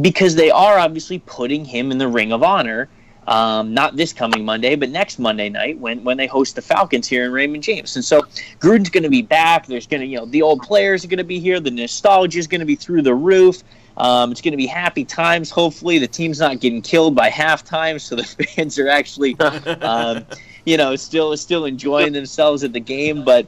because 0.00 0.34
they 0.34 0.50
are 0.50 0.76
obviously 0.76 1.20
putting 1.20 1.64
him 1.64 1.92
in 1.92 1.98
the 1.98 2.08
Ring 2.08 2.32
of 2.32 2.42
Honor. 2.42 2.88
Um, 3.28 3.72
not 3.72 3.94
this 3.94 4.12
coming 4.12 4.44
Monday, 4.44 4.74
but 4.74 4.90
next 4.90 5.20
Monday 5.20 5.48
night 5.48 5.78
when, 5.78 6.02
when 6.02 6.16
they 6.16 6.26
host 6.26 6.56
the 6.56 6.62
Falcons 6.62 7.06
here 7.06 7.26
in 7.26 7.30
Raymond 7.30 7.62
James. 7.62 7.94
And 7.94 8.04
so 8.04 8.22
Gruden's 8.58 8.90
going 8.90 9.04
to 9.04 9.08
be 9.08 9.22
back. 9.22 9.68
There's 9.68 9.86
going 9.86 10.00
to, 10.00 10.06
you 10.06 10.18
know, 10.18 10.26
the 10.26 10.42
old 10.42 10.62
players 10.62 11.04
are 11.04 11.08
going 11.08 11.18
to 11.18 11.24
be 11.24 11.38
here. 11.38 11.60
The 11.60 11.70
nostalgia 11.70 12.40
is 12.40 12.48
going 12.48 12.58
to 12.58 12.66
be 12.66 12.74
through 12.74 13.02
the 13.02 13.14
roof. 13.14 13.62
Um, 13.96 14.32
it's 14.32 14.40
going 14.40 14.52
to 14.52 14.56
be 14.58 14.66
happy 14.66 15.04
times. 15.04 15.50
Hopefully, 15.50 15.98
the 15.98 16.08
team's 16.08 16.38
not 16.38 16.60
getting 16.60 16.82
killed 16.82 17.14
by 17.14 17.30
halftime, 17.30 18.00
so 18.00 18.16
the 18.16 18.24
fans 18.54 18.78
are 18.78 18.88
actually, 18.88 19.38
um, 19.40 20.24
you 20.64 20.76
know, 20.76 20.96
still 20.96 21.36
still 21.36 21.64
enjoying 21.64 22.12
themselves 22.12 22.64
at 22.64 22.72
the 22.72 22.80
game. 22.80 23.24
But 23.24 23.46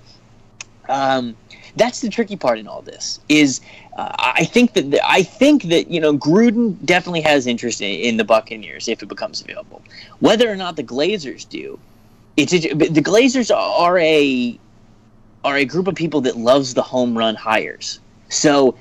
um, 0.88 1.36
that's 1.76 2.00
the 2.00 2.08
tricky 2.08 2.36
part 2.36 2.58
in 2.58 2.68
all 2.68 2.82
this. 2.82 3.20
Is 3.28 3.60
uh, 3.96 4.12
I 4.18 4.44
think 4.44 4.74
that 4.74 4.90
the, 4.90 5.00
I 5.08 5.22
think 5.22 5.64
that 5.64 5.90
you 5.90 6.00
know 6.00 6.16
Gruden 6.16 6.76
definitely 6.84 7.22
has 7.22 7.46
interest 7.46 7.80
in, 7.80 8.00
in, 8.00 8.16
the 8.16 8.24
Buccaneers 8.24 8.88
if 8.88 9.02
it 9.02 9.06
becomes 9.06 9.40
available. 9.40 9.82
Whether 10.20 10.50
or 10.50 10.56
not 10.56 10.76
the 10.76 10.84
Glazers 10.84 11.48
do, 11.48 11.78
it's 12.36 12.52
the 12.52 13.02
Glazers 13.02 13.54
are 13.54 13.98
a 13.98 14.58
are 15.44 15.56
a 15.56 15.64
group 15.64 15.86
of 15.88 15.94
people 15.94 16.20
that 16.22 16.36
loves 16.36 16.74
the 16.74 16.82
home 16.82 17.16
run 17.16 17.34
hires. 17.34 18.00
So 18.28 18.76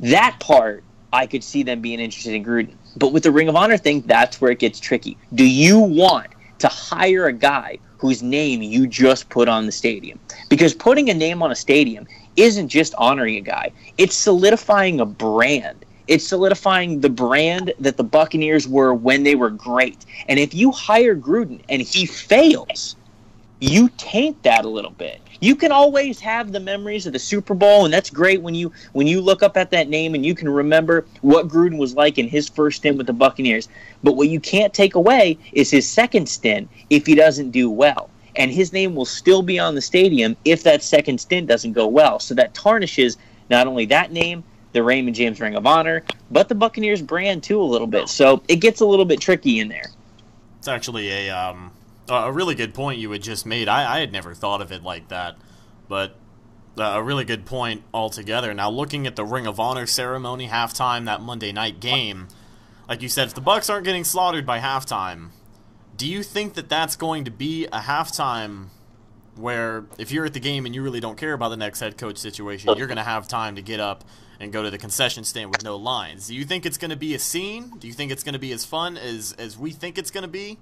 that 0.00 0.36
part 0.40 0.82
I 1.12 1.26
could 1.26 1.42
see 1.42 1.62
them 1.62 1.80
being 1.80 2.00
interested 2.00 2.34
in 2.34 2.44
Gruden. 2.44 2.74
But 2.96 3.12
with 3.12 3.22
the 3.22 3.32
Ring 3.32 3.48
of 3.48 3.56
Honor 3.56 3.78
thing, 3.78 4.02
that's 4.02 4.40
where 4.40 4.50
it 4.50 4.58
gets 4.58 4.78
tricky. 4.78 5.16
Do 5.34 5.44
you 5.44 5.78
want 5.78 6.28
to 6.58 6.68
hire 6.68 7.26
a 7.26 7.32
guy 7.32 7.78
whose 7.98 8.22
name 8.22 8.62
you 8.62 8.86
just 8.86 9.28
put 9.28 9.48
on 9.48 9.66
the 9.66 9.72
stadium? 9.72 10.18
Because 10.48 10.74
putting 10.74 11.08
a 11.10 11.14
name 11.14 11.42
on 11.42 11.50
a 11.50 11.56
stadium 11.56 12.06
isn't 12.36 12.68
just 12.68 12.94
honoring 12.96 13.36
a 13.36 13.40
guy, 13.40 13.72
it's 13.96 14.14
solidifying 14.14 15.00
a 15.00 15.06
brand. 15.06 15.84
It's 16.06 16.26
solidifying 16.26 17.00
the 17.00 17.10
brand 17.10 17.74
that 17.80 17.98
the 17.98 18.04
Buccaneers 18.04 18.66
were 18.66 18.94
when 18.94 19.24
they 19.24 19.34
were 19.34 19.50
great. 19.50 20.06
And 20.26 20.38
if 20.38 20.54
you 20.54 20.72
hire 20.72 21.14
Gruden 21.14 21.60
and 21.68 21.82
he 21.82 22.06
fails, 22.06 22.96
you 23.60 23.90
taint 23.98 24.42
that 24.42 24.64
a 24.64 24.68
little 24.68 24.92
bit 24.92 25.20
you 25.40 25.54
can 25.54 25.72
always 25.72 26.20
have 26.20 26.52
the 26.52 26.60
memories 26.60 27.06
of 27.06 27.12
the 27.12 27.18
Super 27.18 27.54
Bowl, 27.54 27.84
and 27.84 27.94
that's 27.94 28.10
great 28.10 28.42
when 28.42 28.54
you 28.54 28.72
when 28.92 29.06
you 29.06 29.20
look 29.20 29.42
up 29.42 29.56
at 29.56 29.70
that 29.70 29.88
name 29.88 30.14
and 30.14 30.24
you 30.24 30.34
can 30.34 30.48
remember 30.48 31.06
what 31.20 31.48
Gruden 31.48 31.78
was 31.78 31.94
like 31.94 32.18
in 32.18 32.28
his 32.28 32.48
first 32.48 32.78
stint 32.78 32.96
with 32.96 33.06
the 33.06 33.12
Buccaneers. 33.12 33.68
But 34.02 34.16
what 34.16 34.28
you 34.28 34.40
can't 34.40 34.74
take 34.74 34.94
away 34.94 35.38
is 35.52 35.70
his 35.70 35.86
second 35.86 36.28
stint 36.28 36.68
if 36.90 37.06
he 37.06 37.14
doesn't 37.14 37.50
do 37.50 37.70
well. 37.70 38.10
And 38.36 38.50
his 38.50 38.72
name 38.72 38.94
will 38.94 39.04
still 39.04 39.42
be 39.42 39.58
on 39.58 39.74
the 39.74 39.80
stadium 39.80 40.36
if 40.44 40.62
that 40.62 40.82
second 40.82 41.18
stint 41.20 41.48
doesn't 41.48 41.72
go 41.72 41.86
well. 41.86 42.20
So 42.20 42.34
that 42.34 42.54
tarnishes 42.54 43.16
not 43.50 43.66
only 43.66 43.86
that 43.86 44.12
name, 44.12 44.44
the 44.72 44.82
Raymond 44.82 45.16
James 45.16 45.40
Ring 45.40 45.56
of 45.56 45.66
Honor, 45.66 46.04
but 46.30 46.48
the 46.48 46.54
Buccaneers 46.54 47.02
brand 47.02 47.42
too 47.42 47.60
a 47.60 47.64
little 47.64 47.86
bit. 47.86 48.08
So 48.08 48.42
it 48.48 48.56
gets 48.56 48.80
a 48.80 48.86
little 48.86 49.04
bit 49.04 49.20
tricky 49.20 49.58
in 49.58 49.68
there. 49.68 49.90
It's 50.58 50.68
actually 50.68 51.08
a 51.08 51.30
um, 51.30 51.72
a 52.08 52.32
really 52.32 52.54
good 52.54 52.74
point 52.74 52.98
you 52.98 53.10
had 53.10 53.22
just 53.22 53.46
made. 53.46 53.68
I, 53.68 53.96
I 53.96 54.00
had 54.00 54.12
never 54.12 54.34
thought 54.34 54.60
of 54.60 54.72
it 54.72 54.82
like 54.82 55.08
that, 55.08 55.36
but 55.88 56.16
uh, 56.78 56.82
a 56.82 57.02
really 57.02 57.24
good 57.24 57.44
point 57.44 57.82
altogether. 57.92 58.54
Now, 58.54 58.70
looking 58.70 59.06
at 59.06 59.16
the 59.16 59.24
Ring 59.24 59.46
of 59.46 59.58
Honor 59.58 59.86
ceremony 59.86 60.48
halftime, 60.48 61.04
that 61.06 61.20
Monday 61.20 61.52
night 61.52 61.80
game, 61.80 62.28
like 62.88 63.02
you 63.02 63.08
said, 63.08 63.28
if 63.28 63.34
the 63.34 63.40
Bucks 63.40 63.68
aren't 63.68 63.84
getting 63.84 64.04
slaughtered 64.04 64.46
by 64.46 64.60
halftime, 64.60 65.30
do 65.96 66.06
you 66.06 66.22
think 66.22 66.54
that 66.54 66.68
that's 66.68 66.96
going 66.96 67.24
to 67.24 67.30
be 67.30 67.66
a 67.66 67.80
halftime 67.80 68.68
where 69.34 69.86
if 69.98 70.10
you're 70.10 70.24
at 70.24 70.32
the 70.32 70.40
game 70.40 70.66
and 70.66 70.74
you 70.74 70.82
really 70.82 71.00
don't 71.00 71.18
care 71.18 71.32
about 71.32 71.50
the 71.50 71.56
next 71.56 71.80
head 71.80 71.98
coach 71.98 72.18
situation, 72.18 72.72
you're 72.76 72.86
going 72.86 72.96
to 72.96 73.04
have 73.04 73.28
time 73.28 73.56
to 73.56 73.62
get 73.62 73.80
up 73.80 74.04
and 74.40 74.52
go 74.52 74.62
to 74.62 74.70
the 74.70 74.78
concession 74.78 75.24
stand 75.24 75.50
with 75.50 75.64
no 75.64 75.76
lines? 75.76 76.28
Do 76.28 76.34
you 76.34 76.44
think 76.44 76.64
it's 76.64 76.78
going 76.78 76.90
to 76.90 76.96
be 76.96 77.14
a 77.14 77.18
scene? 77.18 77.72
Do 77.78 77.88
you 77.88 77.92
think 77.92 78.12
it's 78.12 78.22
going 78.22 78.34
to 78.34 78.38
be 78.38 78.52
as 78.52 78.64
fun 78.64 78.96
as 78.96 79.34
as 79.38 79.58
we 79.58 79.70
think 79.72 79.98
it's 79.98 80.10
going 80.10 80.22
to 80.22 80.28
be? 80.28 80.58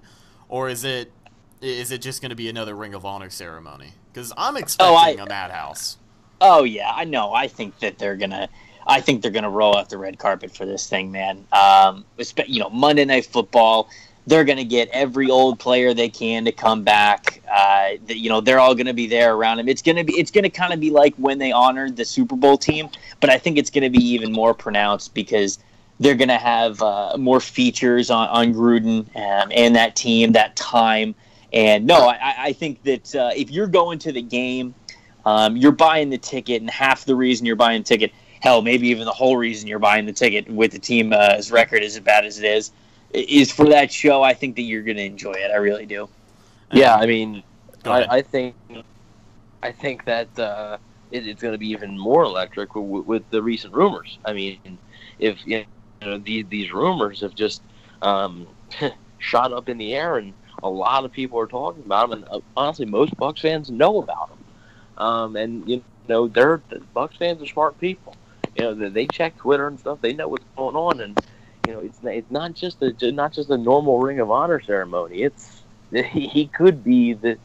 Or 0.48 0.68
is 0.68 0.84
it 0.84 1.12
is 1.60 1.90
it 1.90 2.02
just 2.02 2.20
going 2.20 2.30
to 2.30 2.36
be 2.36 2.48
another 2.48 2.74
Ring 2.74 2.94
of 2.94 3.04
Honor 3.04 3.30
ceremony? 3.30 3.92
Because 4.12 4.32
I'm 4.36 4.56
expecting 4.56 4.94
oh, 4.94 4.96
I, 4.96 5.10
a 5.10 5.26
madhouse. 5.26 5.98
Oh 6.40 6.64
yeah, 6.64 6.90
I 6.94 7.04
know. 7.04 7.32
I 7.32 7.48
think 7.48 7.78
that 7.80 7.98
they're 7.98 8.16
gonna. 8.16 8.48
I 8.86 9.00
think 9.00 9.22
they're 9.22 9.30
gonna 9.30 9.50
roll 9.50 9.76
out 9.76 9.88
the 9.88 9.98
red 9.98 10.18
carpet 10.18 10.54
for 10.54 10.66
this 10.66 10.88
thing, 10.88 11.10
man. 11.10 11.44
Um, 11.52 12.04
you 12.46 12.60
know, 12.60 12.70
Monday 12.70 13.04
Night 13.04 13.26
Football. 13.26 13.88
They're 14.28 14.44
gonna 14.44 14.64
get 14.64 14.88
every 14.92 15.30
old 15.30 15.58
player 15.60 15.94
they 15.94 16.08
can 16.08 16.44
to 16.46 16.52
come 16.52 16.82
back. 16.82 17.42
Uh, 17.50 17.90
the, 18.06 18.18
you 18.18 18.28
know, 18.28 18.40
they're 18.40 18.58
all 18.58 18.74
gonna 18.74 18.92
be 18.92 19.06
there 19.06 19.34
around 19.34 19.60
him. 19.60 19.68
It's 19.68 19.82
gonna 19.82 20.04
be. 20.04 20.14
It's 20.14 20.30
gonna 20.30 20.50
kind 20.50 20.72
of 20.72 20.80
be 20.80 20.90
like 20.90 21.14
when 21.16 21.38
they 21.38 21.52
honored 21.52 21.96
the 21.96 22.04
Super 22.04 22.36
Bowl 22.36 22.58
team, 22.58 22.90
but 23.20 23.30
I 23.30 23.38
think 23.38 23.56
it's 23.56 23.70
gonna 23.70 23.90
be 23.90 24.04
even 24.04 24.32
more 24.32 24.52
pronounced 24.52 25.14
because 25.14 25.58
they're 26.00 26.14
going 26.14 26.28
to 26.28 26.36
have 26.36 26.82
uh, 26.82 27.16
more 27.18 27.40
features 27.40 28.10
on, 28.10 28.28
on 28.28 28.52
Gruden 28.52 29.06
um, 29.16 29.50
and 29.54 29.74
that 29.76 29.96
team, 29.96 30.32
that 30.32 30.54
time. 30.54 31.14
And 31.52 31.86
no, 31.86 32.08
I, 32.08 32.34
I 32.38 32.52
think 32.52 32.82
that 32.82 33.14
uh, 33.14 33.30
if 33.36 33.50
you're 33.50 33.66
going 33.66 33.98
to 34.00 34.12
the 34.12 34.22
game, 34.22 34.74
um, 35.24 35.56
you're 35.56 35.72
buying 35.72 36.10
the 36.10 36.18
ticket, 36.18 36.60
and 36.60 36.70
half 36.70 37.04
the 37.04 37.14
reason 37.14 37.46
you're 37.46 37.56
buying 37.56 37.82
the 37.82 37.88
ticket, 37.88 38.12
hell, 38.40 38.62
maybe 38.62 38.88
even 38.88 39.04
the 39.04 39.12
whole 39.12 39.36
reason 39.36 39.68
you're 39.68 39.78
buying 39.78 40.06
the 40.06 40.12
ticket 40.12 40.48
with 40.48 40.72
the 40.72 40.78
team's 40.78 41.12
uh, 41.12 41.42
record 41.50 41.82
as 41.82 41.98
bad 42.00 42.24
as 42.24 42.38
it 42.38 42.44
is, 42.44 42.72
is 43.12 43.50
for 43.50 43.68
that 43.68 43.92
show. 43.92 44.22
I 44.22 44.34
think 44.34 44.56
that 44.56 44.62
you're 44.62 44.82
going 44.82 44.96
to 44.96 45.04
enjoy 45.04 45.32
it. 45.32 45.50
I 45.50 45.56
really 45.56 45.86
do. 45.86 46.08
Yeah, 46.72 46.96
I 46.96 47.06
mean, 47.06 47.42
I, 47.84 48.04
I, 48.16 48.22
think, 48.22 48.54
I 49.62 49.72
think 49.72 50.04
that 50.04 50.36
uh, 50.38 50.78
it, 51.10 51.26
it's 51.26 51.40
going 51.40 51.52
to 51.52 51.58
be 51.58 51.68
even 51.68 51.98
more 51.98 52.24
electric 52.24 52.74
with, 52.74 53.06
with, 53.06 53.30
the 53.30 53.42
recent 53.42 53.72
rumors. 53.72 54.18
I 54.24 54.32
mean, 54.32 54.78
if 55.18 55.38
you 55.46 55.64
know 56.02 56.18
these 56.18 56.44
these 56.48 56.72
rumors 56.72 57.20
have 57.20 57.34
just 57.34 57.62
um, 58.02 58.46
shot 59.18 59.52
up 59.52 59.68
in 59.68 59.78
the 59.78 59.94
air 59.94 60.18
and 60.18 60.32
a 60.62 60.68
lot 60.68 61.04
of 61.04 61.12
people 61.12 61.38
are 61.38 61.46
talking 61.46 61.82
about 61.84 62.06
him, 62.06 62.12
and 62.12 62.24
uh, 62.30 62.40
honestly, 62.56 62.86
most 62.86 63.16
Bucks 63.18 63.40
fans 63.40 63.70
know 63.70 63.98
about 64.00 64.30
him. 64.30 64.44
Um, 64.98 65.36
and 65.36 65.68
you 65.68 65.82
know, 65.82 66.28
they're 66.28 66.38
the 66.68 66.80
Bucks 66.94 67.16
fans 67.16 67.16
are 67.16 67.18
smart 67.18 67.54
people. 67.54 67.94
You 68.32 68.42
know, 68.42 68.62
they 68.70 69.06
check 69.06 69.18
Twitter 69.18 69.52
and 69.54 69.78
stuff. 69.78 70.00
They 70.00 70.12
know 70.12 70.28
what's 70.28 70.44
going 70.56 70.76
on, 70.76 71.00
and 71.00 71.16
you 71.62 71.72
know, 71.72 71.80
it's 71.80 71.98
it's 72.02 72.30
not 72.30 72.54
just 72.54 72.82
a 72.82 73.12
not 73.12 73.32
just 73.32 73.50
a 73.50 73.56
normal 73.58 73.98
Ring 73.98 74.20
of 74.20 74.30
Honor 74.30 74.60
ceremony. 74.60 75.22
It's 75.22 75.64
he 75.92 76.48
could 76.48 76.82
be 76.84 77.14
the, 77.14 77.38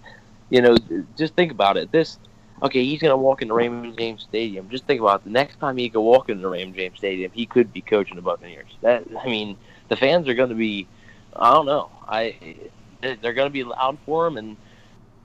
you 0.50 0.62
know, 0.62 0.76
just 1.18 1.36
think 1.36 1.52
about 1.52 1.78
it. 1.78 1.92
This, 1.92 2.20
okay, 2.62 2.84
he's 2.84 3.02
gonna 3.02 3.18
walk 3.18 3.42
into 3.42 3.54
Raymond 3.54 3.98
James 3.98 4.24
Stadium. 4.24 4.70
Just 4.70 4.86
think 4.86 5.02
about 5.02 5.22
it. 5.22 5.26
the 5.26 5.32
next 5.32 5.58
time 5.58 5.78
he 5.78 5.90
could 5.90 6.02
walk 6.02 6.30
into 6.30 6.48
Raymond 6.48 6.76
James 6.76 6.98
Stadium, 6.98 7.32
he 7.32 7.46
could 7.46 7.72
be 7.72 7.82
coaching 7.82 8.16
the 8.16 8.22
Buccaneers. 8.22 8.78
That 8.82 9.06
I 9.20 9.26
mean, 9.28 9.58
the 9.90 9.96
fans 9.98 10.28
are 10.28 10.34
going 10.36 10.50
to 10.50 10.56
be, 10.56 10.88
I 11.36 11.54
don't 11.54 11.66
know. 11.66 11.92
I 12.08 12.36
they're 13.02 13.34
going 13.34 13.48
to 13.48 13.54
be 13.54 13.64
loud 13.64 13.98
for 14.06 14.28
him, 14.28 14.38
and 14.38 14.58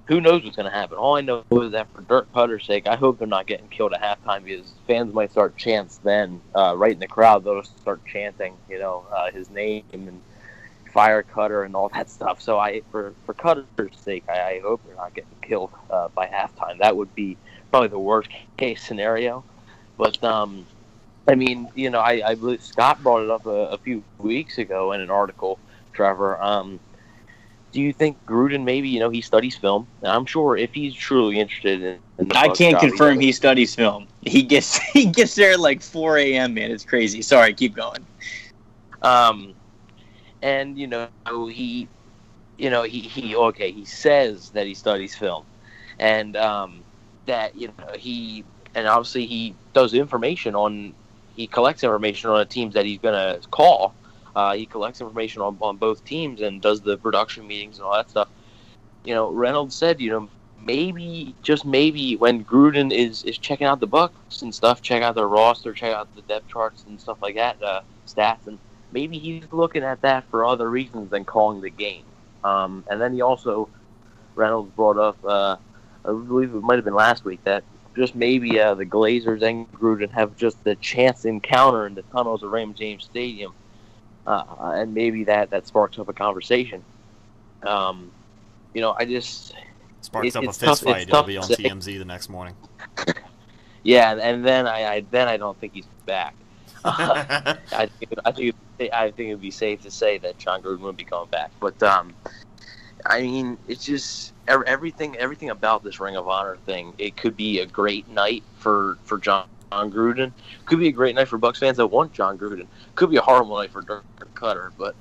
who 0.07 0.21
knows 0.21 0.45
what's 0.45 0.57
going 0.57 0.71
to 0.71 0.77
happen. 0.77 0.99
All 0.99 1.17
I 1.17 1.21
know 1.21 1.45
is 1.51 1.73
that 1.73 1.93
for 1.93 2.03
Dirk 2.03 2.33
Koetter's 2.33 2.65
sake, 2.65 2.87
I 2.87 2.97
hope 2.97 3.19
they're 3.19 3.27
not 3.27 3.47
getting 3.47 3.69
killed 3.69 3.93
at 3.93 4.03
halftime 4.03 4.45
because 4.45 4.73
fans 4.87 5.13
might 5.13 5.31
start 5.33 5.57
chants 5.57 5.99
then, 5.99 6.41
uh, 6.55 6.75
right 6.77 6.93
in 6.93 7.01
the 7.01 7.09
crowd. 7.09 7.45
They'll 7.45 7.65
start 7.65 8.01
chanting, 8.07 8.57
you 8.69 8.79
know, 8.79 9.05
uh, 9.15 9.31
his 9.33 9.51
name 9.51 9.85
and 9.93 10.21
fire 10.93 11.23
Koetter 11.23 11.67
and 11.67 11.75
all 11.77 11.91
that 11.91 12.09
stuff. 12.09 12.41
So 12.41 12.59
I, 12.59 12.83
for 12.91 13.13
for 13.27 13.35
Koetter's 13.35 13.99
sake, 13.99 14.25
I, 14.29 14.55
I 14.55 14.61
hope 14.61 14.81
they're 14.87 14.97
not 14.97 15.13
getting 15.15 15.31
killed 15.43 15.71
uh, 15.91 16.09
by 16.09 16.27
halftime. 16.27 16.79
That 16.79 16.97
would 16.97 17.15
be 17.15 17.37
probably 17.71 17.89
the 17.89 17.99
worst 17.99 18.31
case 18.57 18.83
scenario. 18.83 19.45
But 19.99 20.23
um, 20.23 20.67
I 21.29 21.35
mean, 21.35 21.69
you 21.75 21.91
know, 21.91 21.99
I, 21.99 22.23
I 22.31 22.57
Scott 22.59 23.03
brought 23.03 23.23
it 23.23 23.31
up 23.31 23.45
a, 23.47 23.71
a 23.71 23.79
few 23.79 24.05
weeks 24.19 24.59
ago 24.59 24.93
in 24.93 25.01
an 25.01 25.11
article. 25.11 25.59
Trevor, 25.93 26.41
um, 26.43 26.79
do 27.77 27.83
you 27.83 27.93
think 27.93 28.17
Gruden 28.25 28.65
maybe 28.65 28.89
you 28.89 28.99
know 28.99 29.11
he 29.11 29.21
studies 29.21 29.55
film? 29.55 29.87
And 30.01 30.11
I'm 30.11 30.25
sure 30.25 30.57
if 30.57 30.73
he's 30.73 30.95
truly 30.95 31.39
interested 31.39 31.83
in, 31.83 31.99
in 32.19 32.33
I 32.35 32.49
can't 32.49 32.81
confirm 32.81 33.21
he, 33.21 33.27
he 33.27 33.33
studies 33.33 33.75
film. 33.75 34.09
He 34.23 34.43
gets 34.43 34.79
he 34.95 35.05
gets 35.05 35.35
there 35.35 35.53
at 35.53 35.61
like 35.61 35.83
4 35.83 36.17
a.m. 36.17 36.55
Man, 36.55 36.71
it's 36.71 36.87
crazy. 36.87 37.21
Sorry, 37.21 37.53
keep 37.53 37.77
going. 37.77 38.07
Um, 39.03 39.53
and 40.41 40.79
you 40.79 40.87
know 40.87 41.09
he, 41.27 41.87
you 42.57 42.71
know 42.71 42.83
he 42.85 43.01
he 43.01 43.37
okay 43.37 43.71
he 43.73 43.85
says 43.85 44.49
that 44.53 44.67
he 44.67 44.73
studies 44.73 45.15
film, 45.15 45.45
and 45.99 46.35
um, 46.35 46.83
that 47.27 47.55
you 47.57 47.69
know 47.69 47.93
he 47.95 48.43
and 48.75 48.89
obviously 48.89 49.27
he 49.27 49.55
does 49.75 49.93
information 49.93 50.55
on 50.55 50.95
he 51.35 51.47
collects 51.47 51.85
information 51.85 52.31
on 52.31 52.39
the 52.39 52.47
teams 52.47 52.73
that 52.73 52.87
he's 52.87 53.01
gonna 53.01 53.39
call 53.51 53.93
uh, 54.37 54.55
he 54.55 54.67
collects 54.67 55.01
information 55.01 55.41
on, 55.41 55.57
on 55.63 55.79
both 55.79 56.05
teams 56.05 56.43
and 56.43 56.61
does 56.61 56.83
the 56.83 56.99
production 56.99 57.47
meetings 57.47 57.79
and 57.79 57.87
all 57.87 57.95
that 57.95 58.11
stuff. 58.11 58.29
You 59.03 59.15
know, 59.15 59.31
Reynolds 59.31 59.75
said, 59.75 59.99
you 59.99 60.11
know, 60.11 60.29
maybe 60.63 61.35
just 61.43 61.65
maybe 61.65 62.17
when 62.17 62.45
Gruden 62.45 62.93
is 62.93 63.25
is 63.25 63.39
checking 63.39 63.67
out 63.67 63.81
the 63.81 63.87
Bucks 63.87 64.43
and 64.43 64.55
stuff, 64.55 64.83
check 64.83 65.03
out 65.03 65.15
their 65.15 65.27
roster, 65.27 65.73
check 65.73 65.95
out 65.95 66.15
the 66.15 66.23
depth 66.23 66.49
charts 66.49 66.85
and 66.87 67.01
stuff 67.01 67.17
like 67.23 67.37
that, 67.37 67.63
uh, 67.63 67.81
stats, 68.07 68.47
and 68.47 68.59
maybe 68.93 69.19
he's 69.19 69.51
looking 69.53 69.83
at 69.83 70.03
that 70.03 70.25
for 70.31 70.45
other 70.45 70.69
reasons 70.69 71.11
than 71.11 71.25
calling 71.25 71.63
the 71.63 71.71
game. 71.71 72.05
Um, 72.45 72.85
and 72.91 73.01
then 73.01 73.15
he 73.15 73.23
also 73.23 73.71
Reynolds 74.35 74.71
brought 74.77 74.99
up, 74.99 75.17
uh, 75.25 75.57
I 76.05 76.09
believe 76.09 76.55
it 76.55 76.63
might 76.63 76.77
have 76.77 76.85
been 76.85 76.95
last 76.95 77.25
week, 77.25 77.43
that 77.45 77.65
just 77.97 78.15
maybe 78.15 78.61
uh, 78.61 78.75
the 78.75 78.85
Glazers 78.85 79.41
and 79.43 79.73
Gruden 79.73 80.11
have 80.11 80.37
just 80.37 80.63
the 80.63 80.77
chance 80.77 81.25
encounter 81.25 81.87
in 81.87 81.95
the 81.95 82.03
tunnels 82.03 82.43
of 82.43 82.51
Raymond 82.51 82.77
James 82.77 83.05
Stadium, 83.05 83.55
uh, 84.27 84.45
and 84.75 84.95
maybe 84.95 85.25
that 85.25 85.51
that 85.51 85.67
sparks 85.67 85.99
up 85.99 86.09
a 86.09 86.13
conversation. 86.13 86.83
Um, 87.63 88.11
you 88.75 88.81
know, 88.81 88.95
I 88.99 89.05
just 89.05 89.55
Sparks 90.03 90.29
It- 90.29 90.37
up 90.37 90.45
a 90.45 90.47
fist 90.47 90.61
tough- 90.61 90.81
fight. 90.81 91.09
It'll 91.09 91.23
be 91.25 91.37
on 91.37 91.45
say. 91.45 91.55
TMZ 91.57 91.99
the 91.99 92.05
next 92.05 92.29
morning. 92.29 92.55
yeah, 93.83 94.15
and 94.17 94.47
then 94.47 94.67
I, 94.67 94.87
I 94.95 95.01
then 95.11 95.27
I 95.29 95.37
don't 95.37 95.59
think 95.59 95.75
he's 95.75 95.87
back. 96.07 96.35
I 96.85 97.89
think 97.99 98.13
I 98.25 98.31
think 98.33 98.55
it- 98.79 98.93
I 98.93 99.11
think 99.11 99.31
it'd 99.31 99.41
be 99.41 99.51
safe 99.51 99.83
to 99.83 99.91
say 99.91 100.19
that 100.19 100.39
Jon 100.39 100.63
Gruden 100.63 100.81
would 100.81 100.97
be 100.97 101.05
coming 101.05 101.31
back. 101.31 101.51
But 101.61 101.83
um, 101.83 102.15
I 103.07 103.23
mean, 103.23 103.57
it's 103.69 103.85
just 103.85 104.33
everything 104.47 105.17
everything 105.17 105.51
about 105.51 105.83
this 105.83 105.99
Ring 105.99 106.17
of 106.17 106.29
Honor 106.29 106.57
thing. 106.67 106.93
It 106.99 107.17
could 107.17 107.37
be 107.37 107.61
a 107.61 107.67
great 107.67 108.07
night 108.09 108.43
for 108.59 108.99
for 109.05 109.19
Jon. 109.19 109.49
Jon 109.73 109.93
Gruden 109.93 110.33
could 110.65 110.79
be 110.79 110.89
a 110.89 110.93
great 110.93 111.15
night 111.15 111.29
for 111.29 111.39
Bucks 111.39 111.59
fans 111.59 111.77
that 111.77 111.87
want 111.87 112.13
Jon 112.13 112.39
Gruden. 112.39 112.67
Could 112.95 113.11
be 113.11 113.17
a 113.17 113.23
horrible 113.23 113.57
night 113.57 113.71
for 113.71 113.83
Dirk 113.83 114.05
Koetter. 114.35 114.73
But 114.79 114.95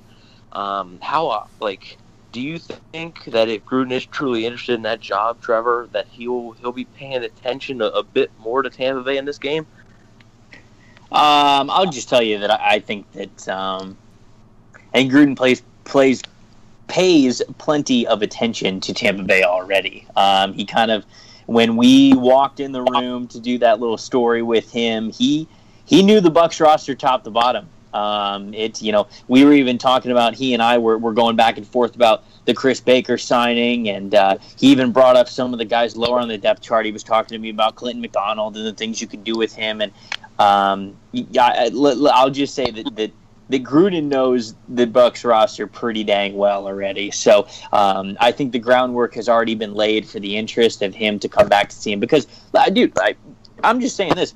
um, 0.52 0.98
how 1.00 1.28
uh, 1.28 1.46
like 1.60 1.98
do 2.32 2.40
you 2.40 2.58
think 2.58 3.24
that 3.26 3.48
if 3.48 3.64
Gruden 3.64 3.92
is 3.92 4.04
truly 4.06 4.44
interested 4.44 4.74
in 4.74 4.82
that 4.82 5.00
job, 5.00 5.40
Trevor, 5.40 5.88
that 5.92 6.06
he'll 6.08 6.52
he'll 6.52 6.72
be 6.72 6.84
paying 6.84 7.24
attention 7.24 7.80
a, 7.80 7.86
a 7.86 8.02
bit 8.02 8.30
more 8.38 8.62
to 8.62 8.70
Tampa 8.70 9.02
Bay 9.02 9.16
in 9.16 9.24
this 9.24 9.38
game? 9.38 9.66
Um, 11.12 11.70
I'll 11.70 11.90
just 11.90 12.08
tell 12.08 12.22
you 12.22 12.38
that 12.40 12.50
I, 12.50 12.74
I 12.74 12.78
think 12.80 13.10
that 13.12 13.48
um, 13.48 13.96
and 14.92 15.10
Gruden 15.10 15.36
plays 15.36 15.62
plays 15.84 16.22
pays 16.88 17.42
plenty 17.58 18.06
of 18.06 18.22
attention 18.22 18.80
to 18.80 18.92
Tampa 18.92 19.22
Bay 19.22 19.42
already. 19.42 20.06
Um, 20.16 20.52
he 20.52 20.64
kind 20.64 20.90
of 20.90 21.04
when 21.46 21.76
we 21.76 22.14
walked 22.14 22.60
in 22.60 22.72
the 22.72 22.82
room 22.82 23.28
to 23.28 23.40
do 23.40 23.58
that 23.58 23.80
little 23.80 23.98
story 23.98 24.42
with 24.42 24.70
him, 24.70 25.10
he 25.10 25.48
he 25.84 26.02
knew 26.02 26.20
the 26.20 26.30
Bucks 26.30 26.60
roster 26.60 26.94
top 26.94 27.24
to 27.24 27.30
bottom. 27.30 27.68
Um, 27.94 28.52
it 28.52 28.82
you 28.82 28.92
know 28.92 29.06
we 29.26 29.44
were 29.44 29.52
even 29.52 29.78
talking 29.78 30.10
about 30.10 30.34
he 30.34 30.52
and 30.52 30.62
I 30.62 30.78
were, 30.78 30.98
were 30.98 31.14
going 31.14 31.36
back 31.36 31.56
and 31.56 31.66
forth 31.66 31.94
about 31.94 32.24
the 32.44 32.52
Chris 32.52 32.80
Baker 32.80 33.16
signing, 33.16 33.88
and 33.88 34.14
uh, 34.14 34.38
he 34.58 34.68
even 34.68 34.92
brought 34.92 35.16
up 35.16 35.28
some 35.28 35.52
of 35.52 35.58
the 35.58 35.64
guys 35.64 35.96
lower 35.96 36.18
on 36.18 36.28
the 36.28 36.36
depth 36.36 36.62
chart. 36.62 36.84
He 36.84 36.92
was 36.92 37.02
talking 37.02 37.34
to 37.34 37.38
me 37.38 37.48
about 37.48 37.76
Clinton 37.76 38.02
McDonald 38.02 38.56
and 38.56 38.66
the 38.66 38.72
things 38.72 39.00
you 39.00 39.06
could 39.06 39.24
do 39.24 39.36
with 39.36 39.54
him, 39.54 39.80
and 39.80 39.92
um, 40.38 40.96
yeah, 41.12 41.46
I, 41.46 41.68
will 41.70 42.30
just 42.30 42.54
say 42.54 42.70
that, 42.70 42.96
that 42.96 43.12
that 43.48 43.62
Gruden 43.62 44.04
knows 44.04 44.54
the 44.68 44.86
Bucks 44.86 45.24
roster 45.24 45.66
pretty 45.66 46.04
dang 46.04 46.36
well 46.36 46.66
already. 46.66 47.10
So 47.10 47.46
um, 47.72 48.16
I 48.20 48.32
think 48.32 48.52
the 48.52 48.58
groundwork 48.58 49.14
has 49.14 49.28
already 49.28 49.54
been 49.54 49.74
laid 49.74 50.08
for 50.08 50.20
the 50.20 50.36
interest 50.36 50.82
of 50.82 50.94
him 50.94 51.18
to 51.20 51.28
come 51.28 51.48
back 51.48 51.68
to 51.68 51.76
see 51.76 51.92
him. 51.92 52.00
Because, 52.00 52.26
dude, 52.72 52.92
I, 52.98 53.14
I'm 53.62 53.80
just 53.80 53.96
saying 53.96 54.14
this: 54.14 54.34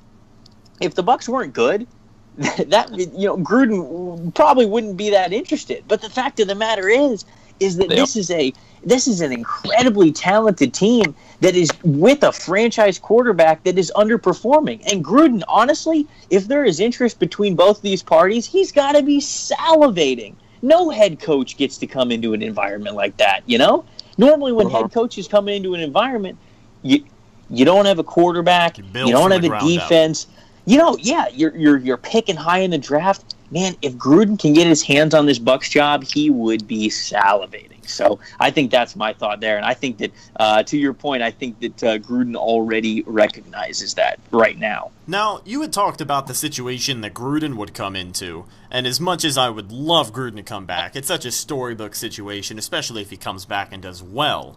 if 0.81 0.95
the 0.95 1.03
Bucks 1.03 1.29
weren't 1.29 1.53
good, 1.53 1.87
that 2.37 2.91
you 2.97 3.27
know 3.27 3.37
Gruden 3.37 4.35
probably 4.35 4.67
wouldn't 4.67 4.97
be 4.97 5.11
that 5.11 5.33
interested. 5.33 5.85
But 5.89 6.01
the 6.01 6.11
fact 6.11 6.41
of 6.41 6.49
the 6.49 6.55
matter 6.55 6.89
is, 6.89 7.25
is 7.61 7.77
that 7.77 7.89
They 7.91 7.97
this 7.97 8.17
is 8.17 8.31
a 8.31 8.53
this 8.83 9.07
is 9.07 9.21
an 9.21 9.31
incredibly 9.31 10.11
talented 10.11 10.73
team 10.73 11.15
that 11.41 11.55
is 11.55 11.71
with 11.85 12.23
a 12.23 12.33
franchise 12.33 12.99
quarterback 12.99 13.63
that 13.65 13.79
is 13.79 13.93
underperforming. 13.95 14.81
And 14.91 15.05
Gruden, 15.05 15.43
honestly, 15.49 16.07
if 16.31 16.49
there 16.49 16.65
is 16.65 16.81
interest 16.81 17.19
between 17.19 17.55
both 17.55 17.83
these 17.83 18.03
parties, 18.03 18.47
he's 18.47 18.73
got 18.73 18.93
to 18.93 19.03
be 19.03 19.21
salivating. 19.21 20.35
No 20.63 20.89
head 20.91 21.21
coach 21.21 21.57
gets 21.59 21.77
to 21.79 21.87
come 21.87 22.11
into 22.11 22.33
an 22.33 22.43
environment 22.43 22.97
like 22.97 23.17
that, 23.19 23.43
you 23.47 23.59
know? 23.59 23.85
Normally, 24.17 24.53
when 24.53 24.67
Uh-huh. 24.69 24.83
head 24.83 24.93
coaches 24.93 25.29
come 25.29 25.49
into 25.49 25.75
an 25.75 25.81
environment, 25.81 26.39
you 26.83 27.05
you 27.51 27.65
don't 27.65 27.85
have 27.85 27.99
a 27.99 28.05
quarterback, 28.05 28.79
You 28.79 28.85
you, 28.95 29.11
don't 29.13 29.31
have 29.31 29.45
a 29.45 29.49
ground 29.49 29.65
up. 29.65 29.69
defense. 29.89 30.27
You 30.67 30.79
know, 30.79 30.97
yeah, 31.01 31.27
you're 31.33 31.55
you're 31.57 31.79
you're 31.79 31.97
picking 31.97 32.37
high 32.37 32.59
in 32.61 32.71
the 32.71 32.79
draft. 32.79 33.35
Man, 33.53 33.75
if 33.83 33.95
Gruden 33.95 34.39
can 34.39 34.53
get 34.53 34.69
his 34.69 34.83
hands 34.83 35.13
on 35.13 35.27
this 35.27 35.41
Bucks 35.41 35.69
job, 35.69 36.05
he 36.05 36.31
would 36.31 36.69
be 36.69 36.89
salivating. 36.89 37.89
So 37.89 38.21
I 38.39 38.51
think 38.51 38.71
that's 38.71 38.95
my 38.95 39.13
thought 39.13 39.41
there, 39.41 39.57
and 39.57 39.67
I 39.67 39.75
think 39.75 39.99
that 39.99 40.13
uh, 40.37 40.63
to 40.63 40.79
your 40.79 40.95
point, 40.95 41.23
I 41.23 41.33
think 41.33 41.59
that 41.61 41.83
uh, 41.83 41.99
Gruden 41.99 42.37
already 42.37 43.03
recognizes 43.03 43.95
that 43.95 44.21
right 44.31 44.57
now. 44.57 44.93
Now, 45.07 45.41
you 45.45 45.61
had 45.63 45.73
talked 45.73 46.01
about 46.01 46.29
the 46.29 46.35
situation 46.35 47.01
that 47.01 47.15
Gruden 47.15 47.57
would 47.57 47.75
come 47.75 47.97
into, 47.97 48.45
and 48.71 48.87
as 48.87 49.01
much 49.01 49.25
as 49.25 49.37
I 49.37 49.51
would 49.51 49.73
love 49.73 50.13
Gruden 50.13 50.37
to 50.37 50.43
come 50.45 50.67
back, 50.67 50.95
it's 50.95 51.09
such 51.09 51.25
a 51.25 51.33
storybook 51.33 51.97
situation, 51.97 52.59
especially 52.59 53.03
if 53.03 53.11
he 53.11 53.17
comes 53.17 53.45
back 53.45 53.73
and 53.73 53.83
does 53.83 54.03
well. 54.03 54.57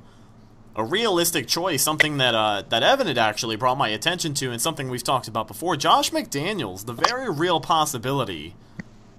A 0.76 0.84
realistic 0.84 1.48
choice, 1.48 1.84
something 1.84 2.18
that 2.18 2.34
uh, 2.34 2.64
that 2.70 2.84
Evan 2.84 3.08
had 3.08 3.18
actually 3.18 3.56
brought 3.56 3.78
my 3.78 3.90
attention 3.90 4.34
to, 4.36 4.52
and 4.52 4.62
something 4.62 4.90
we've 4.90 5.04
talked 5.04 5.28
about 5.28 5.48
before. 5.48 5.76
Josh 5.76 6.12
McDaniels, 6.12 6.86
the 6.86 6.94
very 6.94 7.32
real 7.32 7.60
possibility 7.60 8.56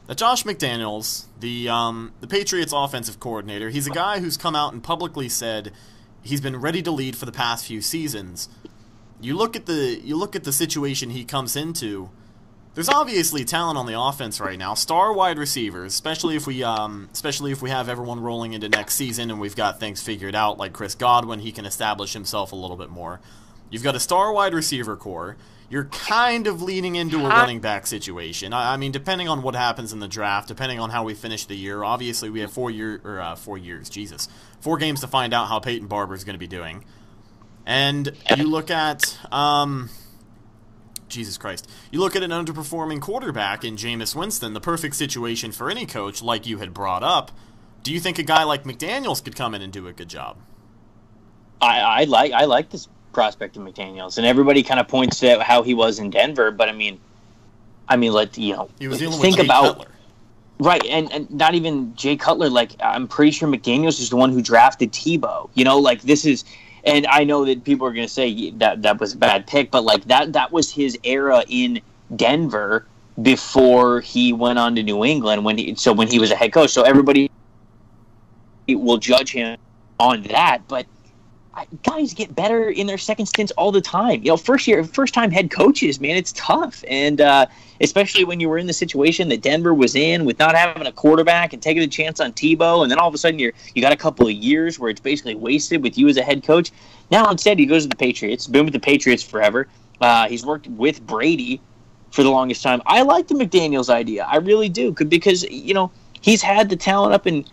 that 0.07 0.19
Josh 0.19 0.45
McDaniels, 0.45 1.27
the 1.41 1.69
um, 1.69 2.13
the 2.21 2.27
Patriots 2.27 2.73
offensive 2.75 3.21
coordinator, 3.21 3.71
he's 3.71 3.87
a 3.87 3.91
guy 3.91 4.21
who's 4.21 4.37
come 4.37 4.55
out 4.55 4.73
and 4.73 4.83
publicly 4.83 5.29
said 5.29 5.73
he's 6.23 6.41
been 6.41 6.57
ready 6.57 6.83
to 6.83 6.91
lead 6.91 7.17
for 7.17 7.27
the 7.27 7.33
past 7.33 7.67
few 7.67 7.81
seasons. 7.81 8.49
You 9.21 9.37
look 9.37 9.57
at 9.57 9.67
the 9.67 10.01
you 10.03 10.17
look 10.17 10.37
at 10.37 10.45
the 10.45 10.53
situation 10.53 11.11
he 11.11 11.25
comes 11.25 11.57
into. 11.57 12.11
There's 12.75 12.89
obviously 12.89 13.45
talent 13.45 13.79
on 13.79 13.87
the 13.87 13.99
offense 13.99 14.41
right 14.41 14.59
now, 14.59 14.75
star 14.75 15.13
wide 15.13 15.39
receivers, 15.39 15.93
especially 15.93 16.35
if 16.35 16.45
we 16.45 16.65
um, 16.65 17.09
especially 17.13 17.53
if 17.53 17.63
we 17.63 17.71
have 17.71 17.89
everyone 17.89 18.21
rolling 18.21 18.53
into 18.53 18.69
next 18.69 18.97
season 18.97 19.31
and 19.31 19.41
we've 19.41 19.55
got 19.55 19.79
things 19.79 20.03
figured 20.03 20.35
out, 20.35 20.59
like 20.59 20.73
Chris 20.73 20.97
Godwin, 20.97 21.39
he 21.39 21.53
can 21.53 21.67
establish 21.67 22.13
himself 22.15 22.51
a 22.51 22.57
little 22.57 22.77
bit 22.77 22.91
more. 22.91 23.21
You've 23.71 23.85
got 23.85 23.95
a 23.95 24.01
star 24.01 24.33
wide 24.33 24.55
receiver 24.55 24.97
core. 24.97 25.37
You're 25.75 25.87
kind 25.87 26.47
of 26.47 26.63
leaning 26.63 26.95
into 26.95 27.27
a 27.27 27.29
running 27.29 27.59
back 27.59 27.89
situation. 27.89 28.53
I, 28.53 28.75
I 28.75 28.77
mean, 28.77 28.93
depending 28.93 29.29
on 29.29 29.43
what 29.43 29.57
happens 29.57 29.93
in 29.93 29.99
the 29.99 30.07
draft, 30.07 30.47
depending 30.47 30.79
on 30.79 30.89
how 30.89 31.03
we 31.03 31.15
finish 31.15 31.47
the 31.47 31.57
year. 31.57 31.83
Obviously, 31.83 32.31
we 32.31 32.39
have 32.43 32.53
four 32.53 32.71
year 32.71 33.01
or 33.03 33.21
uh, 33.21 33.35
four 33.35 33.59
years, 33.59 33.91
Jesus, 33.91 34.29
four 34.61 34.79
games 34.79 35.01
to 35.01 35.09
find 35.09 35.35
out 35.35 35.49
how 35.49 35.59
Peyton 35.59 35.89
Barber 35.89 36.15
is 36.15 36.23
going 36.23 36.35
to 36.35 36.39
be 36.39 36.47
doing. 36.47 36.85
And 37.67 38.13
you 38.37 38.49
look 38.49 38.71
at, 38.71 39.19
um, 39.33 39.91
Jesus 41.09 41.39
Christ, 41.39 41.69
you 41.91 41.99
look 41.99 42.15
at 42.15 42.23
an 42.23 42.31
underperforming 42.31 43.01
quarterback 43.01 43.65
in 43.65 43.75
Jameis 43.75 44.15
Winston, 44.15 44.55
the 44.55 44.61
perfect 44.61 44.95
situation 44.95 45.51
for 45.51 45.69
any 45.69 45.87
coach, 45.87 46.23
like 46.23 46.47
you 46.47 46.59
had 46.59 46.73
brought 46.73 47.03
up. 47.03 47.33
Do 47.83 47.93
you 47.93 47.99
think 47.99 48.21
a 48.21 48.23
guy 48.23 48.45
like 48.45 48.63
McDaniels 48.63 49.25
could 49.25 49.35
come 49.35 49.57
in 49.57 49.61
and 49.61 49.73
do 49.73 49.89
a 49.89 49.93
good 49.93 50.09
job? 50.09 50.37
I, 51.61 51.81
I 51.81 52.05
like 52.05 52.31
I 52.31 52.45
like 52.45 52.71
this 52.71 52.87
prospect 53.15 53.57
of 53.57 53.63
McDaniel's, 53.63 54.19
and 54.19 54.27
everybody 54.27 54.63
kind 54.63 54.81
of 54.81 54.89
points 54.89 55.21
to 55.21 55.43
how 55.43 55.63
he 55.63 55.73
was 55.73 55.99
in 55.99 56.11
Denver, 56.11 56.51
but 56.51 56.69
I 56.69 56.73
mean, 56.73 57.01
I 57.89 57.97
mean, 57.97 58.13
let 58.13 58.37
you 58.37 58.55
know, 58.55 58.71
He 58.79 58.89
was 58.89 59.01
think 59.01 59.39
about 59.39 59.79
Cutler. 59.79 59.89
Right, 60.61 60.85
and, 60.87 61.13
and 61.13 61.31
not 61.31 61.55
even 61.55 61.95
Jay 61.97 62.17
Cutler. 62.17 62.49
Like 62.49 62.73
I'm 62.81 63.09
pretty 63.09 63.33
sure 63.33 63.49
McDaniels 63.49 64.01
is 64.01 64.11
the 64.11 64.17
one 64.17 64.31
who 64.31 64.41
drafted 64.41 64.93
Tebow. 64.93 65.51
You 65.55 65.65
know, 65.65 65.79
like 65.79 66.03
this 66.03 66.25
is, 66.25 66.45
and 66.85 67.07
I 67.09 67.25
know 67.25 67.45
that 67.45 67.65
people 67.65 67.87
are 67.87 67.93
going 67.93 68.07
to 68.07 68.13
say 68.13 68.51
that 68.51 68.83
that 68.83 69.01
was 69.01 69.15
a 69.15 69.17
bad 69.17 69.47
pick, 69.47 69.71
but 69.71 69.85
like 69.85 70.05
that 70.05 70.33
that 70.35 70.53
was 70.53 70.71
his 70.71 70.97
era 71.03 71.45
in 71.49 71.81
Denver 72.15 72.87
before 73.21 74.01
he 74.01 74.33
went 74.33 74.59
on 74.59 74.77
to 74.77 74.83
New 74.83 75.05
England. 75.05 75.45
When 75.45 75.59
he 75.59 75.75
so 75.75 75.93
when 75.93 76.09
he 76.09 76.21
was 76.21 76.31
a 76.31 76.37
head 76.37 76.53
coach, 76.53 76.71
so 76.71 76.83
everybody 76.83 77.31
will 78.69 78.99
judge 78.99 79.33
him 79.33 79.59
on 79.99 80.23
that. 80.25 80.63
But 80.69 80.87
guys 81.83 82.15
get 82.15 82.35
better 82.35 82.69
in 82.69 82.87
their 82.87 82.99
second 82.99 83.27
stints 83.27 83.53
all 83.53 83.73
the 83.73 83.81
time. 83.81 84.23
You 84.23 84.31
know, 84.31 84.37
first 84.37 84.67
year, 84.67 84.85
first 84.85 85.15
time 85.15 85.31
head 85.31 85.51
coaches, 85.51 86.01
man, 86.01 86.17
it's 86.17 86.33
tough, 86.33 86.85
and 86.89 87.21
uh, 87.21 87.47
especially 87.81 88.25
when 88.25 88.41
you 88.41 88.49
were 88.49 88.59
in 88.59 88.67
the 88.67 88.73
situation 88.73 89.29
that 89.29 89.43
Denver 89.43 89.75
was 89.75 89.95
in 89.95 90.25
with 90.25 90.39
not 90.39 90.55
having 90.55 90.87
a 90.87 90.93
quarterback 90.93 91.53
and 91.53 91.63
taking 91.63 91.83
a 91.83 91.87
chance 91.89 92.21
on 92.21 92.33
Tebow, 92.33 92.83
and 92.83 92.91
then 92.91 92.99
all 92.99 93.09
of 93.09 93.15
a 93.15 93.19
sudden 93.19 93.39
you're 93.39 93.53
you 93.75 93.83
got 93.83 93.93
a 93.93 93.97
couple 93.97 94.27
of 94.27 94.33
years 94.33 94.79
where 94.79 94.91
it's 94.91 95.01
basically 95.01 95.35
wasted 95.35 95.83
with 95.83 95.97
you 95.97 96.09
as 96.09 96.17
a 96.17 96.23
head 96.23 96.45
coach. 96.45 96.71
Now 97.11 97.31
instead 97.31 97.59
he 97.59 97.67
goes 97.67 97.85
to 97.85 97.89
the 97.89 97.97
Patriots, 97.97 98.47
been 98.47 98.65
with 98.65 98.75
the 98.75 98.81
Patriots 98.81 99.23
forever. 99.23 99.69
Uh, 100.01 100.29
he's 100.29 100.45
worked 100.45 100.67
with 100.67 101.07
Brady 101.07 101.61
for 102.11 102.23
the 102.23 102.31
longest 102.31 102.63
time. 102.63 102.83
I 102.87 103.03
like 103.03 103.29
the 103.29 103.35
McDaniel's 103.35 103.91
idea, 103.91 104.25
I 104.25 104.37
really 104.37 104.69
do, 104.69 104.93
because 104.93 105.45
you 105.45 105.75
know 105.75 105.91
he's 106.21 106.43
had 106.43 106.69
the 106.69 106.77
talent 106.77 107.15
up 107.15 107.27
in 107.27 107.45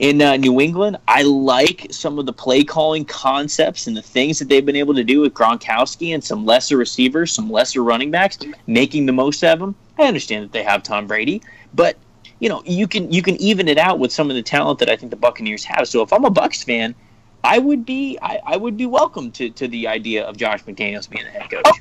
in 0.00 0.22
uh, 0.22 0.36
New 0.36 0.60
England. 0.60 0.96
I 1.06 1.22
like 1.22 1.86
some 1.90 2.18
of 2.18 2.24
the 2.26 2.32
play 2.32 2.64
calling 2.64 3.04
concepts 3.04 3.86
and 3.86 3.96
the 3.96 4.02
things 4.02 4.38
that 4.38 4.48
they've 4.48 4.64
been 4.64 4.74
able 4.74 4.94
to 4.94 5.04
do 5.04 5.20
with 5.20 5.34
Gronkowski 5.34 6.14
and 6.14 6.24
some 6.24 6.44
lesser 6.44 6.78
receivers, 6.78 7.32
some 7.32 7.50
lesser 7.50 7.84
running 7.84 8.10
backs, 8.10 8.38
making 8.66 9.06
the 9.06 9.12
most 9.12 9.44
of 9.44 9.58
them. 9.58 9.76
I 9.98 10.04
understand 10.04 10.44
that 10.44 10.52
they 10.52 10.62
have 10.62 10.82
Tom 10.82 11.06
Brady, 11.06 11.42
but 11.74 11.96
you 12.40 12.48
know 12.48 12.62
you 12.64 12.88
can 12.88 13.12
you 13.12 13.22
can 13.22 13.36
even 13.36 13.68
it 13.68 13.76
out 13.76 13.98
with 13.98 14.10
some 14.10 14.30
of 14.30 14.36
the 14.36 14.42
talent 14.42 14.78
that 14.78 14.88
I 14.88 14.96
think 14.96 15.10
the 15.10 15.16
Buccaneers 15.16 15.64
have. 15.64 15.86
So 15.86 16.00
if 16.02 16.12
I'm 16.14 16.24
a 16.24 16.30
Bucks 16.30 16.62
fan, 16.62 16.94
I 17.44 17.58
would 17.58 17.84
be 17.84 18.18
I, 18.22 18.40
I 18.46 18.56
would 18.56 18.78
be 18.78 18.86
welcome 18.86 19.30
to, 19.32 19.50
to 19.50 19.68
the 19.68 19.86
idea 19.86 20.24
of 20.24 20.38
Josh 20.38 20.64
McDaniels 20.64 21.08
being 21.10 21.24
the 21.24 21.30
head 21.30 21.50
coach. 21.50 21.78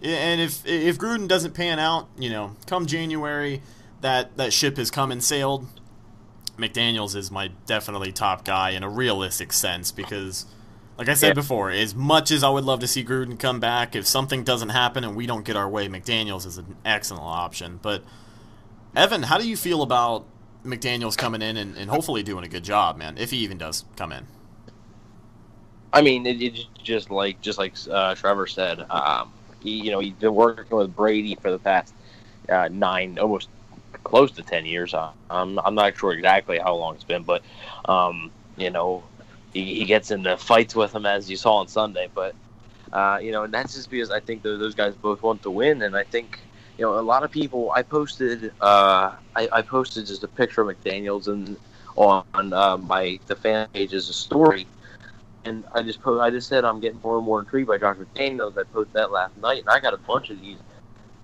Yeah, 0.00 0.16
and 0.16 0.40
if 0.40 0.66
if 0.66 0.98
Gruden 0.98 1.28
doesn't 1.28 1.54
pan 1.54 1.78
out, 1.78 2.08
you 2.18 2.30
know, 2.30 2.56
come 2.66 2.86
January, 2.86 3.62
that 4.00 4.36
that 4.36 4.52
ship 4.52 4.76
has 4.76 4.90
come 4.90 5.12
and 5.12 5.22
sailed, 5.22 5.68
McDaniels 6.58 7.14
is 7.16 7.30
my 7.30 7.48
definitely 7.66 8.12
top 8.12 8.44
guy 8.44 8.70
in 8.70 8.82
a 8.82 8.88
realistic 8.88 9.52
sense 9.52 9.90
because, 9.92 10.46
like 10.98 11.08
I 11.08 11.14
said 11.14 11.28
Yeah. 11.28 11.34
before, 11.34 11.70
as 11.70 11.94
much 11.94 12.30
as 12.30 12.42
I 12.42 12.50
would 12.50 12.64
love 12.64 12.80
to 12.80 12.88
see 12.88 13.04
Gruden 13.04 13.38
come 13.38 13.60
back, 13.60 13.94
if 13.94 14.06
something 14.06 14.44
doesn't 14.44 14.70
happen 14.70 15.04
and 15.04 15.16
we 15.16 15.26
don't 15.26 15.44
get 15.44 15.56
our 15.56 15.68
way, 15.68 15.88
McDaniels 15.88 16.46
is 16.46 16.58
an 16.58 16.76
excellent 16.84 17.24
option. 17.24 17.78
But 17.80 18.02
Evan, 18.96 19.24
how 19.24 19.38
do 19.38 19.48
you 19.48 19.56
feel 19.56 19.82
about 19.82 20.26
McDaniels 20.64 21.16
coming 21.16 21.42
in 21.42 21.56
and, 21.56 21.76
and 21.76 21.90
hopefully 21.90 22.22
doing 22.22 22.44
a 22.44 22.48
good 22.48 22.64
job, 22.64 22.96
man? 22.96 23.16
If 23.18 23.30
he 23.30 23.38
even 23.38 23.58
does 23.58 23.84
come 23.96 24.12
in. 24.12 24.26
I 25.92 26.02
mean, 26.02 26.26
it, 26.26 26.42
it's 26.42 26.66
just 26.82 27.10
like 27.10 27.40
just 27.40 27.58
like 27.58 27.74
uh, 27.90 28.14
Trevor 28.14 28.46
said. 28.46 28.84
Um, 28.90 29.32
he, 29.60 29.70
you 29.70 29.90
know, 29.90 30.00
he's 30.00 30.12
been 30.14 30.34
working 30.34 30.76
with 30.76 30.94
Brady 30.94 31.34
for 31.36 31.50
the 31.50 31.58
past 31.58 31.94
uh, 32.48 32.68
nine, 32.70 33.18
almost 33.18 33.48
close 34.04 34.32
to 34.32 34.42
ten 34.42 34.66
years. 34.66 34.94
Uh, 34.94 35.12
I'm 35.30 35.58
I'm 35.60 35.74
not 35.74 35.96
sure 35.96 36.12
exactly 36.12 36.58
how 36.58 36.74
long 36.74 36.94
it's 36.94 37.04
been, 37.04 37.22
but 37.24 37.42
um, 37.86 38.30
you 38.56 38.70
know, 38.70 39.04
he, 39.52 39.74
he 39.74 39.84
gets 39.84 40.10
into 40.10 40.36
fights 40.36 40.74
with 40.74 40.94
him 40.94 41.06
as 41.06 41.30
you 41.30 41.36
saw 41.36 41.56
on 41.56 41.68
Sunday. 41.68 42.10
But 42.14 42.34
uh, 42.92 43.18
you 43.22 43.32
know, 43.32 43.44
and 43.44 43.52
that's 43.52 43.74
just 43.74 43.90
because 43.90 44.10
I 44.10 44.20
think 44.20 44.42
those, 44.42 44.58
those 44.58 44.74
guys 44.74 44.96
both 44.96 45.22
want 45.22 45.42
to 45.42 45.50
win, 45.50 45.82
and 45.82 45.96
I 45.96 46.04
think. 46.04 46.40
You 46.78 46.84
know, 46.84 46.96
a 46.96 47.02
lot 47.02 47.24
of 47.24 47.32
people. 47.32 47.72
I 47.74 47.82
posted. 47.82 48.52
Uh, 48.60 49.16
I, 49.34 49.48
I 49.52 49.62
posted 49.62 50.06
just 50.06 50.22
a 50.22 50.28
picture 50.28 50.62
of 50.62 50.68
McDaniel's 50.68 51.26
and 51.26 51.58
on 51.96 52.24
uh, 52.52 52.76
my 52.78 53.18
the 53.26 53.34
fan 53.34 53.68
page 53.72 53.92
as 53.92 54.08
a 54.08 54.12
story, 54.12 54.66
and 55.44 55.64
I 55.74 55.82
just 55.82 56.00
po- 56.00 56.20
I 56.20 56.30
just 56.30 56.48
said 56.48 56.64
I'm 56.64 56.80
getting 56.80 57.00
more 57.02 57.16
and 57.16 57.26
more 57.26 57.40
intrigued 57.40 57.68
by 57.68 57.78
Josh 57.78 57.96
McDaniels. 57.96 58.56
I 58.58 58.62
posted 58.64 58.94
that 58.94 59.10
last 59.10 59.36
night, 59.36 59.60
and 59.60 59.68
I 59.68 59.80
got 59.80 59.94
a 59.94 59.98
bunch 59.98 60.30
of 60.30 60.40
these 60.40 60.58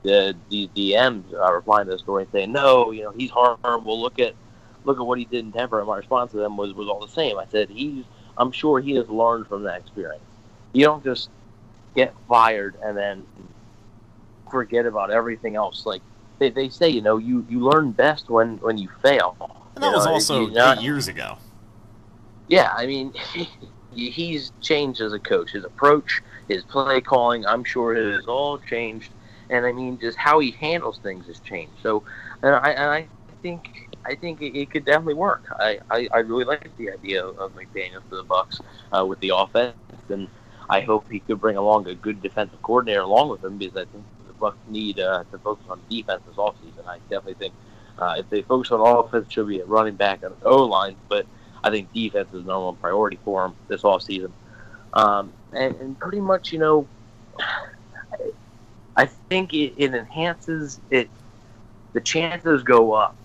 the 0.05 0.37
the 0.51 0.69
DMs 0.77 1.25
uh, 1.35 1.53
replying 1.53 1.87
to 1.87 1.93
the 1.93 1.99
story 1.99 2.23
and 2.23 2.33
saying, 2.33 2.53
"No, 2.53 2.93
you 2.93 3.03
know 3.03 3.11
he's 3.11 3.31
horrible. 3.31 4.01
Look 4.01 4.21
at 4.21 4.35
look 4.85 4.99
at 5.01 5.05
what 5.07 5.19
he 5.19 5.25
did 5.25 5.41
in 5.47 5.51
Denver." 5.51 5.79
And 5.81 5.89
my 5.89 5.97
response 5.97 6.31
to 6.33 6.37
them 6.37 6.57
was 6.57 6.73
was 6.75 6.87
all 6.89 7.01
the 7.01 7.09
same. 7.13 7.37
I 7.39 7.47
said, 7.47 7.69
"He's 7.71 8.05
I'm 8.39 8.53
sure 8.53 8.79
he 8.81 8.93
has 8.97 9.09
learned 9.09 9.49
from 9.49 9.65
that 9.65 9.81
experience. 9.81 10.23
You 10.73 10.85
don't 10.85 11.03
just 11.03 11.31
get 11.97 12.15
fired 12.29 12.77
and 12.85 12.97
then 12.97 13.25
forget 14.51 14.87
about 14.87 15.11
everything 15.11 15.57
else. 15.57 15.87
Like 15.87 16.03
they, 16.39 16.51
they 16.51 16.69
say, 16.69 16.89
you 16.89 17.01
know, 17.01 17.17
you 17.17 17.47
you 17.49 17.61
learn 17.61 17.91
best 17.93 18.29
when 18.29 18.59
when 18.59 18.79
you 18.79 18.89
fail. 19.03 19.37
And 19.75 19.83
that 19.83 19.89
You 19.89 19.97
was 19.97 20.07
know, 20.07 20.13
also 20.13 20.41
you 20.47 20.51
not- 20.53 20.79
eight 20.79 20.85
years 20.85 21.09
ago. 21.09 21.37
yeah, 22.49 22.73
I 22.77 22.87
mean, 22.87 23.13
he's 23.95 24.53
changed 24.61 25.01
as 25.01 25.13
a 25.13 25.19
coach. 25.19 25.51
His 25.53 25.65
approach, 25.65 26.23
his 26.49 26.63
play 26.65 27.01
calling, 27.01 27.45
I'm 27.47 27.65
sure 27.65 27.95
it 27.97 28.15
has 28.17 28.27
all 28.27 28.59
changed. 28.59 29.11
And 29.51 29.67
I 29.67 29.73
mean, 29.73 29.99
just 29.99 30.17
how 30.19 30.39
he 30.39 30.53
handles 30.53 30.99
things 30.99 31.27
has 31.27 31.39
changed. 31.41 31.75
So, 31.83 32.03
and 32.43 32.55
I, 32.55 32.71
and 32.71 32.91
I 32.91 33.09
think, 33.43 33.89
I 34.05 34.15
think 34.15 34.41
it, 34.41 34.59
it 34.59 34.71
could 34.71 34.85
definitely 34.85 35.15
work. 35.15 35.45
I, 35.59 35.79
I, 35.91 36.09
I 36.13 36.19
really 36.19 36.45
like 36.45 36.71
the 36.77 36.91
idea 36.91 37.25
of, 37.25 37.39
of 37.39 37.53
McDaniel 37.55 38.03
for 38.09 38.17
the 38.17 38.25
Bucks 38.25 38.61
uh, 38.93 39.05
with 39.05 39.21
the 39.21 39.33
offense, 39.35 39.75
and 40.09 40.29
I 40.69 40.81
hope 40.81 41.11
he 41.11 41.21
could 41.21 41.41
bring 41.41 41.57
along 41.57 41.89
a 41.89 41.95
good 41.95 42.23
defensive 42.23 42.61
coordinator 42.63 43.01
along 43.01 43.29
with 43.29 43.45
him 43.45 43.59
because 43.59 43.77
I 43.77 43.85
think 43.91 44.05
the 44.27 44.33
Bucks 44.35 44.59
need 44.69 44.99
uh, 44.99 45.25
to 45.31 45.39
focus 45.39 45.67
on 45.69 45.81
defense 45.91 46.23
this 46.27 46.37
offseason. 46.37 46.87
I 46.87 46.99
definitely 47.11 47.35
think 47.35 47.55
uh, 47.99 48.17
if 48.19 48.29
they 48.31 48.43
focus 48.43 48.73
on 48.73 48.81
offense, 48.81 49.31
should 49.31 49.49
be 49.49 49.61
a 49.61 49.65
running 49.67 49.95
back 49.95 50.23
and 50.23 50.35
O 50.43 50.65
line, 50.65 50.97
but 51.09 51.27
I 51.63 51.71
think 51.71 51.93
defense 51.93 52.29
is 52.29 52.45
the 52.45 52.51
number 52.51 52.67
one 52.67 52.77
priority 52.77 53.19
for 53.25 53.45
him 53.45 53.55
this 53.69 53.83
offseason. 53.83 54.33
Um, 54.95 55.33
and, 55.53 55.75
and 55.77 55.99
pretty 55.99 56.21
much, 56.21 56.53
you 56.53 56.59
know, 56.59 56.87
I 58.97 59.07
think 59.07 59.55
it, 59.55 59.75
it 59.77 59.95
enhances 59.95 60.81
it. 60.91 61.11
The 61.93 62.01
chances 62.01 62.63
go 62.63 62.93
up 62.93 63.17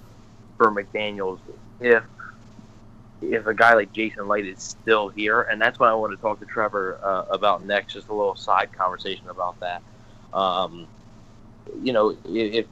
for 0.58 0.72
McDaniel's 0.72 1.40
if 1.80 2.04
if 3.22 3.48
a 3.48 3.54
guy 3.54 3.74
like 3.74 3.92
Jason 3.92 4.28
Licht 4.28 4.48
is 4.48 4.62
still 4.64 5.10
here, 5.10 5.42
and 5.42 5.62
that's 5.62 5.80
what 5.80 5.90
I 5.90 5.94
want 5.94 6.14
to 6.14 6.18
talk 6.18 6.40
to 6.40 6.46
Trevor 6.46 7.00
uh, 7.04 7.26
about 7.30 7.66
next. 7.66 7.94
Just 7.94 8.08
a 8.08 8.14
little 8.14 8.36
side 8.36 8.72
conversation 8.72 9.30
about 9.30 9.60
that. 9.60 9.82
Um, 10.34 10.88
you 11.84 11.94
know, 11.94 12.16
if 12.26 12.66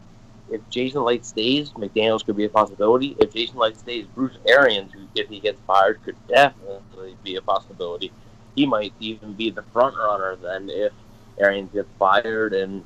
if 0.49 0.61
Jason 0.69 1.03
Licht 1.03 1.25
stays, 1.25 1.71
McDaniel's 1.71 2.23
could 2.23 2.37
be 2.37 2.45
a 2.45 2.49
possibility. 2.49 3.15
If 3.19 3.33
Jason 3.33 3.57
Licht 3.57 3.79
stays, 3.79 4.05
Bruce 4.15 4.37
Arians, 4.47 4.93
who 4.93 5.01
if 5.15 5.27
he 5.27 5.39
gets 5.39 5.59
fired, 5.67 6.01
could 6.03 6.15
definitely 6.27 7.15
be 7.23 7.35
a 7.35 7.41
possibility. 7.41 8.11
He 8.55 8.65
might 8.65 8.93
even 8.99 9.33
be 9.33 9.51
the 9.51 9.63
front 9.63 9.95
runner 9.97 10.35
then 10.35 10.69
if 10.69 10.93
Arians 11.39 11.71
gets 11.71 11.89
fired 11.99 12.53
and 12.53 12.83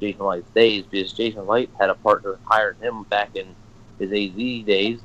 Jason 0.00 0.26
Licht 0.26 0.48
stays, 0.50 0.84
because 0.84 1.12
Jason 1.12 1.46
Licht 1.46 1.72
had 1.78 1.90
a 1.90 1.94
partner 1.94 2.38
hired 2.44 2.76
him 2.78 3.04
back 3.04 3.36
in 3.36 3.54
his 3.98 4.10
AZ 4.10 4.66
days. 4.66 5.00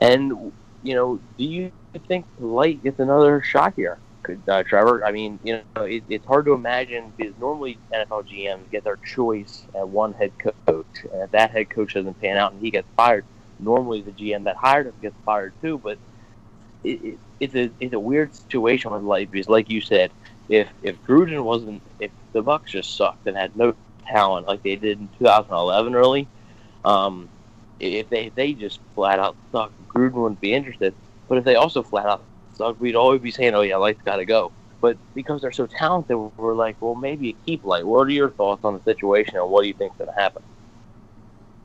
And 0.00 0.52
you 0.82 0.94
know, 0.94 1.20
do 1.36 1.44
you 1.44 1.72
think 2.06 2.26
Licht 2.38 2.82
gets 2.82 2.98
another 2.98 3.42
shot 3.42 3.74
here? 3.74 3.98
Could 4.22 4.40
uh, 4.48 4.62
Trevor? 4.62 5.04
I 5.04 5.12
mean, 5.12 5.38
you 5.42 5.60
know, 5.76 5.84
it, 5.84 6.04
it's 6.08 6.26
hard 6.26 6.44
to 6.46 6.52
imagine 6.52 7.12
because 7.16 7.34
normally 7.38 7.78
NFL 7.92 8.28
GMs 8.28 8.70
get 8.70 8.84
their 8.84 8.96
choice 8.96 9.64
at 9.74 9.88
one 9.88 10.12
head 10.12 10.32
coach, 10.38 10.86
and 11.12 11.22
if 11.22 11.30
that 11.32 11.50
head 11.50 11.70
coach 11.70 11.94
doesn't 11.94 12.20
pan 12.20 12.36
out 12.36 12.52
and 12.52 12.60
he 12.60 12.70
gets 12.70 12.88
fired, 12.96 13.24
normally 13.58 14.02
the 14.02 14.12
GM 14.12 14.44
that 14.44 14.56
hired 14.56 14.86
him 14.86 14.94
gets 15.00 15.16
fired 15.24 15.52
too. 15.60 15.78
But 15.78 15.98
it, 16.84 17.04
it, 17.04 17.18
it's 17.40 17.54
a 17.54 17.70
it's 17.80 17.94
a 17.94 18.00
weird 18.00 18.34
situation 18.34 18.92
with 18.92 19.02
Licht 19.02 19.30
because, 19.30 19.48
like 19.48 19.70
you 19.70 19.80
said, 19.80 20.10
if 20.48 20.68
if 20.82 21.02
Gruden 21.04 21.42
wasn't, 21.44 21.82
if 22.00 22.10
the 22.32 22.42
Bucks 22.42 22.72
just 22.72 22.96
sucked 22.96 23.26
and 23.26 23.36
had 23.36 23.56
no 23.56 23.74
talent 24.06 24.46
like 24.46 24.62
they 24.62 24.76
did 24.76 24.98
in 25.00 25.08
2011 25.18 25.94
early, 25.94 26.28
um, 26.84 27.28
if 27.80 28.08
they 28.08 28.26
if 28.26 28.34
they 28.34 28.52
just 28.52 28.80
flat 28.94 29.18
out 29.18 29.36
sucked, 29.52 29.74
Gruden 29.88 30.12
wouldn't 30.12 30.40
be 30.40 30.54
interested. 30.54 30.94
But 31.28 31.38
if 31.38 31.44
they 31.44 31.56
also 31.56 31.82
flat 31.82 32.06
out 32.06 32.22
sucked, 32.54 32.80
we'd 32.80 32.96
always 32.96 33.20
be 33.20 33.30
saying, 33.30 33.54
"Oh 33.54 33.60
yeah, 33.60 33.76
Licht's 33.76 34.02
got 34.02 34.16
to 34.16 34.24
go." 34.24 34.52
But 34.80 34.96
because 35.14 35.42
they're 35.42 35.52
so 35.52 35.66
talented, 35.66 36.16
we're 36.36 36.54
like, 36.54 36.76
"Well, 36.80 36.94
maybe 36.94 37.28
you 37.28 37.34
keep 37.44 37.64
Licht." 37.64 37.84
What 37.84 38.06
are 38.06 38.10
your 38.10 38.30
thoughts 38.30 38.64
on 38.64 38.74
the 38.74 38.82
situation, 38.82 39.36
and 39.36 39.50
what 39.50 39.62
do 39.62 39.68
you 39.68 39.74
think's 39.74 39.96
going 39.98 40.10
to 40.10 40.20
happen? 40.20 40.42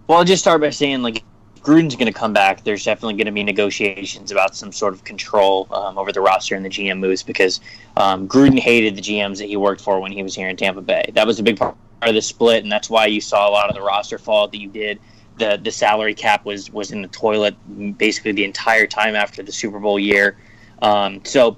Well, 0.07 0.17
I'll 0.17 0.25
just 0.25 0.41
start 0.41 0.59
by 0.59 0.71
saying, 0.71 1.01
like, 1.01 1.23
Gruden's 1.63 1.95
going 1.95 2.11
to 2.11 2.17
come 2.17 2.33
back. 2.33 2.63
There's 2.65 2.83
definitely 2.83 3.13
going 3.13 3.25
to 3.25 3.31
be 3.31 3.41
negotiations 3.41 4.31
about 4.31 4.53
some 4.53 4.73
sort 4.73 4.93
of 4.93 5.03
control 5.05 5.67
um, 5.71 5.97
over 5.97 6.11
the 6.11 6.19
roster 6.19 6.55
and 6.55 6.65
the 6.65 6.69
GM 6.69 6.99
moves 6.99 7.23
because 7.23 7.61
um, 7.95 8.27
Gruden 8.27 8.59
hated 8.59 8.97
the 8.97 9.01
GMs 9.01 9.37
that 9.37 9.47
he 9.47 9.55
worked 9.55 9.79
for 9.79 9.99
when 10.01 10.11
he 10.11 10.21
was 10.23 10.35
here 10.35 10.49
in 10.49 10.57
Tampa 10.57 10.81
Bay. 10.81 11.09
That 11.13 11.25
was 11.25 11.39
a 11.39 11.43
big 11.43 11.57
part 11.57 11.75
of 12.01 12.13
the 12.13 12.21
split, 12.21 12.63
and 12.63 12.71
that's 12.71 12.89
why 12.89 13.05
you 13.05 13.21
saw 13.21 13.49
a 13.49 13.51
lot 13.51 13.69
of 13.69 13.75
the 13.75 13.81
roster 13.81 14.17
fall 14.17 14.49
that 14.49 14.57
you 14.57 14.67
did. 14.67 14.99
The 15.39 15.59
the 15.63 15.71
salary 15.71 16.13
cap 16.13 16.45
was 16.45 16.69
was 16.69 16.91
in 16.91 17.01
the 17.01 17.07
toilet 17.07 17.55
basically 17.97 18.33
the 18.33 18.43
entire 18.43 18.85
time 18.85 19.15
after 19.15 19.41
the 19.41 19.51
Super 19.51 19.79
Bowl 19.79 19.97
year. 19.97 20.37
Um, 20.81 21.23
so 21.23 21.57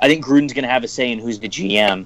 I 0.00 0.08
think 0.08 0.24
Gruden's 0.24 0.52
going 0.52 0.64
to 0.64 0.68
have 0.68 0.82
a 0.82 0.88
say 0.88 1.12
in 1.12 1.20
who's 1.20 1.38
the 1.38 1.48
GM. 1.48 2.04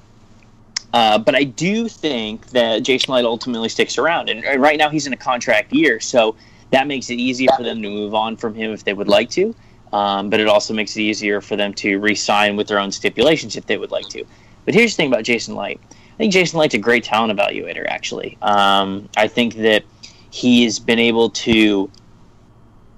Uh, 0.93 1.17
but 1.17 1.35
I 1.35 1.45
do 1.45 1.87
think 1.87 2.47
that 2.49 2.83
Jason 2.83 3.13
Licht 3.13 3.25
ultimately 3.25 3.69
sticks 3.69 3.97
around, 3.97 4.29
and, 4.29 4.43
and 4.43 4.61
right 4.61 4.77
now 4.77 4.89
he's 4.89 5.07
in 5.07 5.13
a 5.13 5.17
contract 5.17 5.73
year, 5.73 5.99
so 6.01 6.35
that 6.71 6.87
makes 6.87 7.09
it 7.09 7.19
easier 7.19 7.49
for 7.55 7.63
them 7.63 7.81
to 7.81 7.89
move 7.89 8.15
on 8.15 8.35
from 8.35 8.53
him 8.53 8.71
if 8.71 8.83
they 8.83 8.93
would 8.93 9.07
like 9.07 9.29
to. 9.31 9.53
Um, 9.93 10.29
but 10.29 10.39
it 10.39 10.47
also 10.47 10.73
makes 10.73 10.95
it 10.95 11.01
easier 11.01 11.41
for 11.41 11.57
them 11.57 11.73
to 11.75 11.99
re-sign 11.99 12.55
with 12.55 12.67
their 12.67 12.79
own 12.79 12.91
stipulations 12.91 13.57
if 13.57 13.65
they 13.65 13.77
would 13.77 13.91
like 13.91 14.07
to. 14.09 14.23
But 14.63 14.73
here's 14.73 14.93
the 14.93 14.97
thing 14.97 15.11
about 15.11 15.23
Jason 15.23 15.55
Licht. 15.55 15.83
I 15.91 16.17
think 16.17 16.31
Jason 16.31 16.59
Licht's 16.59 16.75
a 16.75 16.77
great 16.77 17.03
talent 17.03 17.37
evaluator. 17.37 17.85
Actually, 17.87 18.37
um, 18.41 19.09
I 19.17 19.27
think 19.27 19.55
that 19.55 19.83
he 20.29 20.63
has 20.63 20.79
been 20.79 20.99
able 20.99 21.29
to 21.31 21.91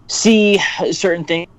see 0.08 0.60
certain 0.92 1.26
things 1.26 1.50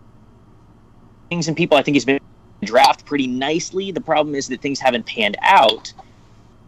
things 1.30 1.48
and 1.48 1.56
people. 1.56 1.76
I 1.76 1.82
think 1.82 1.94
he's 1.94 2.04
been 2.04 2.20
draft 2.62 3.04
pretty 3.04 3.26
nicely. 3.26 3.90
The 3.90 4.00
problem 4.00 4.34
is 4.34 4.48
that 4.48 4.60
things 4.60 4.78
haven't 4.78 5.06
panned 5.06 5.36
out 5.42 5.92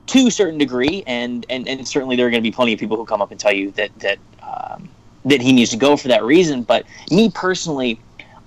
to 0.07 0.26
a 0.26 0.30
certain 0.30 0.59
degree, 0.59 1.05
and 1.07 1.47
and, 1.49 1.68
and 1.68 1.86
certainly 1.86 2.16
there 2.16 2.26
are 2.26 2.30
going 2.30 2.42
to 2.42 2.49
be 2.49 2.55
plenty 2.55 2.72
of 2.72 2.80
people 2.80 2.97
who 2.97 3.05
come 3.05 3.22
up 3.22 3.30
and 3.30 3.38
tell 3.38 3.53
you 3.53 3.70
that 3.72 3.97
that 4.01 4.18
um, 4.42 4.88
that 5.27 5.43
he 5.43 5.53
needs 5.53 5.70
to 5.72 5.77
go 5.77 5.97
for 5.97 6.09
that 6.09 6.24
reason. 6.24 6.62
But 6.62 6.87
me 7.11 7.31
personally, 7.31 8.01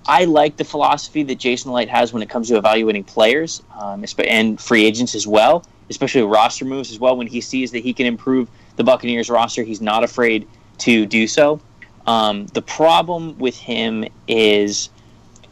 I 0.07 0.25
like 0.25 0.57
the 0.57 0.63
philosophy 0.63 1.23
that 1.23 1.35
Jason 1.35 1.71
Licht 1.71 1.91
has 1.91 2.11
when 2.13 2.23
it 2.23 2.29
comes 2.29 2.47
to 2.47 2.57
evaluating 2.57 3.03
players 3.03 3.61
um, 3.79 4.03
and 4.17 4.59
free 4.59 4.85
agents 4.85 5.13
as 5.13 5.27
well, 5.27 5.65
especially 5.89 6.23
roster 6.23 6.65
moves 6.65 6.91
as 6.91 6.99
well. 6.99 7.15
When 7.15 7.27
he 7.27 7.41
sees 7.41 7.71
that 7.71 7.83
he 7.83 7.93
can 7.93 8.05
improve 8.05 8.49
the 8.77 8.83
Buccaneers 8.83 9.29
roster, 9.29 9.63
he's 9.63 9.81
not 9.81 10.03
afraid 10.03 10.47
to 10.79 11.05
do 11.05 11.27
so. 11.27 11.59
Um, 12.07 12.47
the 12.47 12.61
problem 12.61 13.37
with 13.37 13.57
him 13.57 14.05
is 14.27 14.89